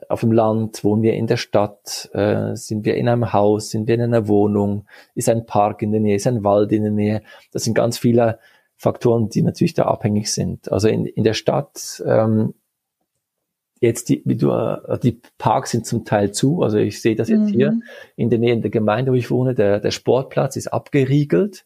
auf 0.07 0.21
dem 0.21 0.31
Land, 0.31 0.83
wohnen 0.83 1.01
wir 1.01 1.13
in 1.13 1.27
der 1.27 1.37
Stadt, 1.37 2.09
äh, 2.13 2.55
sind 2.55 2.85
wir 2.85 2.95
in 2.95 3.09
einem 3.09 3.33
Haus, 3.33 3.71
sind 3.71 3.87
wir 3.87 3.95
in 3.95 4.01
einer 4.01 4.27
Wohnung, 4.27 4.85
ist 5.15 5.27
ein 5.27 5.45
Park 5.45 5.81
in 5.81 5.91
der 5.91 5.99
Nähe, 5.99 6.15
ist 6.15 6.27
ein 6.27 6.43
Wald 6.43 6.71
in 6.71 6.83
der 6.83 6.93
Nähe. 6.93 7.23
Das 7.51 7.65
sind 7.65 7.73
ganz 7.73 7.97
viele 7.97 8.39
Faktoren, 8.77 9.27
die 9.29 9.41
natürlich 9.41 9.73
da 9.73 9.83
abhängig 9.83 10.31
sind. 10.31 10.71
Also 10.71 10.87
in, 10.87 11.05
in 11.05 11.25
der 11.25 11.33
Stadt 11.33 12.01
ähm, 12.05 12.53
jetzt 13.81 14.07
die, 14.09 14.21
wie 14.23 14.37
du, 14.37 14.51
äh, 14.51 14.97
die 14.99 15.19
Parks 15.37 15.71
sind 15.71 15.85
zum 15.85 16.05
Teil 16.05 16.31
zu. 16.31 16.61
Also 16.61 16.77
ich 16.77 17.01
sehe 17.01 17.15
das 17.15 17.27
jetzt 17.27 17.49
mhm. 17.49 17.53
hier 17.53 17.79
in 18.15 18.29
der 18.29 18.39
Nähe 18.39 18.57
der 18.61 18.71
Gemeinde, 18.71 19.11
wo 19.11 19.15
ich 19.15 19.29
wohne. 19.29 19.55
Der, 19.55 19.81
der 19.81 19.91
Sportplatz 19.91 20.55
ist 20.55 20.67
abgeriegelt 20.67 21.65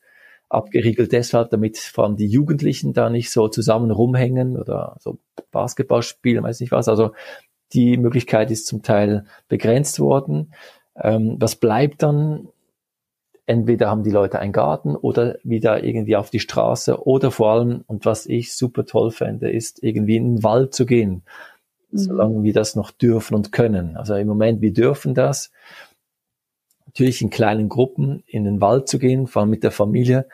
abgeriegelt 0.51 1.11
deshalb, 1.11 1.49
damit 1.49 1.77
vor 1.77 2.03
allem 2.03 2.17
die 2.17 2.27
Jugendlichen 2.27 2.93
da 2.93 3.09
nicht 3.09 3.31
so 3.31 3.47
zusammen 3.47 3.91
rumhängen 3.91 4.57
oder 4.57 4.97
so 4.99 5.17
Basketball 5.51 6.03
spielen, 6.03 6.43
weiß 6.43 6.59
nicht 6.59 6.71
was. 6.71 6.87
Also 6.87 7.11
die 7.73 7.97
Möglichkeit 7.97 8.51
ist 8.51 8.67
zum 8.67 8.83
Teil 8.83 9.25
begrenzt 9.47 9.99
worden. 9.99 10.53
Ähm, 10.95 11.37
was 11.39 11.55
bleibt 11.55 12.03
dann? 12.03 12.49
Entweder 13.47 13.89
haben 13.89 14.03
die 14.03 14.11
Leute 14.11 14.39
einen 14.39 14.53
Garten 14.53 14.95
oder 14.95 15.37
wieder 15.43 15.83
irgendwie 15.83 16.15
auf 16.15 16.29
die 16.29 16.39
Straße 16.39 17.05
oder 17.05 17.31
vor 17.31 17.51
allem, 17.51 17.83
und 17.87 18.05
was 18.05 18.25
ich 18.25 18.55
super 18.55 18.85
toll 18.85 19.11
fände, 19.11 19.49
ist 19.51 19.83
irgendwie 19.83 20.15
in 20.15 20.35
den 20.35 20.43
Wald 20.43 20.73
zu 20.73 20.85
gehen, 20.85 21.23
mhm. 21.89 21.97
solange 21.97 22.43
wir 22.43 22.53
das 22.53 22.75
noch 22.75 22.91
dürfen 22.91 23.35
und 23.35 23.51
können. 23.51 23.97
Also 23.97 24.15
im 24.15 24.27
Moment, 24.27 24.62
wir 24.62 24.71
dürfen 24.71 25.15
das 25.15 25.52
natürlich 26.92 27.21
in 27.21 27.29
kleinen 27.29 27.69
Gruppen 27.69 28.23
in 28.27 28.44
den 28.44 28.62
Wald 28.62 28.87
zu 28.87 29.00
gehen, 29.00 29.27
vor 29.27 29.42
allem 29.42 29.50
mit 29.50 29.63
der 29.63 29.71
Familie. 29.71 30.27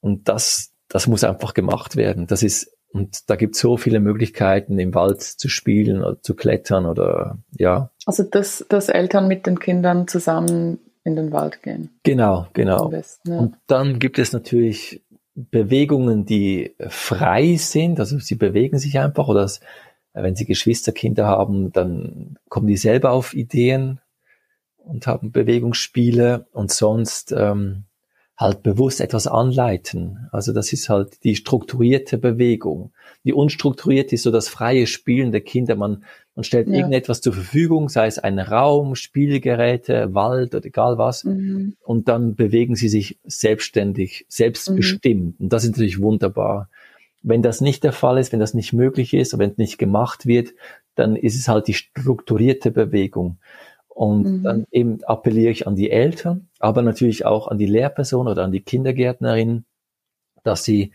Und 0.00 0.28
das, 0.28 0.72
das 0.88 1.06
muss 1.06 1.24
einfach 1.24 1.54
gemacht 1.54 1.96
werden. 1.96 2.26
Das 2.26 2.42
ist, 2.42 2.76
und 2.92 3.30
da 3.30 3.36
gibt 3.36 3.54
es 3.54 3.60
so 3.60 3.76
viele 3.76 4.00
Möglichkeiten, 4.00 4.78
im 4.78 4.94
Wald 4.94 5.22
zu 5.22 5.48
spielen 5.48 6.02
oder 6.02 6.20
zu 6.22 6.34
klettern 6.34 6.84
oder 6.84 7.38
ja. 7.56 7.90
Also 8.04 8.22
dass, 8.22 8.64
dass 8.68 8.90
Eltern 8.90 9.28
mit 9.28 9.46
den 9.46 9.58
Kindern 9.58 10.06
zusammen 10.06 10.78
in 11.04 11.16
den 11.16 11.32
Wald 11.32 11.62
gehen. 11.62 11.90
Genau, 12.02 12.46
genau. 12.52 12.88
Besten, 12.88 13.32
ja. 13.32 13.38
Und 13.38 13.56
dann 13.66 13.98
gibt 13.98 14.18
es 14.18 14.32
natürlich 14.32 15.02
Bewegungen, 15.34 16.26
die 16.26 16.76
frei 16.88 17.56
sind, 17.56 17.98
also 17.98 18.18
sie 18.18 18.36
bewegen 18.36 18.78
sich 18.78 18.98
einfach 18.98 19.28
oder 19.28 19.42
das, 19.42 19.60
wenn 20.12 20.36
sie 20.36 20.44
Geschwisterkinder 20.44 21.26
haben, 21.26 21.72
dann 21.72 22.38
kommen 22.48 22.68
die 22.68 22.76
selber 22.76 23.10
auf 23.10 23.34
Ideen 23.34 24.00
und 24.86 25.06
haben 25.06 25.32
Bewegungsspiele 25.32 26.46
und 26.52 26.70
sonst 26.70 27.32
ähm, 27.32 27.84
halt 28.36 28.62
bewusst 28.62 29.00
etwas 29.00 29.26
anleiten. 29.26 30.28
Also 30.32 30.52
das 30.52 30.72
ist 30.72 30.88
halt 30.88 31.22
die 31.22 31.36
strukturierte 31.36 32.18
Bewegung. 32.18 32.92
Die 33.24 33.32
unstrukturierte 33.32 34.16
ist 34.16 34.24
so 34.24 34.32
das 34.32 34.48
freie 34.48 34.86
Spielen 34.86 35.30
der 35.30 35.40
Kinder. 35.40 35.76
Man, 35.76 36.04
man 36.34 36.42
stellt 36.42 36.68
ja. 36.68 36.74
irgendetwas 36.74 37.20
zur 37.20 37.32
Verfügung, 37.32 37.88
sei 37.88 38.06
es 38.08 38.18
ein 38.18 38.40
Raum, 38.40 38.96
Spielgeräte, 38.96 40.14
Wald 40.14 40.54
oder 40.54 40.66
egal 40.66 40.98
was. 40.98 41.22
Mhm. 41.24 41.76
Und 41.80 42.08
dann 42.08 42.34
bewegen 42.34 42.74
sie 42.74 42.88
sich 42.88 43.18
selbstständig, 43.22 44.26
selbstbestimmt. 44.28 45.38
Mhm. 45.38 45.44
Und 45.44 45.52
das 45.52 45.62
ist 45.62 45.70
natürlich 45.70 46.00
wunderbar. 46.00 46.68
Wenn 47.22 47.40
das 47.40 47.60
nicht 47.60 47.84
der 47.84 47.92
Fall 47.92 48.18
ist, 48.18 48.32
wenn 48.32 48.40
das 48.40 48.52
nicht 48.52 48.72
möglich 48.72 49.14
ist, 49.14 49.38
wenn 49.38 49.52
es 49.52 49.58
nicht 49.58 49.78
gemacht 49.78 50.26
wird, 50.26 50.54
dann 50.96 51.14
ist 51.14 51.38
es 51.38 51.48
halt 51.48 51.68
die 51.68 51.74
strukturierte 51.74 52.70
Bewegung. 52.70 53.38
Und 53.94 54.24
mhm. 54.24 54.42
dann 54.42 54.66
eben 54.72 55.04
appelliere 55.04 55.52
ich 55.52 55.66
an 55.68 55.76
die 55.76 55.90
Eltern, 55.90 56.48
aber 56.58 56.82
natürlich 56.82 57.24
auch 57.24 57.46
an 57.46 57.58
die 57.58 57.66
Lehrperson 57.66 58.26
oder 58.26 58.42
an 58.42 58.50
die 58.50 58.62
Kindergärtnerin, 58.62 59.64
dass 60.42 60.64
sie 60.64 60.92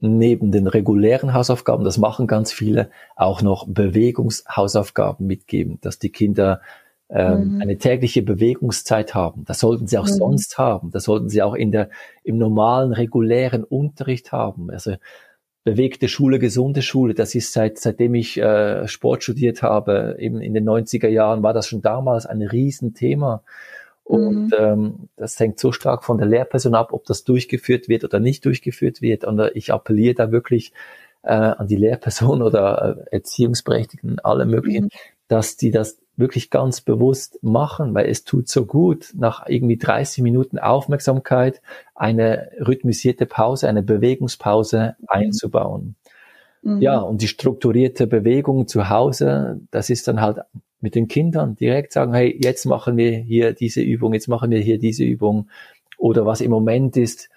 neben 0.00 0.52
den 0.52 0.66
regulären 0.66 1.32
Hausaufgaben, 1.32 1.84
das 1.84 1.96
machen 1.96 2.26
ganz 2.26 2.52
viele, 2.52 2.90
auch 3.16 3.40
noch 3.40 3.66
Bewegungshausaufgaben 3.66 5.26
mitgeben, 5.26 5.78
dass 5.80 5.98
die 5.98 6.10
Kinder 6.10 6.60
ähm, 7.08 7.54
mhm. 7.54 7.62
eine 7.62 7.78
tägliche 7.78 8.22
Bewegungszeit 8.22 9.14
haben. 9.14 9.44
Das 9.46 9.60
sollten 9.60 9.86
sie 9.86 9.96
auch 9.96 10.06
mhm. 10.06 10.12
sonst 10.12 10.58
haben. 10.58 10.90
Das 10.90 11.04
sollten 11.04 11.28
sie 11.28 11.42
auch 11.42 11.54
in 11.54 11.72
der, 11.72 11.88
im 12.22 12.36
normalen, 12.36 12.92
regulären 12.92 13.64
Unterricht 13.64 14.32
haben. 14.32 14.70
Also 14.70 14.96
bewegte 15.66 16.06
Schule, 16.06 16.38
gesunde 16.38 16.80
Schule, 16.80 17.12
das 17.12 17.34
ist 17.34 17.52
seit, 17.52 17.78
seitdem 17.78 18.14
ich 18.14 18.38
äh, 18.38 18.86
Sport 18.86 19.24
studiert 19.24 19.62
habe, 19.62 20.14
eben 20.20 20.40
in 20.40 20.54
den 20.54 20.64
90er 20.64 21.08
Jahren, 21.08 21.42
war 21.42 21.52
das 21.52 21.66
schon 21.66 21.82
damals 21.82 22.24
ein 22.24 22.40
Riesenthema. 22.40 23.42
Und 24.04 24.46
mhm. 24.46 24.56
ähm, 24.56 24.94
das 25.16 25.40
hängt 25.40 25.58
so 25.58 25.72
stark 25.72 26.04
von 26.04 26.18
der 26.18 26.28
Lehrperson 26.28 26.76
ab, 26.76 26.92
ob 26.92 27.04
das 27.04 27.24
durchgeführt 27.24 27.88
wird 27.88 28.04
oder 28.04 28.20
nicht 28.20 28.44
durchgeführt 28.44 29.02
wird. 29.02 29.24
Und 29.24 29.40
äh, 29.40 29.50
ich 29.54 29.72
appelliere 29.72 30.14
da 30.14 30.30
wirklich 30.30 30.72
äh, 31.24 31.32
an 31.32 31.66
die 31.66 31.74
Lehrperson 31.74 32.42
oder 32.44 33.04
äh, 33.10 33.16
Erziehungsberechtigten, 33.16 34.20
alle 34.20 34.46
möglichen, 34.46 34.84
mhm. 34.84 34.90
dass 35.26 35.56
die 35.56 35.72
das 35.72 35.98
wirklich 36.16 36.50
ganz 36.50 36.80
bewusst 36.80 37.38
machen, 37.42 37.94
weil 37.94 38.08
es 38.08 38.24
tut 38.24 38.48
so 38.48 38.66
gut, 38.66 39.12
nach 39.14 39.46
irgendwie 39.46 39.76
30 39.76 40.22
Minuten 40.22 40.58
Aufmerksamkeit 40.58 41.60
eine 41.94 42.50
rhythmisierte 42.58 43.26
Pause, 43.26 43.68
eine 43.68 43.82
Bewegungspause 43.82 44.96
mhm. 44.98 45.06
einzubauen. 45.08 45.96
Mhm. 46.62 46.80
Ja, 46.80 46.98
und 46.98 47.22
die 47.22 47.28
strukturierte 47.28 48.06
Bewegung 48.06 48.66
zu 48.66 48.88
Hause, 48.88 49.60
das 49.70 49.90
ist 49.90 50.08
dann 50.08 50.20
halt 50.20 50.38
mit 50.80 50.94
den 50.94 51.08
Kindern 51.08 51.54
direkt 51.54 51.92
sagen, 51.92 52.14
hey, 52.14 52.38
jetzt 52.42 52.64
machen 52.64 52.96
wir 52.96 53.12
hier 53.12 53.52
diese 53.52 53.82
Übung, 53.82 54.14
jetzt 54.14 54.28
machen 54.28 54.50
wir 54.50 54.58
hier 54.58 54.78
diese 54.78 55.04
Übung. 55.04 55.48
Oder 55.98 56.26
was 56.26 56.40
im 56.40 56.50
Moment 56.50 56.96
ist, 56.96 57.30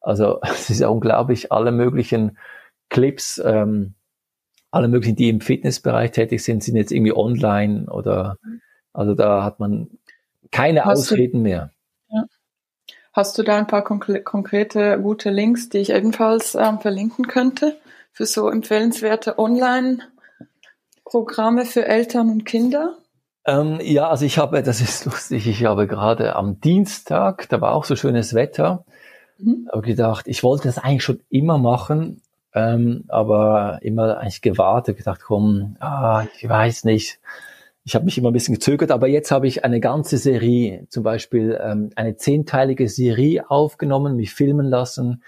also 0.00 0.40
es 0.42 0.70
ist 0.70 0.80
ja 0.80 0.88
unglaublich, 0.88 1.52
alle 1.52 1.72
möglichen 1.72 2.38
Clips, 2.88 3.42
ähm, 3.44 3.94
alle 4.72 4.88
möglichen, 4.88 5.14
die 5.14 5.28
im 5.28 5.40
Fitnessbereich 5.40 6.10
tätig 6.10 6.42
sind, 6.42 6.64
sind 6.64 6.74
jetzt 6.76 6.90
irgendwie 6.90 7.14
online 7.14 7.86
oder 7.86 8.38
also 8.92 9.14
da 9.14 9.44
hat 9.44 9.60
man 9.60 9.88
keine 10.50 10.84
Hast 10.84 10.98
Ausreden 10.98 11.38
du, 11.38 11.44
mehr. 11.44 11.70
Ja. 12.08 12.24
Hast 13.12 13.38
du 13.38 13.44
da 13.44 13.58
ein 13.58 13.66
paar 13.66 13.82
konkrete 13.84 15.00
gute 15.00 15.30
Links, 15.30 15.68
die 15.68 15.78
ich 15.78 15.90
ebenfalls 15.90 16.54
ähm, 16.54 16.78
verlinken 16.80 17.26
könnte 17.26 17.76
für 18.12 18.26
so 18.26 18.48
empfehlenswerte 18.48 19.38
Online-Programme 19.38 21.66
für 21.66 21.86
Eltern 21.86 22.30
und 22.30 22.44
Kinder? 22.44 22.96
Ähm, 23.44 23.80
ja, 23.82 24.08
also 24.08 24.24
ich 24.24 24.38
habe, 24.38 24.62
das 24.62 24.80
ist 24.80 25.04
lustig, 25.04 25.46
ich 25.46 25.66
habe 25.66 25.86
gerade 25.86 26.34
am 26.34 26.60
Dienstag, 26.60 27.50
da 27.50 27.60
war 27.60 27.74
auch 27.74 27.84
so 27.84 27.94
schönes 27.94 28.32
Wetter, 28.34 28.86
mhm. 29.38 29.68
habe 29.70 29.82
gedacht, 29.82 30.26
ich 30.28 30.42
wollte 30.42 30.68
das 30.68 30.78
eigentlich 30.78 31.04
schon 31.04 31.20
immer 31.28 31.58
machen, 31.58 32.22
ähm, 32.54 33.04
aber 33.08 33.78
immer 33.82 34.18
eigentlich 34.18 34.42
gewartet, 34.42 34.98
gedacht, 34.98 35.20
komm, 35.24 35.76
ah, 35.80 36.26
ich 36.36 36.48
weiß 36.48 36.84
nicht. 36.84 37.18
Ich 37.84 37.94
habe 37.94 38.04
mich 38.04 38.16
immer 38.16 38.30
ein 38.30 38.34
bisschen 38.34 38.54
gezögert, 38.54 38.92
aber 38.92 39.08
jetzt 39.08 39.32
habe 39.32 39.48
ich 39.48 39.64
eine 39.64 39.80
ganze 39.80 40.16
Serie, 40.16 40.86
zum 40.88 41.02
Beispiel 41.02 41.58
ähm, 41.60 41.90
eine 41.96 42.16
zehnteilige 42.16 42.88
Serie 42.88 43.50
aufgenommen, 43.50 44.16
mich 44.16 44.32
filmen 44.32 44.66
lassen. 44.66 45.22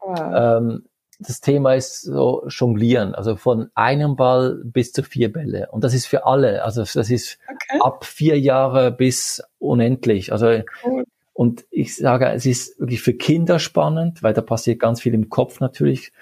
Wow. 0.00 0.18
Ähm, 0.34 0.84
das 1.20 1.40
Thema 1.40 1.74
ist 1.74 2.02
so 2.02 2.44
Jonglieren, 2.48 3.14
also 3.14 3.36
von 3.36 3.70
einem 3.74 4.16
Ball 4.16 4.58
bis 4.64 4.92
zu 4.92 5.02
vier 5.02 5.30
Bälle. 5.30 5.68
Und 5.70 5.84
das 5.84 5.92
ist 5.92 6.06
für 6.06 6.24
alle. 6.24 6.64
Also 6.64 6.80
das 6.82 7.10
ist 7.10 7.38
okay. 7.46 7.78
ab 7.80 8.04
vier 8.04 8.40
Jahre 8.40 8.90
bis 8.90 9.42
unendlich. 9.58 10.32
Also 10.32 10.62
cool. 10.84 11.04
und 11.34 11.66
ich 11.70 11.94
sage, 11.94 12.30
es 12.30 12.46
ist 12.46 12.80
wirklich 12.80 13.02
für 13.02 13.12
Kinder 13.12 13.58
spannend, 13.58 14.22
weil 14.22 14.32
da 14.32 14.40
passiert 14.40 14.80
ganz 14.80 15.02
viel 15.02 15.12
im 15.12 15.28
Kopf 15.28 15.60
natürlich. 15.60 16.12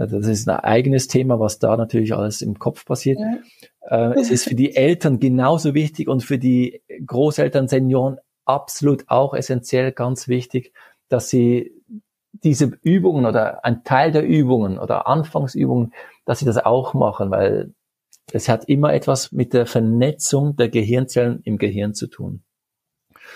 Also 0.00 0.18
das 0.18 0.28
ist 0.28 0.48
ein 0.48 0.56
eigenes 0.56 1.08
Thema, 1.08 1.40
was 1.40 1.58
da 1.58 1.76
natürlich 1.76 2.14
alles 2.14 2.40
im 2.40 2.58
Kopf 2.58 2.86
passiert. 2.86 3.18
Ja. 3.20 4.08
Äh, 4.10 4.18
es 4.18 4.30
ist 4.30 4.48
für 4.48 4.54
die 4.54 4.74
Eltern 4.74 5.20
genauso 5.20 5.74
wichtig 5.74 6.08
und 6.08 6.24
für 6.24 6.38
die 6.38 6.80
Großeltern, 7.06 7.68
Senioren 7.68 8.16
absolut 8.46 9.04
auch 9.08 9.34
essentiell, 9.34 9.92
ganz 9.92 10.26
wichtig, 10.26 10.72
dass 11.10 11.28
sie 11.28 11.74
diese 12.32 12.72
Übungen 12.82 13.26
oder 13.26 13.62
ein 13.62 13.84
Teil 13.84 14.10
der 14.10 14.26
Übungen 14.26 14.78
oder 14.78 15.06
Anfangsübungen, 15.06 15.92
dass 16.24 16.38
sie 16.38 16.46
das 16.46 16.56
auch 16.56 16.94
machen, 16.94 17.30
weil 17.30 17.74
es 18.32 18.48
hat 18.48 18.64
immer 18.70 18.94
etwas 18.94 19.32
mit 19.32 19.52
der 19.52 19.66
Vernetzung 19.66 20.56
der 20.56 20.70
Gehirnzellen 20.70 21.40
im 21.44 21.58
Gehirn 21.58 21.92
zu 21.92 22.06
tun. 22.06 22.42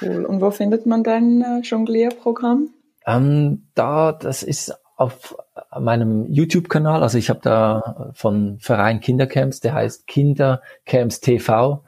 Cool. 0.00 0.24
Und 0.24 0.40
wo 0.40 0.50
findet 0.50 0.86
man 0.86 1.04
dein 1.04 1.42
äh, 1.42 1.60
Jonglierprogramm? 1.60 2.70
Ähm, 3.06 3.66
da, 3.74 4.12
das 4.12 4.42
ist 4.42 4.74
auf 5.04 5.36
meinem 5.78 6.26
YouTube-Kanal, 6.30 7.02
also 7.02 7.18
ich 7.18 7.30
habe 7.30 7.40
da 7.42 8.12
von 8.14 8.58
Verein 8.58 9.00
Kindercamps, 9.00 9.60
der 9.60 9.74
heißt 9.74 10.06
Kindercamps 10.06 11.20
TV. 11.20 11.84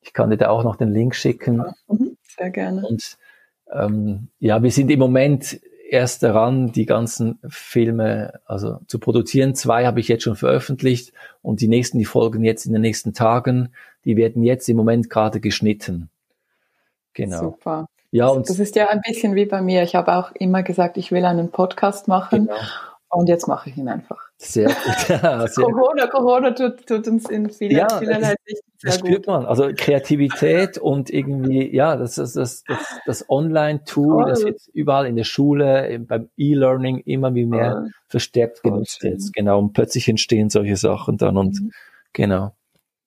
Ich 0.00 0.12
kann 0.12 0.30
dir 0.30 0.36
da 0.36 0.48
auch 0.48 0.64
noch 0.64 0.76
den 0.76 0.90
Link 0.90 1.14
schicken. 1.14 1.64
Mhm, 1.88 2.16
sehr 2.22 2.50
gerne. 2.50 2.86
Und 2.86 3.18
ähm, 3.72 4.28
ja, 4.38 4.62
wir 4.62 4.70
sind 4.70 4.90
im 4.90 4.98
Moment 4.98 5.60
erst 5.88 6.22
daran, 6.22 6.72
die 6.72 6.86
ganzen 6.86 7.38
Filme 7.48 8.40
also 8.46 8.78
zu 8.86 8.98
produzieren. 8.98 9.54
Zwei 9.54 9.86
habe 9.86 10.00
ich 10.00 10.08
jetzt 10.08 10.22
schon 10.22 10.36
veröffentlicht 10.36 11.12
und 11.42 11.60
die 11.60 11.68
nächsten, 11.68 11.98
die 11.98 12.04
folgen 12.04 12.44
jetzt 12.44 12.64
in 12.64 12.72
den 12.72 12.82
nächsten 12.82 13.12
Tagen. 13.12 13.70
Die 14.04 14.16
werden 14.16 14.42
jetzt 14.42 14.68
im 14.68 14.76
Moment 14.76 15.10
gerade 15.10 15.40
geschnitten. 15.40 16.08
Genau. 17.12 17.40
Super. 17.40 17.86
Ja, 18.12 18.28
und 18.28 18.48
das 18.48 18.58
ist 18.58 18.76
ja 18.76 18.88
ein 18.88 19.00
bisschen 19.00 19.34
wie 19.34 19.46
bei 19.46 19.62
mir. 19.62 19.82
Ich 19.82 19.94
habe 19.94 20.14
auch 20.14 20.32
immer 20.32 20.62
gesagt, 20.62 20.98
ich 20.98 21.10
will 21.12 21.24
einen 21.24 21.50
Podcast 21.50 22.08
machen. 22.08 22.46
Genau. 22.46 22.60
Und 23.08 23.28
jetzt 23.28 23.46
mache 23.46 23.68
ich 23.68 23.76
ihn 23.76 23.88
einfach. 23.88 24.30
Sehr 24.36 24.68
gut. 24.68 24.76
Ja, 25.22 25.46
sehr 25.46 25.64
Corona, 25.64 26.06
Corona 26.06 26.50
tut, 26.52 26.86
tut 26.86 27.08
uns 27.08 27.28
in 27.28 27.50
viele, 27.50 27.78
ja, 27.78 27.98
vielerlei 27.98 28.34
Sicht 28.46 28.62
sehr 28.78 28.90
das 28.90 28.98
spürt 28.98 29.26
gut. 29.26 29.26
man. 29.28 29.46
Also 29.46 29.70
Kreativität 29.76 30.76
und 30.76 31.08
irgendwie, 31.10 31.74
ja, 31.74 31.96
das 31.96 32.18
ist 32.18 32.36
das, 32.36 32.64
das, 32.64 33.00
das 33.06 33.30
Online-Tool, 33.30 34.26
das 34.26 34.42
jetzt 34.42 34.68
überall 34.74 35.06
in 35.06 35.16
der 35.16 35.24
Schule, 35.24 36.00
beim 36.06 36.30
E-Learning 36.36 36.98
immer 36.98 37.34
wie 37.34 37.46
mehr 37.46 37.72
Voll. 37.72 37.90
verstärkt 38.08 38.62
genutzt 38.62 39.02
jetzt. 39.02 39.32
Genau. 39.34 39.58
Und 39.58 39.72
plötzlich 39.72 40.08
entstehen 40.08 40.50
solche 40.50 40.76
Sachen 40.76 41.16
dann 41.16 41.36
und 41.36 41.60
mhm. 41.60 41.70
genau. 42.12 42.52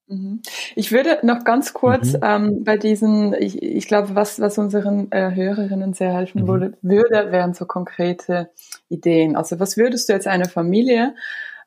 Mhm. 0.08 0.42
Ich 0.76 0.92
würde 0.92 1.20
noch 1.24 1.44
ganz 1.44 1.74
kurz 1.74 2.14
mhm. 2.14 2.20
ähm, 2.22 2.64
bei 2.64 2.78
diesen, 2.78 3.34
ich, 3.34 3.62
ich 3.62 3.88
glaube, 3.88 4.16
was, 4.16 4.40
was 4.40 4.58
unseren 4.58 5.12
äh, 5.12 5.34
Hörerinnen 5.34 5.94
sehr 5.94 6.14
helfen 6.14 6.44
mhm. 6.44 6.48
würde, 6.48 6.78
würde, 6.82 7.32
wären 7.32 7.54
so 7.54 7.66
konkrete 7.66 8.50
Ideen. 8.90 9.36
Also 9.36 9.60
was 9.60 9.78
würdest 9.78 10.10
du 10.10 10.14
jetzt 10.14 10.28
einer 10.28 10.48
Familie, 10.48 11.16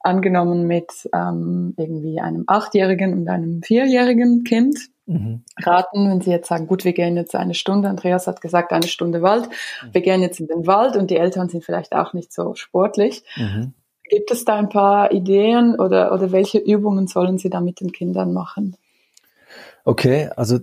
angenommen 0.00 0.66
mit 0.66 1.08
ähm, 1.12 1.74
irgendwie 1.76 2.20
einem 2.20 2.44
achtjährigen 2.46 3.14
und 3.14 3.28
einem 3.28 3.62
vierjährigen 3.62 4.44
Kind, 4.44 4.78
mhm. 5.06 5.42
raten, 5.60 6.08
wenn 6.08 6.20
sie 6.20 6.30
jetzt 6.30 6.48
sagen, 6.48 6.66
gut, 6.66 6.84
wir 6.84 6.92
gehen 6.92 7.16
jetzt 7.16 7.34
eine 7.34 7.54
Stunde, 7.54 7.88
Andreas 7.88 8.26
hat 8.26 8.40
gesagt, 8.40 8.72
eine 8.72 8.86
Stunde 8.86 9.22
Wald, 9.22 9.48
mhm. 9.48 9.94
wir 9.94 10.00
gehen 10.00 10.22
jetzt 10.22 10.40
in 10.40 10.46
den 10.46 10.66
Wald 10.66 10.96
und 10.96 11.10
die 11.10 11.16
Eltern 11.16 11.48
sind 11.48 11.64
vielleicht 11.64 11.94
auch 11.94 12.12
nicht 12.12 12.32
so 12.32 12.54
sportlich. 12.54 13.24
Gibt 14.08 14.30
es 14.30 14.44
da 14.44 14.56
ein 14.56 14.68
paar 14.68 15.12
Ideen 15.12 15.78
oder, 15.78 16.12
oder 16.12 16.32
welche 16.32 16.58
Übungen 16.58 17.06
sollen 17.06 17.38
Sie 17.38 17.50
da 17.50 17.60
mit 17.60 17.80
den 17.80 17.92
Kindern 17.92 18.32
machen? 18.32 18.76
Okay, 19.84 20.30
also 20.36 20.58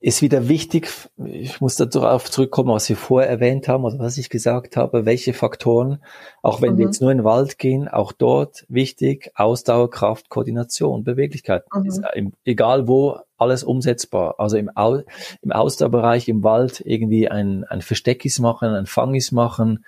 ist 0.00 0.22
wieder 0.22 0.48
wichtig, 0.48 0.88
ich 1.16 1.60
muss 1.60 1.74
darauf 1.74 2.30
zurückkommen, 2.30 2.72
was 2.72 2.84
Sie 2.84 2.94
vorher 2.94 3.28
erwähnt 3.28 3.66
haben 3.66 3.84
oder 3.84 3.98
was 3.98 4.16
ich 4.16 4.30
gesagt 4.30 4.76
habe, 4.76 5.04
welche 5.06 5.34
Faktoren, 5.34 5.98
auch 6.40 6.62
wenn 6.62 6.74
mhm. 6.74 6.78
wir 6.78 6.86
jetzt 6.86 7.00
nur 7.00 7.10
in 7.10 7.18
den 7.18 7.24
Wald 7.24 7.58
gehen, 7.58 7.88
auch 7.88 8.12
dort 8.12 8.64
wichtig, 8.68 9.32
Ausdauer, 9.34 9.90
Kraft, 9.90 10.28
Koordination, 10.28 11.02
Beweglichkeit. 11.02 11.64
Mhm. 11.74 11.86
Ist, 11.86 12.02
egal 12.44 12.86
wo, 12.86 13.18
alles 13.38 13.64
umsetzbar. 13.64 14.36
Also 14.38 14.56
im, 14.56 14.70
Au 14.76 15.00
im 15.42 15.50
Ausdauerbereich, 15.52 16.28
im 16.28 16.44
Wald 16.44 16.80
irgendwie 16.84 17.28
ein, 17.28 17.64
ein 17.64 17.82
Versteckis 17.82 18.38
machen, 18.38 18.68
ein 18.68 18.86
Fangis 18.86 19.32
machen, 19.32 19.84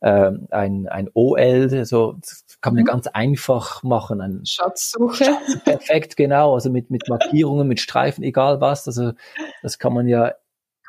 äh, 0.00 0.30
ein, 0.50 0.88
ein 0.88 1.10
OL, 1.14 1.84
so 1.84 2.16
kann 2.60 2.74
man 2.74 2.82
mhm. 2.82 2.86
ganz 2.86 3.06
einfach 3.06 3.82
machen. 3.82 4.20
Ein 4.20 4.44
Schatzsuche. 4.44 5.36
Perfekt, 5.64 6.16
genau. 6.16 6.54
Also 6.54 6.70
mit, 6.70 6.90
mit 6.90 7.08
Markierungen, 7.08 7.68
mit 7.68 7.80
Streifen, 7.80 8.24
egal 8.24 8.60
was. 8.60 8.86
Also 8.86 9.12
das 9.62 9.78
kann 9.78 9.94
man 9.94 10.08
ja 10.08 10.32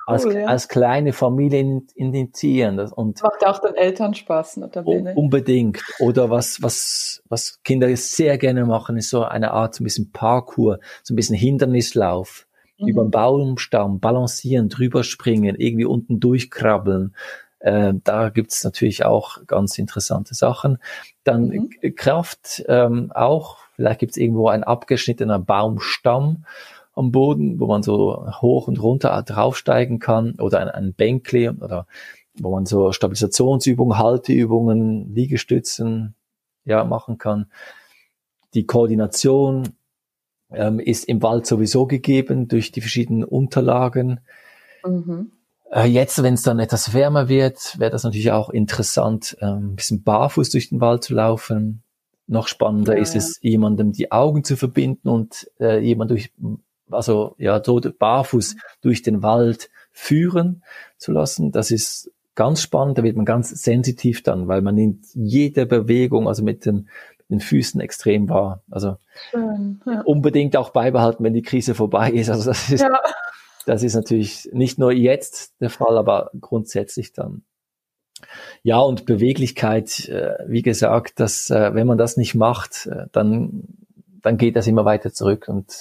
als, 0.06 0.26
ja. 0.26 0.46
als 0.46 0.68
kleine 0.68 1.14
Familie 1.14 1.84
initiieren. 1.96 2.78
Das, 2.78 2.92
und 2.92 3.22
Macht 3.22 3.46
auch 3.46 3.60
den 3.60 3.76
Eltern 3.76 4.14
Spaß, 4.14 4.58
notabene. 4.58 5.14
Unbedingt. 5.16 5.82
Oder 6.00 6.30
was, 6.30 6.62
was, 6.62 7.24
was 7.30 7.62
Kinder 7.64 7.96
sehr 7.96 8.38
gerne 8.38 8.66
machen, 8.66 8.98
ist 8.98 9.10
so 9.10 9.24
eine 9.24 9.52
Art, 9.52 9.76
so 9.76 9.84
ein 9.84 9.86
bisschen 9.86 10.12
Parkour, 10.12 10.80
so 11.04 11.14
ein 11.14 11.16
bisschen 11.16 11.36
Hindernislauf. 11.36 12.48
Mhm. 12.78 12.88
Über 12.88 13.04
den 13.04 13.12
Baumstamm 13.12 14.00
balancieren, 14.00 14.70
drüber 14.70 15.04
springen, 15.04 15.56
irgendwie 15.58 15.86
unten 15.86 16.20
durchkrabbeln. 16.20 17.16
Äh, 17.62 17.94
da 18.04 18.30
gibt's 18.30 18.64
natürlich 18.64 19.06
auch 19.06 19.46
ganz 19.46 19.78
interessante 19.78 20.34
Sachen. 20.34 20.80
Dann 21.24 21.48
mhm. 21.48 21.96
Kraft 21.96 22.64
ähm, 22.68 23.12
auch, 23.14 23.58
vielleicht 23.76 24.00
gibt's 24.00 24.18
irgendwo 24.18 24.50
ein 24.50 24.64
abgeschnittener 24.64 25.40
Baumstamm 25.40 26.46
am 26.94 27.12
Boden, 27.12 27.60
wo 27.60 27.68
man 27.68 27.84
so 27.84 28.28
hoch 28.42 28.68
und 28.68 28.82
runter 28.82 29.22
draufsteigen 29.24 30.00
kann 30.00 30.36
oder 30.40 30.60
ein, 30.60 30.70
ein 30.70 30.94
Bänkle 30.94 31.54
oder 31.54 31.86
wo 32.34 32.52
man 32.52 32.66
so 32.66 32.92
Stabilisationsübungen, 32.92 33.98
Halteübungen, 33.98 35.14
Liegestützen 35.14 36.16
ja 36.66 36.84
machen 36.84 37.18
kann. 37.18 37.48
Die 38.54 38.66
Koordination 38.66 39.70
ähm, 40.52 40.80
ist 40.80 41.06
im 41.06 41.22
Wald 41.22 41.46
sowieso 41.46 41.86
gegeben 41.86 42.48
durch 42.48 42.72
die 42.72 42.82
verschiedenen 42.82 43.24
Unterlagen. 43.24 44.20
Mhm. 44.84 45.32
Äh, 45.72 45.86
jetzt, 45.86 46.22
wenn 46.22 46.34
es 46.34 46.44
dann 46.44 46.60
etwas 46.60 46.94
wärmer 46.94 47.30
wird, 47.30 47.80
wäre 47.80 47.92
das 47.92 48.04
natürlich 48.04 48.32
auch 48.32 48.50
interessant, 48.50 49.38
ähm, 49.42 49.72
ein 49.72 49.76
bisschen 49.76 50.04
barfuß 50.04 50.50
durch 50.50 50.70
den 50.70 50.82
Wald 50.82 51.04
zu 51.04 51.14
laufen. 51.14 51.84
Noch 52.28 52.48
spannender 52.48 52.96
ja, 52.96 53.02
ist 53.02 53.16
es, 53.16 53.40
jemandem 53.42 53.92
die 53.92 54.12
Augen 54.12 54.44
zu 54.44 54.56
verbinden 54.56 55.10
und 55.10 55.50
äh, 55.60 55.80
jemand 55.80 56.12
durch 56.12 56.32
also 56.92 57.36
ja, 57.38 57.64
so 57.64 57.80
barfuß 57.80 58.58
durch 58.82 59.02
den 59.02 59.24
Wald 59.24 59.70
führen 59.92 60.64
zu 60.98 61.12
lassen. 61.12 61.52
Das 61.52 61.72
ist 61.72 62.12
ganz 62.36 62.62
spannend, 62.62 62.98
da 62.98 63.04
wird 63.04 63.16
man 63.16 63.26
ganz 63.26 63.50
sensitiv 63.50 64.24
dann, 64.24 64.48
weil 64.48 64.62
man 64.62 64.76
nimmt 64.76 65.06
jede 65.14 65.66
Bewegung, 65.66 66.28
also 66.28 66.44
mit 66.44 66.66
den, 66.66 66.90
mit 67.18 67.30
den 67.30 67.40
Füßen 67.40 67.82
extrem 67.82 68.30
wahr. 68.30 68.64
Also 68.70 68.98
Schön, 69.30 69.82
ja. 69.86 70.02
unbedingt 70.02 70.56
auch 70.56 70.72
beibehalten, 70.72 71.24
wenn 71.24 71.34
die 71.34 71.42
Krise 71.42 71.76
vorbei 71.76 72.12
ist. 72.12 72.30
Also 72.30 72.50
das 72.50 72.70
ist, 72.70 72.82
ja. 72.82 73.00
Das 73.66 73.84
ist 73.84 73.96
natürlich 73.96 74.50
nicht 74.52 74.80
nur 74.80 74.92
jetzt 74.92 75.54
der 75.60 75.70
Fall, 75.70 75.98
aber 75.98 76.32
grundsätzlich 76.40 77.14
dann. 77.14 77.44
Ja, 78.64 78.80
und 78.80 79.06
Beweglichkeit, 79.06 80.08
äh, 80.10 80.36
wie 80.48 80.62
gesagt, 80.62 81.20
dass, 81.20 81.50
äh, 81.50 81.74
wenn 81.74 81.88
man 81.88 81.98
das 81.98 82.18
nicht 82.18 82.36
macht, 82.36 82.86
äh, 82.88 83.08
dann, 83.12 83.64
dann 84.22 84.38
geht 84.38 84.56
das 84.56 84.68
immer 84.68 84.86
weiter 84.86 85.12
zurück 85.12 85.48
und 85.48 85.74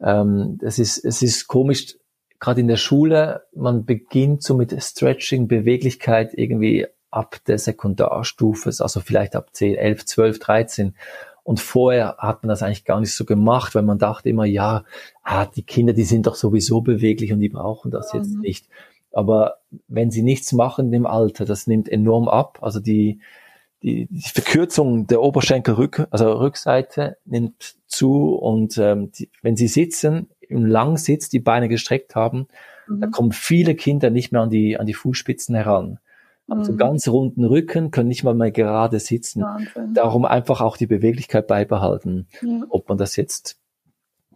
ähm, 0.00 0.58
es 0.62 0.78
ist, 0.78 1.04
es 1.04 1.22
ist 1.22 1.46
komisch, 1.46 1.96
gerade 2.38 2.60
in 2.60 2.68
der 2.68 2.76
Schule, 2.76 3.44
man 3.54 3.84
beginnt 3.84 4.42
so 4.42 4.54
mit 4.54 4.74
Stretching, 4.82 5.48
Beweglichkeit 5.48 6.34
irgendwie 6.34 6.86
ab 7.10 7.38
der 7.46 7.58
Sekundarstufe, 7.58 8.70
also 8.78 9.00
vielleicht 9.00 9.36
ab 9.36 9.48
10, 9.52 9.76
11, 9.76 10.04
12, 10.04 10.38
13. 10.38 10.94
Und 11.46 11.60
vorher 11.60 12.16
hat 12.18 12.42
man 12.42 12.48
das 12.48 12.64
eigentlich 12.64 12.84
gar 12.84 12.98
nicht 12.98 13.14
so 13.14 13.24
gemacht, 13.24 13.76
weil 13.76 13.84
man 13.84 13.98
dachte 13.98 14.28
immer, 14.28 14.46
ja, 14.46 14.82
ah, 15.22 15.46
die 15.46 15.62
Kinder, 15.62 15.92
die 15.92 16.02
sind 16.02 16.26
doch 16.26 16.34
sowieso 16.34 16.80
beweglich 16.80 17.32
und 17.32 17.38
die 17.38 17.48
brauchen 17.48 17.92
das 17.92 18.12
mhm. 18.12 18.18
jetzt 18.18 18.36
nicht. 18.38 18.68
Aber 19.12 19.58
wenn 19.86 20.10
sie 20.10 20.22
nichts 20.22 20.50
machen 20.50 20.92
im 20.92 21.06
Alter, 21.06 21.44
das 21.44 21.68
nimmt 21.68 21.88
enorm 21.88 22.26
ab. 22.26 22.58
Also 22.62 22.80
die, 22.80 23.20
die, 23.84 24.08
die 24.10 24.28
Verkürzung 24.28 25.06
der 25.06 25.22
Oberschenkelrück, 25.22 26.08
also 26.10 26.32
Rückseite 26.32 27.16
nimmt 27.24 27.76
zu 27.86 28.34
und 28.34 28.76
ähm, 28.78 29.12
die, 29.12 29.30
wenn 29.40 29.54
sie 29.54 29.68
sitzen, 29.68 30.28
im 30.40 30.66
Langsitz 30.66 31.28
die 31.28 31.38
Beine 31.38 31.68
gestreckt 31.68 32.16
haben, 32.16 32.48
mhm. 32.88 33.02
da 33.02 33.06
kommen 33.06 33.30
viele 33.30 33.76
Kinder 33.76 34.10
nicht 34.10 34.32
mehr 34.32 34.40
an 34.40 34.50
die, 34.50 34.80
an 34.80 34.86
die 34.86 34.94
Fußspitzen 34.94 35.54
heran. 35.54 36.00
Also 36.48 36.72
mhm. 36.72 36.76
ganz 36.76 37.08
runden 37.08 37.44
Rücken, 37.44 37.90
können 37.90 38.08
nicht 38.08 38.22
mal 38.22 38.34
mehr 38.34 38.52
gerade 38.52 39.00
sitzen. 39.00 39.42
Wahnsinn. 39.42 39.94
Darum 39.94 40.24
einfach 40.24 40.60
auch 40.60 40.76
die 40.76 40.86
Beweglichkeit 40.86 41.46
beibehalten. 41.46 42.28
Ja. 42.40 42.62
Ob 42.68 42.88
man 42.88 42.98
das 42.98 43.16
jetzt 43.16 43.58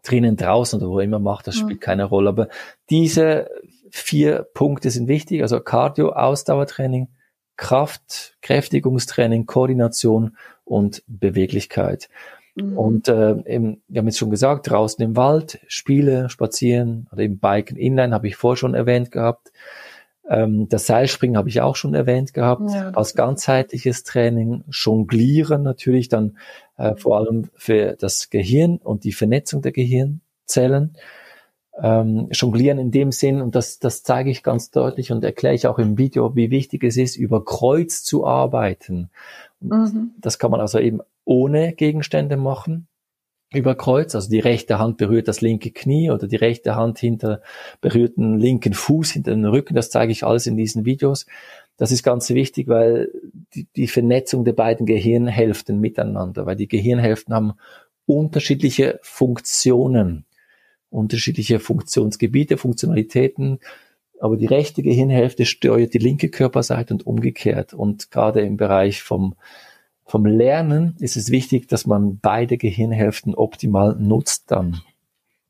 drinnen, 0.03 0.37
draußen 0.37 0.81
oder 0.81 0.91
wo 0.91 1.01
immer 1.01 1.19
macht, 1.19 1.47
das 1.47 1.57
spielt 1.57 1.81
keine 1.81 2.05
Rolle. 2.05 2.31
Aber 2.31 2.49
diese 2.89 3.49
vier 3.91 4.47
Punkte 4.55 4.91
sind 4.91 5.09
wichtig. 5.09 5.43
Also 5.43 5.61
Cardio, 5.61 6.11
Ausdauertraining, 6.11 7.09
Kraft, 7.57 8.37
Kräftigungstraining, 8.41 9.47
Koordination 9.47 10.37
und 10.65 11.03
Beweglichkeit. 11.07 12.09
Mhm. 12.55 12.79
Und 12.79 13.09
äh, 13.09 13.37
eben, 13.47 13.83
wir 13.89 14.01
haben 14.01 14.07
jetzt 14.07 14.19
schon 14.19 14.31
gesagt, 14.31 14.71
draußen 14.71 15.05
im 15.05 15.17
Wald, 15.17 15.61
Spiele, 15.69 16.29
Spazieren 16.29 17.09
oder 17.13 17.23
eben 17.23 17.39
Biken 17.39 17.77
Inline 17.77 18.15
habe 18.15 18.29
ich 18.29 18.37
vorher 18.37 18.57
schon 18.57 18.75
erwähnt 18.75 19.11
gehabt. 19.11 19.53
Ähm, 20.31 20.69
das 20.69 20.87
Seilspringen 20.87 21.37
habe 21.37 21.49
ich 21.49 21.61
auch 21.61 21.77
schon 21.77 21.93
erwähnt 21.93 22.33
gehabt. 22.33 22.71
Ja, 22.71 22.91
als 22.91 23.15
ganzheitliches 23.15 24.05
Training, 24.05 24.65
Jonglieren 24.71 25.63
natürlich 25.63 26.09
dann 26.09 26.39
äh, 26.79 26.95
vor 26.97 27.19
allem 27.19 27.51
für 27.57 27.97
das 27.99 28.31
Gehirn 28.31 28.79
und 28.79 29.05
die 29.05 29.13
Vernetzung 29.13 29.61
der 29.61 29.73
Gehirnzellen 29.73 30.97
ähm, 31.83 32.29
jonglieren 32.33 32.79
in 32.79 32.91
dem 32.91 33.13
Sinn, 33.13 33.41
und 33.41 33.55
das, 33.55 33.79
das 33.79 34.03
zeige 34.03 34.31
ich 34.31 34.43
ganz 34.43 34.71
deutlich 34.71 35.13
und 35.13 35.25
erkläre 35.25 35.55
ich 35.55 35.67
auch 35.67 35.79
im 35.79 35.99
Video, 35.99 36.37
wie 36.37 36.51
wichtig 36.51 36.85
es 36.85 36.97
ist, 36.97 37.17
über 37.17 37.45
Kreuz 37.45 38.03
zu 38.03 38.27
arbeiten. 38.27 39.11
Mhm. 39.61 40.13
Das 40.19 40.39
kann 40.39 40.51
man 40.51 40.61
also 40.61 40.79
eben 40.79 41.01
ohne 41.25 41.73
Gegenstände 41.73 42.37
machen, 42.37 42.87
über 43.53 43.75
Kreuz, 43.75 44.15
also 44.15 44.31
die 44.31 44.39
rechte 44.39 44.79
Hand 44.79 44.97
berührt 44.97 45.27
das 45.27 45.41
linke 45.41 45.71
Knie 45.71 46.11
oder 46.11 46.29
die 46.29 46.37
rechte 46.37 46.77
Hand 46.77 46.99
hinter 46.99 47.43
berührt 47.81 48.17
den 48.17 48.39
linken 48.39 48.75
Fuß 48.75 49.11
hinter 49.11 49.33
den 49.33 49.45
Rücken, 49.45 49.75
das 49.75 49.91
zeige 49.91 50.13
ich 50.13 50.25
alles 50.25 50.47
in 50.47 50.57
diesen 50.57 50.85
Videos. 50.85 51.27
Das 51.77 51.91
ist 51.91 52.03
ganz 52.03 52.31
wichtig, 52.31 52.69
weil 52.69 53.11
die, 53.55 53.67
die 53.75 53.89
Vernetzung 53.89 54.45
der 54.45 54.53
beiden 54.53 54.87
Gehirnhälften 54.87 55.81
miteinander, 55.81 56.47
weil 56.47 56.57
die 56.57 56.69
Gehirnhälften 56.69 57.35
haben 57.35 57.55
unterschiedliche 58.07 59.01
Funktionen 59.03 60.27
unterschiedliche 60.91 61.61
Funktionsgebiete, 61.61 62.57
Funktionalitäten. 62.57 63.61
Aber 64.21 64.37
die 64.37 64.47
rechte 64.47 64.83
Gehirnhälfte 64.83 65.47
steuert 65.47 65.95
die 65.95 65.99
linke 65.99 66.29
Körperseite 66.29 66.93
und 66.93 67.07
umgekehrt. 67.07 67.73
Und 67.73 68.11
gerade 68.11 68.41
im 68.41 68.57
Bereich 68.57 69.03
vom, 69.03 69.35
vom 70.11 70.27
Lernen 70.27 70.97
ist 70.99 71.17
es 71.17 71.31
wichtig, 71.31 71.69
dass 71.69 71.87
man 71.87 72.19
beide 72.19 72.59
Gehirnhälften 72.59 73.35
optimal 73.35 73.95
nutzt 73.97 74.51
dann. 74.51 74.81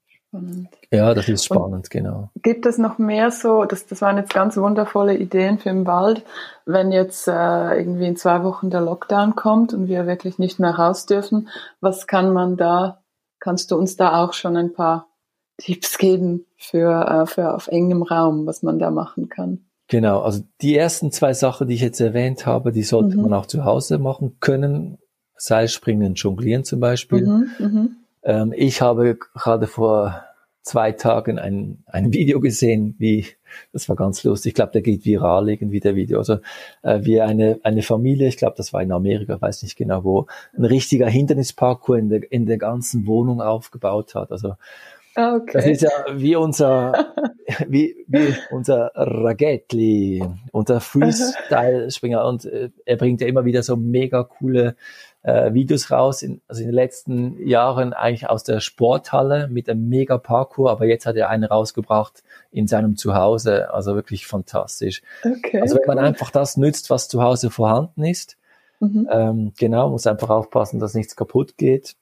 Spannend. 0.07 0.69
Ja, 0.93 1.15
das 1.15 1.29
ist 1.29 1.47
spannend, 1.47 1.75
und 1.75 1.91
genau. 1.91 2.31
Gibt 2.43 2.67
es 2.67 2.77
noch 2.77 2.99
mehr 2.99 3.31
so, 3.31 3.65
das, 3.65 3.87
das 3.87 4.03
waren 4.03 4.19
jetzt 4.19 4.35
ganz 4.35 4.57
wundervolle 4.57 5.17
Ideen 5.17 5.59
für 5.59 5.71
den 5.71 5.87
Wald, 5.87 6.25
wenn 6.67 6.93
jetzt 6.93 7.27
äh, 7.27 7.79
irgendwie 7.79 8.07
in 8.07 8.17
zwei 8.17 8.45
Wochen 8.45 8.71
der 8.71 8.83
Lockdown 8.83 9.35
kommt 9.35 9.73
und 9.73 9.89
wir 9.89 10.07
wirklich 10.07 10.39
nicht 10.39 10.61
mehr 10.61 10.75
raus 10.75 11.07
dürfen, 11.07 11.49
was 11.81 12.07
kann 12.07 12.33
man 12.33 12.57
da, 12.57 13.03
kannst 13.41 13.71
du 13.71 13.77
uns 13.77 13.97
da 13.97 14.23
auch 14.23 14.35
schon 14.35 14.57
ein 14.57 14.75
paar 14.75 15.09
Tipps 15.57 15.97
geben 15.97 16.45
für, 16.57 17.07
äh, 17.07 17.27
für 17.27 17.55
auf 17.55 17.69
engem 17.69 18.03
Raum, 18.03 18.47
was 18.47 18.63
man 18.63 18.79
da 18.79 18.91
machen 18.91 19.31
kann. 19.31 19.70
Genau, 19.91 20.21
also 20.21 20.45
die 20.63 20.77
ersten 20.77 21.11
zwei 21.11 21.35
Sachen, 21.35 21.67
die 21.67 21.75
ich 21.75 21.81
jetzt 21.81 22.01
erwähnt 22.01 22.47
habe, 22.47 22.71
die 22.71 22.85
sollte 22.85 23.17
mhm. 23.17 23.25
man 23.25 23.33
auch 23.33 23.47
zu 23.47 23.65
Hause 23.65 23.99
machen 23.99 24.37
können. 24.39 24.99
Seilspringen, 25.37 26.15
Jonglieren 26.15 26.63
zum 26.63 26.79
Beispiel. 26.79 27.27
Mhm, 27.27 27.51
mhm. 27.59 27.97
ähm, 28.23 28.55
ich 28.57 28.83
habe 28.83 29.17
gerade 29.17 29.67
vor 29.67 30.23
zwei 30.63 30.93
Tagen 30.93 31.41
ein, 31.41 31.83
ein 31.87 32.13
Video 32.13 32.39
gesehen, 32.39 32.95
wie, 32.99 33.27
das 33.73 33.89
war 33.89 33.97
ganz 33.97 34.23
lustig, 34.23 34.51
ich 34.51 34.55
glaube, 34.55 34.71
der 34.71 34.83
geht 34.83 35.05
viral 35.05 35.49
irgendwie, 35.49 35.81
der 35.81 35.97
Video. 35.97 36.19
Also 36.19 36.39
äh, 36.83 37.01
wie 37.03 37.21
eine, 37.21 37.59
eine 37.65 37.83
Familie, 37.83 38.29
ich 38.29 38.37
glaube, 38.37 38.55
das 38.57 38.73
war 38.73 38.83
in 38.83 38.93
Amerika, 38.93 39.41
weiß 39.41 39.65
nicht 39.65 39.75
genau 39.75 40.05
wo, 40.05 40.27
ein 40.57 40.67
richtiger 40.67 41.09
Hindernisparcours 41.09 41.99
in 41.99 42.11
der, 42.11 42.31
in 42.31 42.47
der 42.47 42.59
ganzen 42.59 43.09
Wohnung 43.09 43.41
aufgebaut 43.41 44.15
hat. 44.15 44.31
Also 44.31 44.55
okay. 45.17 45.51
Das 45.53 45.67
ist 45.67 45.83
ja 45.83 45.91
wie 46.15 46.37
unser, 46.37 47.15
wie, 47.69 48.05
wie 48.07 48.35
unser 48.51 48.93
Ragetli, 48.95 50.25
unser 50.53 50.81
Freestyle-Springer. 50.81 52.25
Und 52.25 52.45
äh, 52.45 52.71
er 52.85 52.97
bringt 52.97 53.21
ja 53.21 53.27
immer 53.27 53.45
wieder 53.45 53.63
so 53.63 53.77
mega 53.77 54.25
coole 54.25 54.77
äh, 55.23 55.53
Videos 55.53 55.91
raus. 55.91 56.23
In, 56.23 56.41
also 56.49 56.63
in 56.63 56.69
den 56.69 56.75
letzten 56.75 57.47
Jahren 57.47 57.93
eigentlich 57.93 58.29
aus 58.29 58.45
der 58.45 58.61
Sporthalle 58.61 59.49
mit 59.49 59.69
einem 59.69 59.89
mega 59.89 60.19
Parkour, 60.19 60.71
aber 60.71 60.87
jetzt 60.87 61.07
hat 61.07 61.17
er 61.17 61.29
einen 61.29 61.45
rausgebracht 61.45 62.23
in 62.51 62.67
seinem 62.67 62.97
Zuhause. 62.97 63.73
Also 63.73 63.95
wirklich 63.95 64.27
fantastisch. 64.27 65.03
Okay, 65.25 65.61
also 65.61 65.77
wenn 65.77 65.87
man 65.87 65.99
einfach 65.99 66.31
das 66.31 66.57
nützt, 66.57 66.91
was 66.91 67.09
zu 67.09 67.23
Hause 67.23 67.51
vorhanden 67.51 68.05
ist, 68.05 68.37
mhm. 68.81 69.09
ähm, 69.11 69.53
genau, 69.59 69.91
muss 69.91 70.07
einfach 70.07 70.31
aufpassen, 70.31 70.81
dass 70.81 70.95
nichts 70.95 71.17
kaputt 71.17 71.57
geht. 71.57 71.97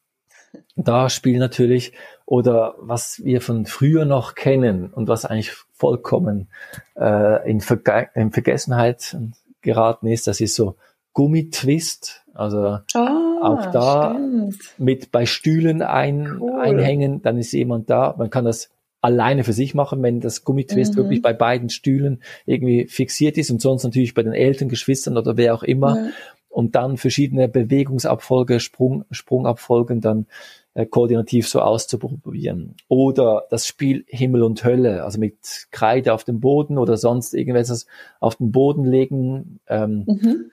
Da 0.76 1.08
spielen 1.08 1.40
natürlich 1.40 1.92
oder 2.24 2.74
was 2.78 3.24
wir 3.24 3.40
von 3.40 3.66
früher 3.66 4.04
noch 4.04 4.34
kennen 4.34 4.92
und 4.92 5.08
was 5.08 5.24
eigentlich 5.24 5.52
vollkommen 5.72 6.48
äh, 6.96 7.50
in, 7.50 7.60
Verge 7.60 8.08
in 8.14 8.32
Vergessenheit 8.32 9.16
geraten 9.60 10.06
ist, 10.06 10.26
das 10.26 10.40
ist 10.40 10.54
so 10.54 10.76
Gummitwist. 11.14 12.24
Also 12.34 12.78
ah, 12.94 13.38
auch 13.42 13.72
da 13.72 14.10
stimmt. 14.14 14.58
mit 14.78 15.10
bei 15.10 15.26
Stühlen 15.26 15.82
ein, 15.82 16.38
cool. 16.40 16.60
einhängen, 16.60 17.22
dann 17.22 17.38
ist 17.38 17.52
jemand 17.52 17.90
da. 17.90 18.14
Man 18.16 18.30
kann 18.30 18.44
das 18.44 18.70
alleine 19.00 19.44
für 19.44 19.52
sich 19.52 19.74
machen, 19.74 20.02
wenn 20.02 20.20
das 20.20 20.44
Gummitwist 20.44 20.94
mhm. 20.94 20.98
wirklich 20.98 21.22
bei 21.22 21.32
beiden 21.32 21.70
Stühlen 21.70 22.22
irgendwie 22.46 22.86
fixiert 22.86 23.38
ist 23.38 23.50
und 23.50 23.60
sonst 23.60 23.84
natürlich 23.84 24.14
bei 24.14 24.22
den 24.22 24.32
Eltern, 24.32 24.68
Geschwistern 24.68 25.16
oder 25.16 25.36
wer 25.36 25.54
auch 25.54 25.62
immer. 25.62 25.96
Ja. 25.96 26.10
Und 26.48 26.74
dann 26.74 26.96
verschiedene 26.96 27.48
Bewegungsabfolge, 27.48 28.58
Sprung, 28.60 29.04
Sprungabfolgen 29.10 30.00
dann 30.00 30.26
äh, 30.74 30.86
koordinativ 30.86 31.48
so 31.48 31.60
auszuprobieren. 31.60 32.74
Oder 32.88 33.46
das 33.50 33.66
Spiel 33.66 34.04
Himmel 34.06 34.42
und 34.42 34.64
Hölle, 34.64 35.04
also 35.04 35.18
mit 35.18 35.66
Kreide 35.70 36.14
auf 36.14 36.24
dem 36.24 36.40
Boden 36.40 36.78
oder 36.78 36.96
sonst 36.96 37.34
irgendwas 37.34 37.86
auf 38.20 38.36
den 38.36 38.52
Boden 38.52 38.84
legen. 38.84 39.60
Ähm, 39.66 40.04
mhm. 40.06 40.50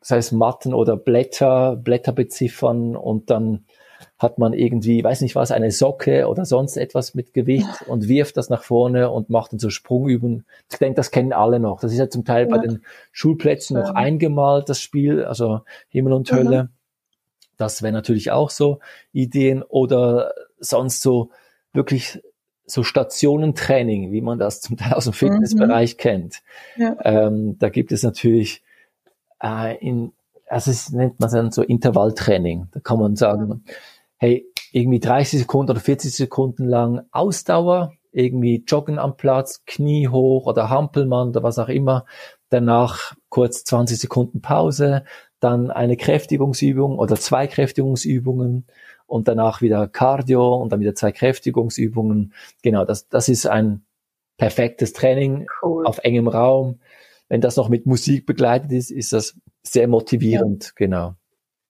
Das 0.00 0.10
heißt 0.10 0.32
Matten 0.32 0.74
oder 0.74 0.96
Blätter, 0.96 1.76
Blätter 1.76 2.12
beziffern 2.12 2.96
und 2.96 3.30
dann 3.30 3.64
hat 4.18 4.38
man 4.38 4.52
irgendwie, 4.52 5.02
weiß 5.02 5.20
nicht 5.20 5.34
was, 5.34 5.50
eine 5.50 5.70
Socke 5.70 6.28
oder 6.28 6.44
sonst 6.44 6.76
etwas 6.76 7.14
mit 7.14 7.32
Gewicht 7.32 7.82
und 7.86 8.08
wirft 8.08 8.36
das 8.36 8.50
nach 8.50 8.62
vorne 8.62 9.10
und 9.10 9.30
macht 9.30 9.52
dann 9.52 9.58
so 9.58 9.70
Sprungübungen. 9.70 10.44
Ich 10.70 10.78
denke, 10.78 10.96
das 10.96 11.10
kennen 11.10 11.32
alle 11.32 11.60
noch. 11.60 11.80
Das 11.80 11.92
ist 11.92 11.98
ja 11.98 12.08
zum 12.08 12.24
Teil 12.24 12.48
ja. 12.48 12.56
bei 12.56 12.58
den 12.58 12.82
Schulplätzen 13.12 13.78
noch 13.78 13.94
eingemalt, 13.94 14.68
das 14.68 14.80
Spiel, 14.80 15.24
also 15.24 15.60
Himmel 15.88 16.12
und 16.12 16.30
Hölle. 16.32 16.64
Mhm. 16.64 16.68
Das 17.56 17.82
wäre 17.82 17.92
natürlich 17.92 18.30
auch 18.30 18.50
so 18.50 18.80
Ideen 19.12 19.62
oder 19.62 20.32
sonst 20.58 21.02
so 21.02 21.30
wirklich 21.72 22.22
so 22.66 22.82
Stationentraining, 22.82 24.12
wie 24.12 24.20
man 24.20 24.38
das 24.38 24.60
zum 24.60 24.76
Teil 24.76 24.92
aus 24.92 25.04
dem 25.04 25.12
Fitnessbereich 25.12 25.94
mhm. 25.94 25.98
kennt. 25.98 26.42
Ja. 26.76 26.96
Ähm, 27.02 27.58
da 27.58 27.68
gibt 27.68 27.92
es 27.92 28.02
natürlich 28.02 28.62
äh, 29.42 29.76
in, 29.78 30.12
also 30.48 30.70
es 30.70 30.90
nennt 30.90 31.20
man 31.20 31.30
dann 31.30 31.50
so 31.50 31.62
Intervalltraining. 31.62 32.68
Da 32.72 32.80
kann 32.80 32.98
man 32.98 33.16
sagen, 33.16 33.64
hey, 34.16 34.46
irgendwie 34.72 35.00
30 35.00 35.40
Sekunden 35.40 35.70
oder 35.70 35.80
40 35.80 36.14
Sekunden 36.14 36.64
lang 36.64 37.02
Ausdauer, 37.10 37.92
irgendwie 38.12 38.64
joggen 38.66 38.98
am 38.98 39.16
Platz, 39.16 39.62
Knie 39.66 40.08
hoch 40.08 40.46
oder 40.46 40.70
Hampelmann 40.70 41.28
oder 41.28 41.42
was 41.42 41.58
auch 41.58 41.68
immer. 41.68 42.04
Danach 42.48 43.14
kurz 43.28 43.64
20 43.64 43.98
Sekunden 43.98 44.40
Pause, 44.40 45.04
dann 45.40 45.70
eine 45.70 45.96
Kräftigungsübung 45.96 46.98
oder 46.98 47.16
zwei 47.16 47.46
Kräftigungsübungen 47.46 48.66
und 49.06 49.28
danach 49.28 49.62
wieder 49.62 49.88
Cardio 49.88 50.56
und 50.56 50.72
dann 50.72 50.80
wieder 50.80 50.94
zwei 50.94 51.12
Kräftigungsübungen. 51.12 52.34
Genau, 52.62 52.84
das, 52.84 53.08
das 53.08 53.28
ist 53.28 53.46
ein 53.46 53.84
perfektes 54.36 54.92
Training 54.92 55.46
cool. 55.62 55.86
auf 55.86 55.98
engem 55.98 56.28
Raum. 56.28 56.80
Wenn 57.28 57.40
das 57.40 57.56
noch 57.56 57.68
mit 57.68 57.86
Musik 57.86 58.26
begleitet 58.26 58.72
ist, 58.72 58.90
ist 58.90 59.12
das 59.12 59.36
sehr 59.62 59.88
motivierend, 59.88 60.64
ja. 60.64 60.72
genau. 60.76 61.14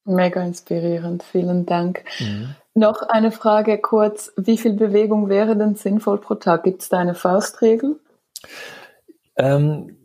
Mega 0.05 0.43
inspirierend, 0.43 1.23
vielen 1.23 1.67
Dank. 1.67 2.05
Mhm. 2.19 2.55
Noch 2.75 3.03
eine 3.03 3.31
Frage 3.31 3.79
kurz, 3.79 4.33
wie 4.37 4.57
viel 4.57 4.73
Bewegung 4.73 5.29
wäre 5.29 5.57
denn 5.57 5.75
sinnvoll 5.75 6.19
pro 6.19 6.37
Tag? 6.37 6.63
Gibt 6.63 6.83
es 6.83 6.89
da 6.89 6.99
eine 6.99 7.15
Faustregel? 7.15 7.97
Ähm, 9.37 9.97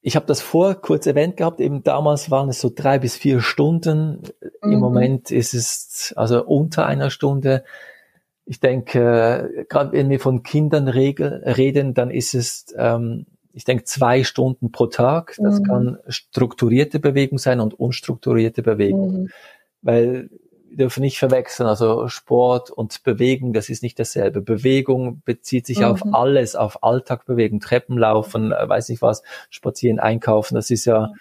ich 0.00 0.16
habe 0.16 0.26
das 0.26 0.40
vor 0.40 0.74
kurz 0.74 1.06
erwähnt 1.06 1.36
gehabt, 1.36 1.60
eben 1.60 1.84
damals 1.84 2.30
waren 2.30 2.48
es 2.48 2.60
so 2.60 2.70
drei 2.74 2.98
bis 2.98 3.16
vier 3.16 3.40
Stunden. 3.40 4.22
Mhm. 4.62 4.72
Im 4.72 4.80
Moment 4.80 5.30
ist 5.30 5.54
es 5.54 6.12
also 6.16 6.44
unter 6.44 6.86
einer 6.86 7.10
Stunde. 7.10 7.64
Ich 8.44 8.58
denke, 8.58 9.66
gerade 9.68 9.92
wenn 9.92 10.10
wir 10.10 10.18
von 10.18 10.42
Kindern 10.42 10.88
reden, 10.88 11.94
dann 11.94 12.10
ist 12.10 12.34
es, 12.34 12.66
ähm, 12.76 13.26
ich 13.52 13.64
denke, 13.64 13.84
zwei 13.84 14.24
Stunden 14.24 14.72
pro 14.72 14.86
Tag. 14.86 15.36
Das 15.42 15.60
mhm. 15.60 15.64
kann 15.64 15.98
strukturierte 16.08 16.98
Bewegung 16.98 17.38
sein 17.38 17.60
und 17.60 17.78
unstrukturierte 17.78 18.62
Bewegung. 18.62 19.22
Mhm 19.22 19.30
weil 19.82 20.30
wir 20.68 20.78
dürfen 20.78 21.02
nicht 21.02 21.18
verwechseln, 21.18 21.68
also 21.68 22.08
Sport 22.08 22.70
und 22.70 23.02
Bewegung, 23.02 23.52
das 23.52 23.68
ist 23.68 23.82
nicht 23.82 23.98
dasselbe. 23.98 24.40
Bewegung 24.40 25.20
bezieht 25.24 25.66
sich 25.66 25.80
mhm. 25.80 25.84
auf 25.84 26.02
alles, 26.14 26.56
auf 26.56 26.82
Alltagbewegung, 26.82 27.60
Treppenlaufen, 27.60 28.52
äh, 28.52 28.68
weiß 28.68 28.88
nicht 28.88 29.02
was, 29.02 29.22
spazieren, 29.50 29.98
einkaufen, 29.98 30.54
das 30.54 30.70
ist 30.70 30.86
ja, 30.86 31.12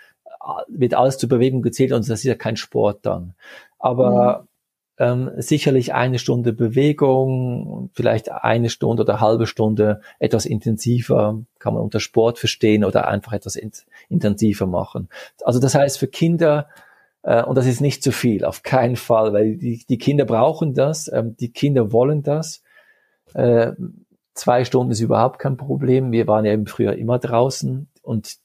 wird 0.70 0.94
alles 0.94 1.18
zur 1.18 1.28
Bewegung 1.28 1.62
gezählt 1.62 1.92
und 1.92 2.08
das 2.08 2.20
ist 2.20 2.24
ja 2.24 2.36
kein 2.36 2.56
Sport 2.56 3.00
dann. 3.06 3.34
Aber 3.78 4.40
mhm. 4.42 4.48
Ähm, 4.98 5.32
sicherlich 5.38 5.94
eine 5.94 6.20
Stunde 6.20 6.54
Bewegung, 6.54 7.90
vielleicht 7.94 8.32
eine 8.32 8.70
Stunde 8.70 9.04
oder 9.04 9.20
halbe 9.20 9.48
Stunde 9.48 10.02
etwas 10.20 10.46
intensiver, 10.46 11.42
kann 11.60 11.74
man 11.74 11.84
unter 11.84 12.00
Sport 12.00 12.40
verstehen 12.40 12.84
oder 12.84 13.08
einfach 13.08 13.34
etwas 13.34 13.56
in, 13.56 13.72
intensiver 14.10 14.68
machen. 14.68 15.10
Also 15.44 15.60
das 15.60 15.76
heißt 15.76 15.98
für 15.98 16.08
Kinder, 16.08 16.68
äh, 17.24 17.44
und 17.44 17.56
das 17.58 17.66
ist 17.66 17.82
nicht 17.82 18.04
zu 18.04 18.12
viel, 18.12 18.46
auf 18.46 18.64
keinen 18.64 18.96
Fall, 18.96 19.34
weil 19.34 19.58
die, 19.58 19.86
die 19.88 19.98
Kinder 19.98 20.26
brauchen 20.26 20.74
das, 20.74 21.12
ähm, 21.12 21.36
die 21.38 21.52
Kinder 21.52 21.92
wollen 21.92 22.24
das. 22.24 22.62
Äh, 23.34 23.74
zwei 24.34 24.66
Stunden 24.66 24.92
ist 24.92 25.00
überhaupt 25.00 25.40
kein 25.40 25.58
Problem. 25.58 26.12
Wir 26.12 26.28
waren 26.28 26.46
ja 26.46 26.52
eben 26.52 26.68
früher 26.68 26.94
immer 26.94 27.20
draußen 27.20 27.88
und 28.02 28.38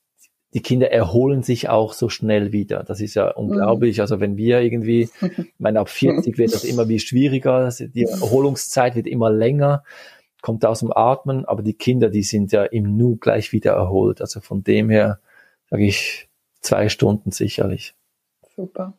die 0.54 0.62
Kinder 0.62 0.90
erholen 0.90 1.42
sich 1.42 1.68
auch 1.68 1.92
so 1.92 2.08
schnell 2.08 2.52
wieder. 2.52 2.82
Das 2.82 3.00
ist 3.00 3.14
ja 3.14 3.30
unglaublich. 3.30 3.98
Mhm. 3.98 4.00
Also 4.00 4.20
wenn 4.20 4.36
wir 4.36 4.60
irgendwie, 4.60 5.10
ich 5.20 5.52
meine, 5.58 5.80
ab 5.80 5.88
40 5.88 6.38
wird 6.38 6.54
das 6.54 6.64
immer 6.64 6.88
wie 6.88 6.98
schwieriger, 6.98 7.68
die 7.78 8.04
Erholungszeit 8.04 8.94
wird 8.94 9.06
immer 9.06 9.30
länger, 9.30 9.82
kommt 10.40 10.64
aus 10.64 10.80
dem 10.80 10.92
Atmen, 10.94 11.44
aber 11.44 11.62
die 11.62 11.74
Kinder, 11.74 12.08
die 12.08 12.22
sind 12.22 12.52
ja 12.52 12.64
im 12.64 12.96
Nu 12.96 13.16
gleich 13.16 13.52
wieder 13.52 13.72
erholt. 13.72 14.20
Also 14.20 14.40
von 14.40 14.62
dem 14.62 14.90
her 14.90 15.18
sage 15.68 15.84
ich 15.84 16.28
zwei 16.60 16.88
Stunden 16.88 17.32
sicherlich. 17.32 17.94
Super. 18.54 18.94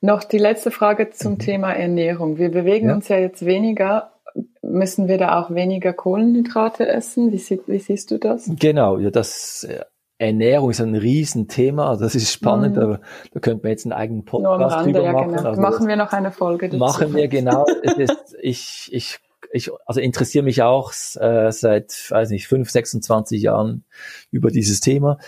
Noch 0.00 0.22
die 0.22 0.38
letzte 0.38 0.70
Frage 0.70 1.10
zum 1.10 1.32
mhm. 1.32 1.38
Thema 1.38 1.72
Ernährung. 1.72 2.38
Wir 2.38 2.50
bewegen 2.50 2.90
ja. 2.90 2.94
uns 2.94 3.08
ja 3.08 3.18
jetzt 3.18 3.44
weniger. 3.44 4.12
Müssen 4.60 5.08
wir 5.08 5.16
da 5.16 5.40
auch 5.40 5.54
weniger 5.54 5.94
Kohlenhydrate 5.94 6.86
essen? 6.86 7.32
Wie, 7.32 7.38
sie, 7.38 7.60
wie 7.66 7.78
siehst 7.78 8.10
du 8.10 8.18
das? 8.18 8.50
Genau, 8.58 8.98
ja, 8.98 9.10
das 9.10 9.64
äh, 9.64 9.80
Ernährung 10.18 10.70
ist 10.70 10.80
ein 10.80 10.94
Riesenthema. 10.94 11.96
Das 11.96 12.14
ist 12.14 12.32
spannend. 12.32 12.76
Mhm. 12.76 12.80
Da, 12.80 13.00
da 13.32 13.40
könnte 13.40 13.64
man 13.64 13.70
jetzt 13.70 13.84
einen 13.84 13.92
eigenen 13.92 14.24
Podcast 14.24 14.74
Rande, 14.76 14.92
drüber 14.92 15.04
ja, 15.04 15.12
machen. 15.12 15.32
Genau. 15.32 15.48
Also 15.48 15.60
machen 15.60 15.88
wir 15.88 15.96
noch 15.96 16.12
eine 16.12 16.32
Folge 16.32 16.68
dazu. 16.68 16.78
Machen 16.78 17.14
wir 17.14 17.28
genau. 17.28 17.66
ist, 17.98 18.36
ich, 18.40 18.88
ich, 18.92 19.18
ich 19.52 19.70
also 19.84 20.00
interessiere 20.00 20.44
mich 20.44 20.62
auch 20.62 20.92
äh, 21.16 21.52
seit, 21.52 22.06
weiß 22.10 22.30
nicht, 22.30 22.48
5, 22.48 22.70
26 22.70 23.42
Jahren 23.42 23.84
über 24.30 24.50
dieses 24.50 24.80
Thema. 24.80 25.18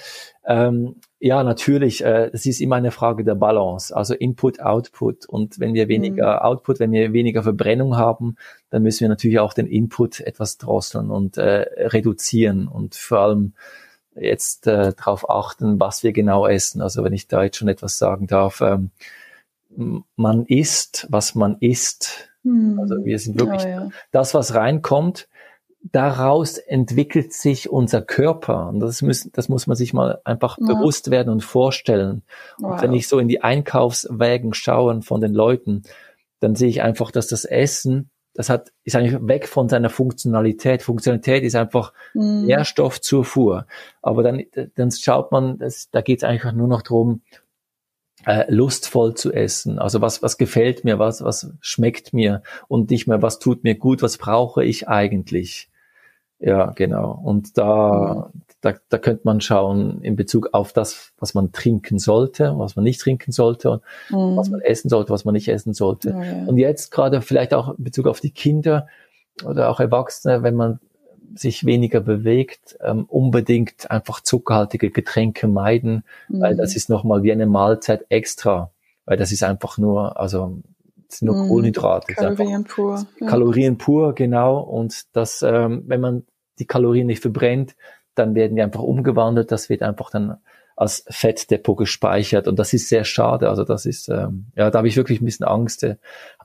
Ähm, 0.47 0.97
ja, 1.21 1.43
natürlich. 1.43 2.03
Äh, 2.03 2.31
es 2.33 2.47
ist 2.47 2.61
immer 2.61 2.77
eine 2.77 2.91
Frage 2.91 3.25
der 3.25 3.35
Balance, 3.35 3.95
also 3.95 4.15
Input, 4.15 4.61
Output. 4.61 5.27
Und 5.29 5.61
wenn 5.61 5.75
wir 5.75 5.89
weniger 5.89 6.37
mhm. 6.37 6.47
Output, 6.47 6.81
wenn 6.81 6.93
wir 6.93 7.13
weniger 7.13 7.43
Verbrennung 7.43 7.99
haben, 7.99 8.37
dann 8.71 8.83
müssen 8.83 9.01
wir 9.01 9.09
natürlich 9.09 9.39
auch 9.39 9.53
den 9.53 9.67
Input 9.67 10.21
etwas 10.21 10.57
drosseln 10.57 11.11
und 11.11 11.37
äh, 11.37 11.67
reduzieren 11.89 12.69
und 12.69 12.95
vor 12.95 13.19
allem 13.19 13.53
jetzt 14.21 14.67
äh, 14.67 14.93
darauf 14.95 15.29
achten, 15.29 15.81
was 15.81 16.03
wir 16.03 16.13
genau 16.13 16.47
essen. 16.47 16.83
Also 16.83 17.05
wenn 17.05 17.13
ich 17.13 17.29
da 17.29 17.43
jetzt 17.45 17.57
schon 17.57 17.69
etwas 17.69 17.99
sagen 17.99 18.27
darf, 18.27 18.61
ähm, 18.61 18.91
man 20.17 20.47
isst, 20.47 21.07
was 21.11 21.35
man 21.35 21.57
isst. 21.61 22.31
Mhm. 22.43 22.79
Also 22.81 23.05
wir 23.05 23.19
sind 23.19 23.39
wirklich 23.39 23.65
oh, 23.65 23.69
ja. 23.69 23.89
das, 24.11 24.35
was 24.35 24.55
reinkommt, 24.55 25.29
daraus 25.81 26.59
entwickelt 26.59 27.33
sich 27.33 27.71
unser 27.71 28.03
Körper. 28.03 28.69
Und 28.69 28.81
das, 28.81 29.03
müssen, 29.03 29.31
das 29.33 29.49
muss 29.49 29.67
man 29.67 29.77
sich 29.77 29.93
mal 29.93 30.21
einfach 30.25 30.59
ja. 30.59 30.67
bewusst 30.67 31.11
werden 31.11 31.31
und 31.31 31.45
vorstellen. 31.45 32.23
Wow. 32.59 32.73
Und 32.73 32.83
wenn 32.83 32.93
ich 32.93 33.09
so 33.09 33.19
in 33.19 33.29
die 33.29 33.43
Einkaufswägen 33.43 34.55
schaue 34.55 35.03
von 35.03 35.21
den 35.21 35.35
Leuten, 35.35 35.85
dann 36.41 36.55
sehe 36.55 36.69
ich 36.69 36.83
einfach, 36.83 37.11
dass 37.11 37.29
das 37.29 37.45
Essen, 37.45 38.11
das 38.39 38.51
hat, 38.51 38.73
ist 38.85 38.95
eigentlich 38.95 39.19
weg 39.21 39.49
von 39.49 39.69
seiner 39.69 39.91
Funktionalität. 39.91 40.85
Funktionalität 40.85 41.43
ist 41.43 41.57
einfach 41.57 41.93
mhm. 42.15 42.47
Nährstoffzufuhr. 42.47 43.67
Aber 44.01 44.23
dann, 44.23 44.45
dann 44.77 44.93
schaut 44.93 45.33
man, 45.33 45.59
das, 45.59 45.91
da 45.91 46.03
geht 46.03 46.19
es 46.19 46.25
eigentlich 46.25 46.53
nur 46.53 46.69
noch 46.69 46.83
darum, 46.83 47.23
äh, 48.27 48.45
lustvoll 48.49 49.15
zu 49.15 49.33
essen. 49.33 49.81
Also 49.81 50.01
was, 50.03 50.23
was 50.23 50.39
gefällt 50.39 50.85
mir, 50.85 51.01
was, 51.01 51.25
was 51.25 51.53
schmeckt 51.61 52.13
mir 52.13 52.45
und 52.69 52.91
nicht 52.91 53.09
mehr, 53.09 53.23
was 53.23 53.41
tut 53.41 53.65
mir 53.65 53.75
gut, 53.75 54.03
was 54.03 54.19
brauche 54.19 54.63
ich 54.63 54.87
eigentlich. 54.87 55.69
Ja, 56.41 56.71
genau. 56.71 57.21
Und 57.25 57.59
da, 57.59 58.31
mhm. 58.33 58.43
da, 58.61 58.75
da 58.89 58.99
könnte 58.99 59.23
man 59.25 59.41
schauen 59.41 60.03
in 60.03 60.15
Bezug 60.15 60.51
auf 60.53 60.73
das, 60.73 61.13
was 61.19 61.35
man 61.35 61.51
trinken 61.53 61.99
sollte, 61.99 62.55
was 62.57 62.77
man 62.77 62.85
nicht 62.85 63.01
trinken 63.01 63.33
sollte, 63.33 63.81
mhm. 64.11 64.37
was 64.37 64.49
man 64.49 64.61
essen 64.61 64.89
sollte, 64.89 65.11
was 65.11 65.25
man 65.25 65.35
nicht 65.35 65.49
essen 65.49 65.75
sollte. 65.75 66.11
Ja, 66.11 66.23
ja. 66.23 66.45
Und 66.47 66.59
jetzt 66.59 66.91
gerade 66.91 67.23
vielleicht 67.23 67.55
auch 67.55 67.77
in 67.77 67.85
Bezug 67.85 68.07
auf 68.07 68.21
die 68.21 68.31
Kinder 68.31 68.87
oder 69.45 69.69
auch 69.69 69.81
Erwachsene, 69.81 70.43
wenn 70.43 70.55
man 70.55 70.79
sich 71.35 71.67
weniger 71.67 72.01
bewegt, 72.01 72.79
ähm, 72.83 73.05
unbedingt 73.05 73.91
einfach 73.91 74.21
zuckerhaltige 74.21 74.91
Getränke 74.91 75.49
meiden, 75.49 76.05
mhm. 76.29 76.41
weil 76.41 76.57
das 76.57 76.77
ist 76.77 76.89
nochmal 76.89 77.23
wie 77.23 77.33
eine 77.33 77.47
Mahlzeit 77.47 78.07
extra, 78.09 78.71
weil 79.05 79.17
das 79.17 79.33
ist 79.33 79.43
einfach 79.43 79.77
nur, 79.77 80.19
also 80.19 80.59
sind 81.09 81.27
nur 81.27 81.45
mhm. 81.45 81.49
Kohlenhydrate. 81.49 82.15
Kalorien 82.15 82.65
pur. 82.65 83.07
Ja. 83.21 83.27
Kalorien 83.27 83.79
pur, 83.79 84.15
genau. 84.15 84.61
Und 84.61 85.05
das, 85.17 85.43
ähm, 85.43 85.85
wenn 85.87 86.01
man 86.01 86.27
die 86.59 86.67
Kalorien 86.67 87.07
nicht 87.07 87.23
verbrennt, 87.23 87.77
dann 88.15 88.35
werden 88.35 88.57
die 88.57 88.63
einfach 88.63 88.83
umgewandelt. 88.83 89.53
Das 89.53 89.69
wird 89.69 89.83
einfach 89.83 90.11
dann 90.11 90.39
als 90.79 91.05
Fettdepot 91.09 91.77
gespeichert 91.77 92.47
und 92.47 92.57
das 92.57 92.73
ist 92.73 92.89
sehr 92.89 93.05
schade. 93.05 93.49
Also 93.49 93.65
das 93.65 93.85
ist, 93.85 94.09
ähm, 94.09 94.47
ja, 94.55 94.71
da 94.71 94.79
habe 94.79 94.87
ich 94.87 94.97
wirklich 94.97 95.21
ein 95.21 95.25
bisschen 95.25 95.47
Angst. 95.47 95.85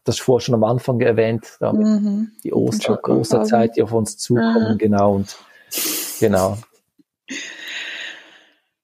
das 0.06 0.20
vorher 0.20 0.44
schon 0.44 0.56
am 0.56 0.64
Anfang 0.64 1.00
erwähnt, 1.02 1.58
damit 1.60 1.86
mhm. 1.86 2.32
die 2.44 2.52
Oster, 2.52 3.00
Osterzeit, 3.08 3.76
die 3.76 3.84
auf 3.84 3.94
uns 3.94 4.18
zukommen, 4.18 4.74
mhm. 4.74 4.78
genau 4.80 5.14
und 5.16 5.38
genau. 6.20 6.58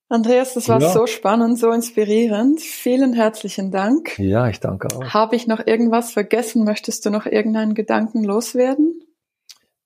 Andreas, 0.09 0.55
das 0.55 0.67
war 0.67 0.81
ja. 0.81 0.89
so 0.89 1.05
spannend, 1.05 1.59
so 1.59 1.71
inspirierend. 1.71 2.61
Vielen 2.61 3.13
herzlichen 3.13 3.69
Dank. 3.69 4.17
Ja, 4.17 4.49
ich 4.49 4.59
danke 4.59 4.87
auch. 4.95 5.13
Habe 5.13 5.35
ich 5.35 5.45
noch 5.45 5.65
irgendwas 5.65 6.11
vergessen? 6.11 6.63
Möchtest 6.63 7.05
du 7.05 7.11
noch 7.11 7.27
irgendeinen 7.27 7.75
Gedanken 7.75 8.23
loswerden? 8.23 9.03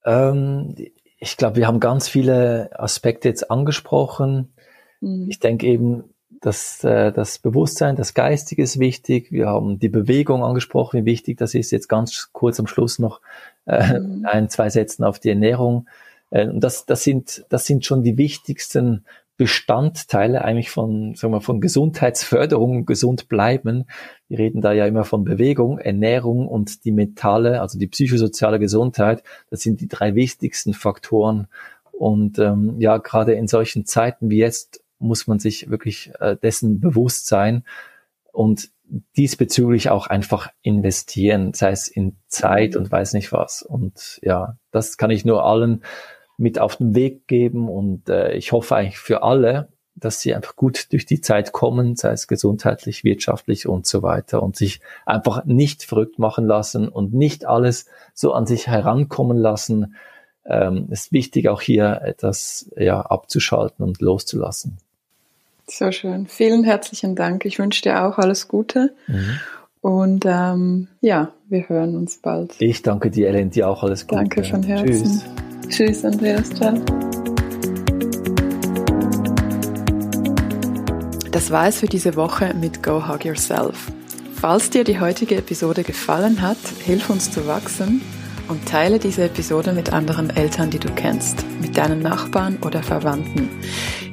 Ähm, 0.05 0.75
ich 1.19 1.35
glaube, 1.35 1.57
wir 1.57 1.67
haben 1.67 1.81
ganz 1.81 2.07
viele 2.07 2.71
Aspekte 2.79 3.27
jetzt 3.27 3.51
angesprochen. 3.51 4.53
Mhm. 5.01 5.27
Ich 5.29 5.39
denke 5.39 5.67
eben, 5.67 6.05
dass 6.39 6.83
äh, 6.85 7.11
das 7.11 7.39
Bewusstsein, 7.39 7.97
das 7.97 8.13
Geistige 8.13 8.63
ist 8.63 8.79
wichtig. 8.79 9.29
Wir 9.29 9.47
haben 9.47 9.77
die 9.77 9.89
Bewegung 9.89 10.43
angesprochen, 10.43 11.01
wie 11.01 11.05
wichtig 11.05 11.37
das 11.37 11.53
ist. 11.53 11.71
Jetzt 11.71 11.89
ganz 11.89 12.29
kurz 12.31 12.61
am 12.61 12.67
Schluss 12.67 12.97
noch 12.97 13.19
äh, 13.65 13.99
mhm. 13.99 14.25
ein, 14.25 14.49
zwei 14.49 14.69
Sätzen 14.69 15.03
auf 15.03 15.19
die 15.19 15.29
Ernährung. 15.29 15.87
Äh, 16.29 16.47
und 16.47 16.61
das, 16.61 16.85
das 16.85 17.03
sind, 17.03 17.45
das 17.49 17.65
sind 17.65 17.85
schon 17.85 18.03
die 18.03 18.17
wichtigsten 18.17 19.05
Bestandteile 19.37 20.43
eigentlich 20.43 20.69
von, 20.69 21.15
sagen 21.15 21.33
wir, 21.33 21.41
von 21.41 21.59
Gesundheitsförderung, 21.59 22.85
gesund 22.85 23.27
bleiben. 23.29 23.85
Wir 24.27 24.39
reden 24.39 24.61
da 24.61 24.73
ja 24.73 24.85
immer 24.85 25.05
von 25.05 25.23
Bewegung, 25.23 25.79
Ernährung 25.79 26.47
und 26.47 26.85
die 26.85 26.91
mentale, 26.91 27.59
also 27.61 27.79
die 27.79 27.87
psychosoziale 27.87 28.59
Gesundheit. 28.59 29.23
Das 29.49 29.61
sind 29.61 29.81
die 29.81 29.87
drei 29.87 30.13
wichtigsten 30.15 30.73
Faktoren. 30.73 31.47
Und 31.91 32.37
ähm, 32.37 32.79
ja, 32.79 32.97
gerade 32.97 33.33
in 33.33 33.47
solchen 33.47 33.85
Zeiten 33.85 34.29
wie 34.29 34.37
jetzt 34.37 34.83
muss 34.99 35.27
man 35.27 35.39
sich 35.39 35.69
wirklich 35.69 36.11
äh, 36.19 36.37
dessen 36.37 36.79
bewusst 36.79 37.27
sein 37.27 37.63
und 38.31 38.69
diesbezüglich 39.17 39.89
auch 39.89 40.07
einfach 40.07 40.51
investieren, 40.61 41.53
sei 41.53 41.71
es 41.71 41.87
in 41.87 42.17
Zeit 42.27 42.75
und 42.75 42.91
weiß 42.91 43.13
nicht 43.13 43.31
was. 43.31 43.61
Und 43.61 44.19
ja, 44.21 44.57
das 44.71 44.97
kann 44.97 45.11
ich 45.11 45.25
nur 45.25 45.45
allen 45.45 45.83
mit 46.37 46.59
auf 46.59 46.77
den 46.77 46.95
Weg 46.95 47.27
geben 47.27 47.69
und 47.69 48.09
äh, 48.09 48.33
ich 48.33 48.51
hoffe 48.51 48.75
eigentlich 48.75 48.99
für 48.99 49.23
alle, 49.23 49.69
dass 49.95 50.21
sie 50.21 50.33
einfach 50.33 50.55
gut 50.55 50.91
durch 50.91 51.05
die 51.05 51.21
Zeit 51.21 51.51
kommen, 51.51 51.95
sei 51.95 52.11
es 52.11 52.27
gesundheitlich, 52.27 53.03
wirtschaftlich 53.03 53.67
und 53.67 53.85
so 53.85 54.01
weiter 54.01 54.41
und 54.41 54.55
sich 54.55 54.81
einfach 55.05 55.45
nicht 55.45 55.83
verrückt 55.83 56.19
machen 56.19 56.45
lassen 56.45 56.87
und 56.87 57.13
nicht 57.13 57.45
alles 57.45 57.85
so 58.13 58.33
an 58.33 58.45
sich 58.45 58.67
herankommen 58.67 59.37
lassen. 59.37 59.95
Ähm, 60.45 60.87
ist 60.89 61.11
wichtig 61.11 61.47
auch 61.47 61.61
hier 61.61 62.01
etwas 62.03 62.69
ja, 62.75 62.99
abzuschalten 63.01 63.85
und 63.85 64.01
loszulassen. 64.01 64.77
So 65.67 65.91
schön. 65.91 66.27
Vielen 66.27 66.63
herzlichen 66.65 67.15
Dank. 67.15 67.45
Ich 67.45 67.59
wünsche 67.59 67.83
dir 67.83 68.05
auch 68.05 68.17
alles 68.17 68.49
Gute. 68.49 68.93
Mhm. 69.07 69.39
Und 69.79 70.25
ähm, 70.25 70.87
ja, 71.01 71.33
wir 71.47 71.69
hören 71.69 71.95
uns 71.95 72.17
bald. 72.17 72.55
Ich 72.59 72.81
danke 72.81 73.09
dir, 73.09 73.27
Ellen, 73.29 73.49
dir 73.49 73.69
auch 73.69 73.83
alles 73.83 74.07
Gute. 74.07 74.21
Danke 74.21 74.43
von 74.43 74.63
Herzen. 74.63 74.87
Tschüss. 74.87 75.25
Tschüss, 75.69 76.03
Andreas. 76.05 76.49
Ciao. 76.49 76.73
Das 81.31 81.49
war 81.51 81.67
es 81.67 81.79
für 81.79 81.87
diese 81.87 82.15
Woche 82.15 82.53
mit 82.53 82.83
Go 82.83 83.07
Hug 83.07 83.25
Yourself. 83.25 83.91
Falls 84.39 84.69
dir 84.69 84.83
die 84.83 84.99
heutige 84.99 85.37
Episode 85.37 85.83
gefallen 85.83 86.41
hat, 86.41 86.57
hilf 86.85 87.09
uns 87.09 87.31
zu 87.31 87.47
wachsen 87.47 88.01
und 88.49 88.67
teile 88.67 88.99
diese 88.99 89.23
Episode 89.23 89.73
mit 89.73 89.93
anderen 89.93 90.29
Eltern, 90.29 90.69
die 90.69 90.79
du 90.79 90.89
kennst, 90.93 91.45
mit 91.59 91.77
deinen 91.77 92.01
Nachbarn 92.01 92.57
oder 92.63 92.83
Verwandten. 92.83 93.49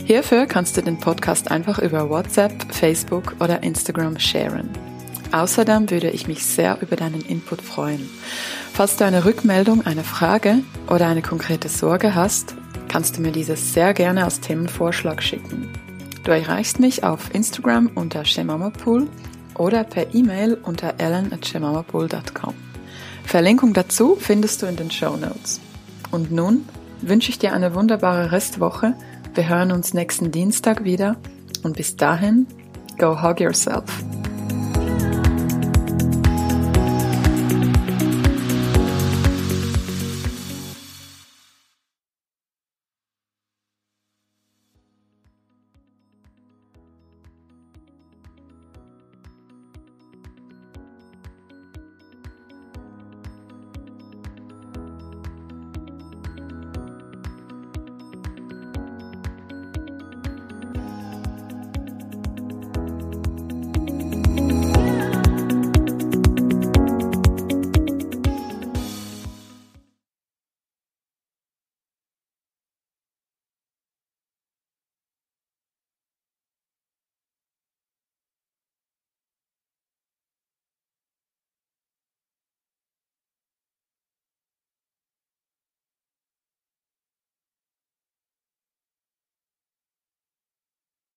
Hierfür 0.05 0.47
kannst 0.47 0.77
du 0.77 0.83
den 0.83 0.99
Podcast 0.99 1.51
einfach 1.51 1.79
über 1.79 2.09
WhatsApp, 2.09 2.53
Facebook 2.73 3.37
oder 3.41 3.63
Instagram 3.63 4.19
sharen. 4.19 4.71
Außerdem 5.33 5.91
würde 5.91 6.11
ich 6.11 6.27
mich 6.27 6.45
sehr 6.45 6.79
über 6.81 6.97
deinen 6.97 7.23
Input 7.23 7.63
freuen. 7.63 8.09
Falls 8.73 8.97
du 8.97 9.05
eine 9.05 9.25
Rückmeldung, 9.25 9.87
eine 9.87 10.05
Frage 10.05 10.59
oder 10.89 11.07
eine 11.07 11.23
konkrete 11.23 11.69
Sorge 11.69 12.15
hast, 12.15 12.55
kannst 12.89 13.17
du 13.17 13.23
mir 13.23 13.33
dieses 13.33 13.73
sehr 13.73 13.95
gerne 13.95 14.25
als 14.25 14.41
Themenvorschlag 14.41 15.23
schicken. 15.23 15.71
Du 16.25 16.33
erreichst 16.33 16.81
mich 16.81 17.05
auf 17.05 17.35
Instagram 17.35 17.91
unter 17.95 18.25
shemamapool 18.25 19.09
oder 19.57 19.85
per 19.85 20.15
E-Mail 20.15 20.59
unter 20.63 20.95
ellen@shemamapool.com. 20.99 22.55
Verlinkung 23.25 23.73
dazu 23.73 24.17
findest 24.19 24.63
du 24.63 24.67
in 24.67 24.77
den 24.77 24.91
Show 24.91 25.17
Notes. 25.17 25.61
Und 26.11 26.33
nun 26.33 26.69
wünsche 27.01 27.31
ich 27.31 27.39
dir 27.39 27.53
eine 27.53 27.75
wunderbare 27.75 28.33
Restwoche. 28.33 28.95
Wir 29.35 29.49
hören 29.49 29.71
uns 29.71 29.95
nächsten 29.95 30.33
Dienstag 30.33 30.85
wieder 30.85 31.17
und 31.63 31.77
bis 31.77 31.97
dahin, 31.97 32.47
go 32.99 33.23
hug 33.23 33.41
yourself. 33.41 33.85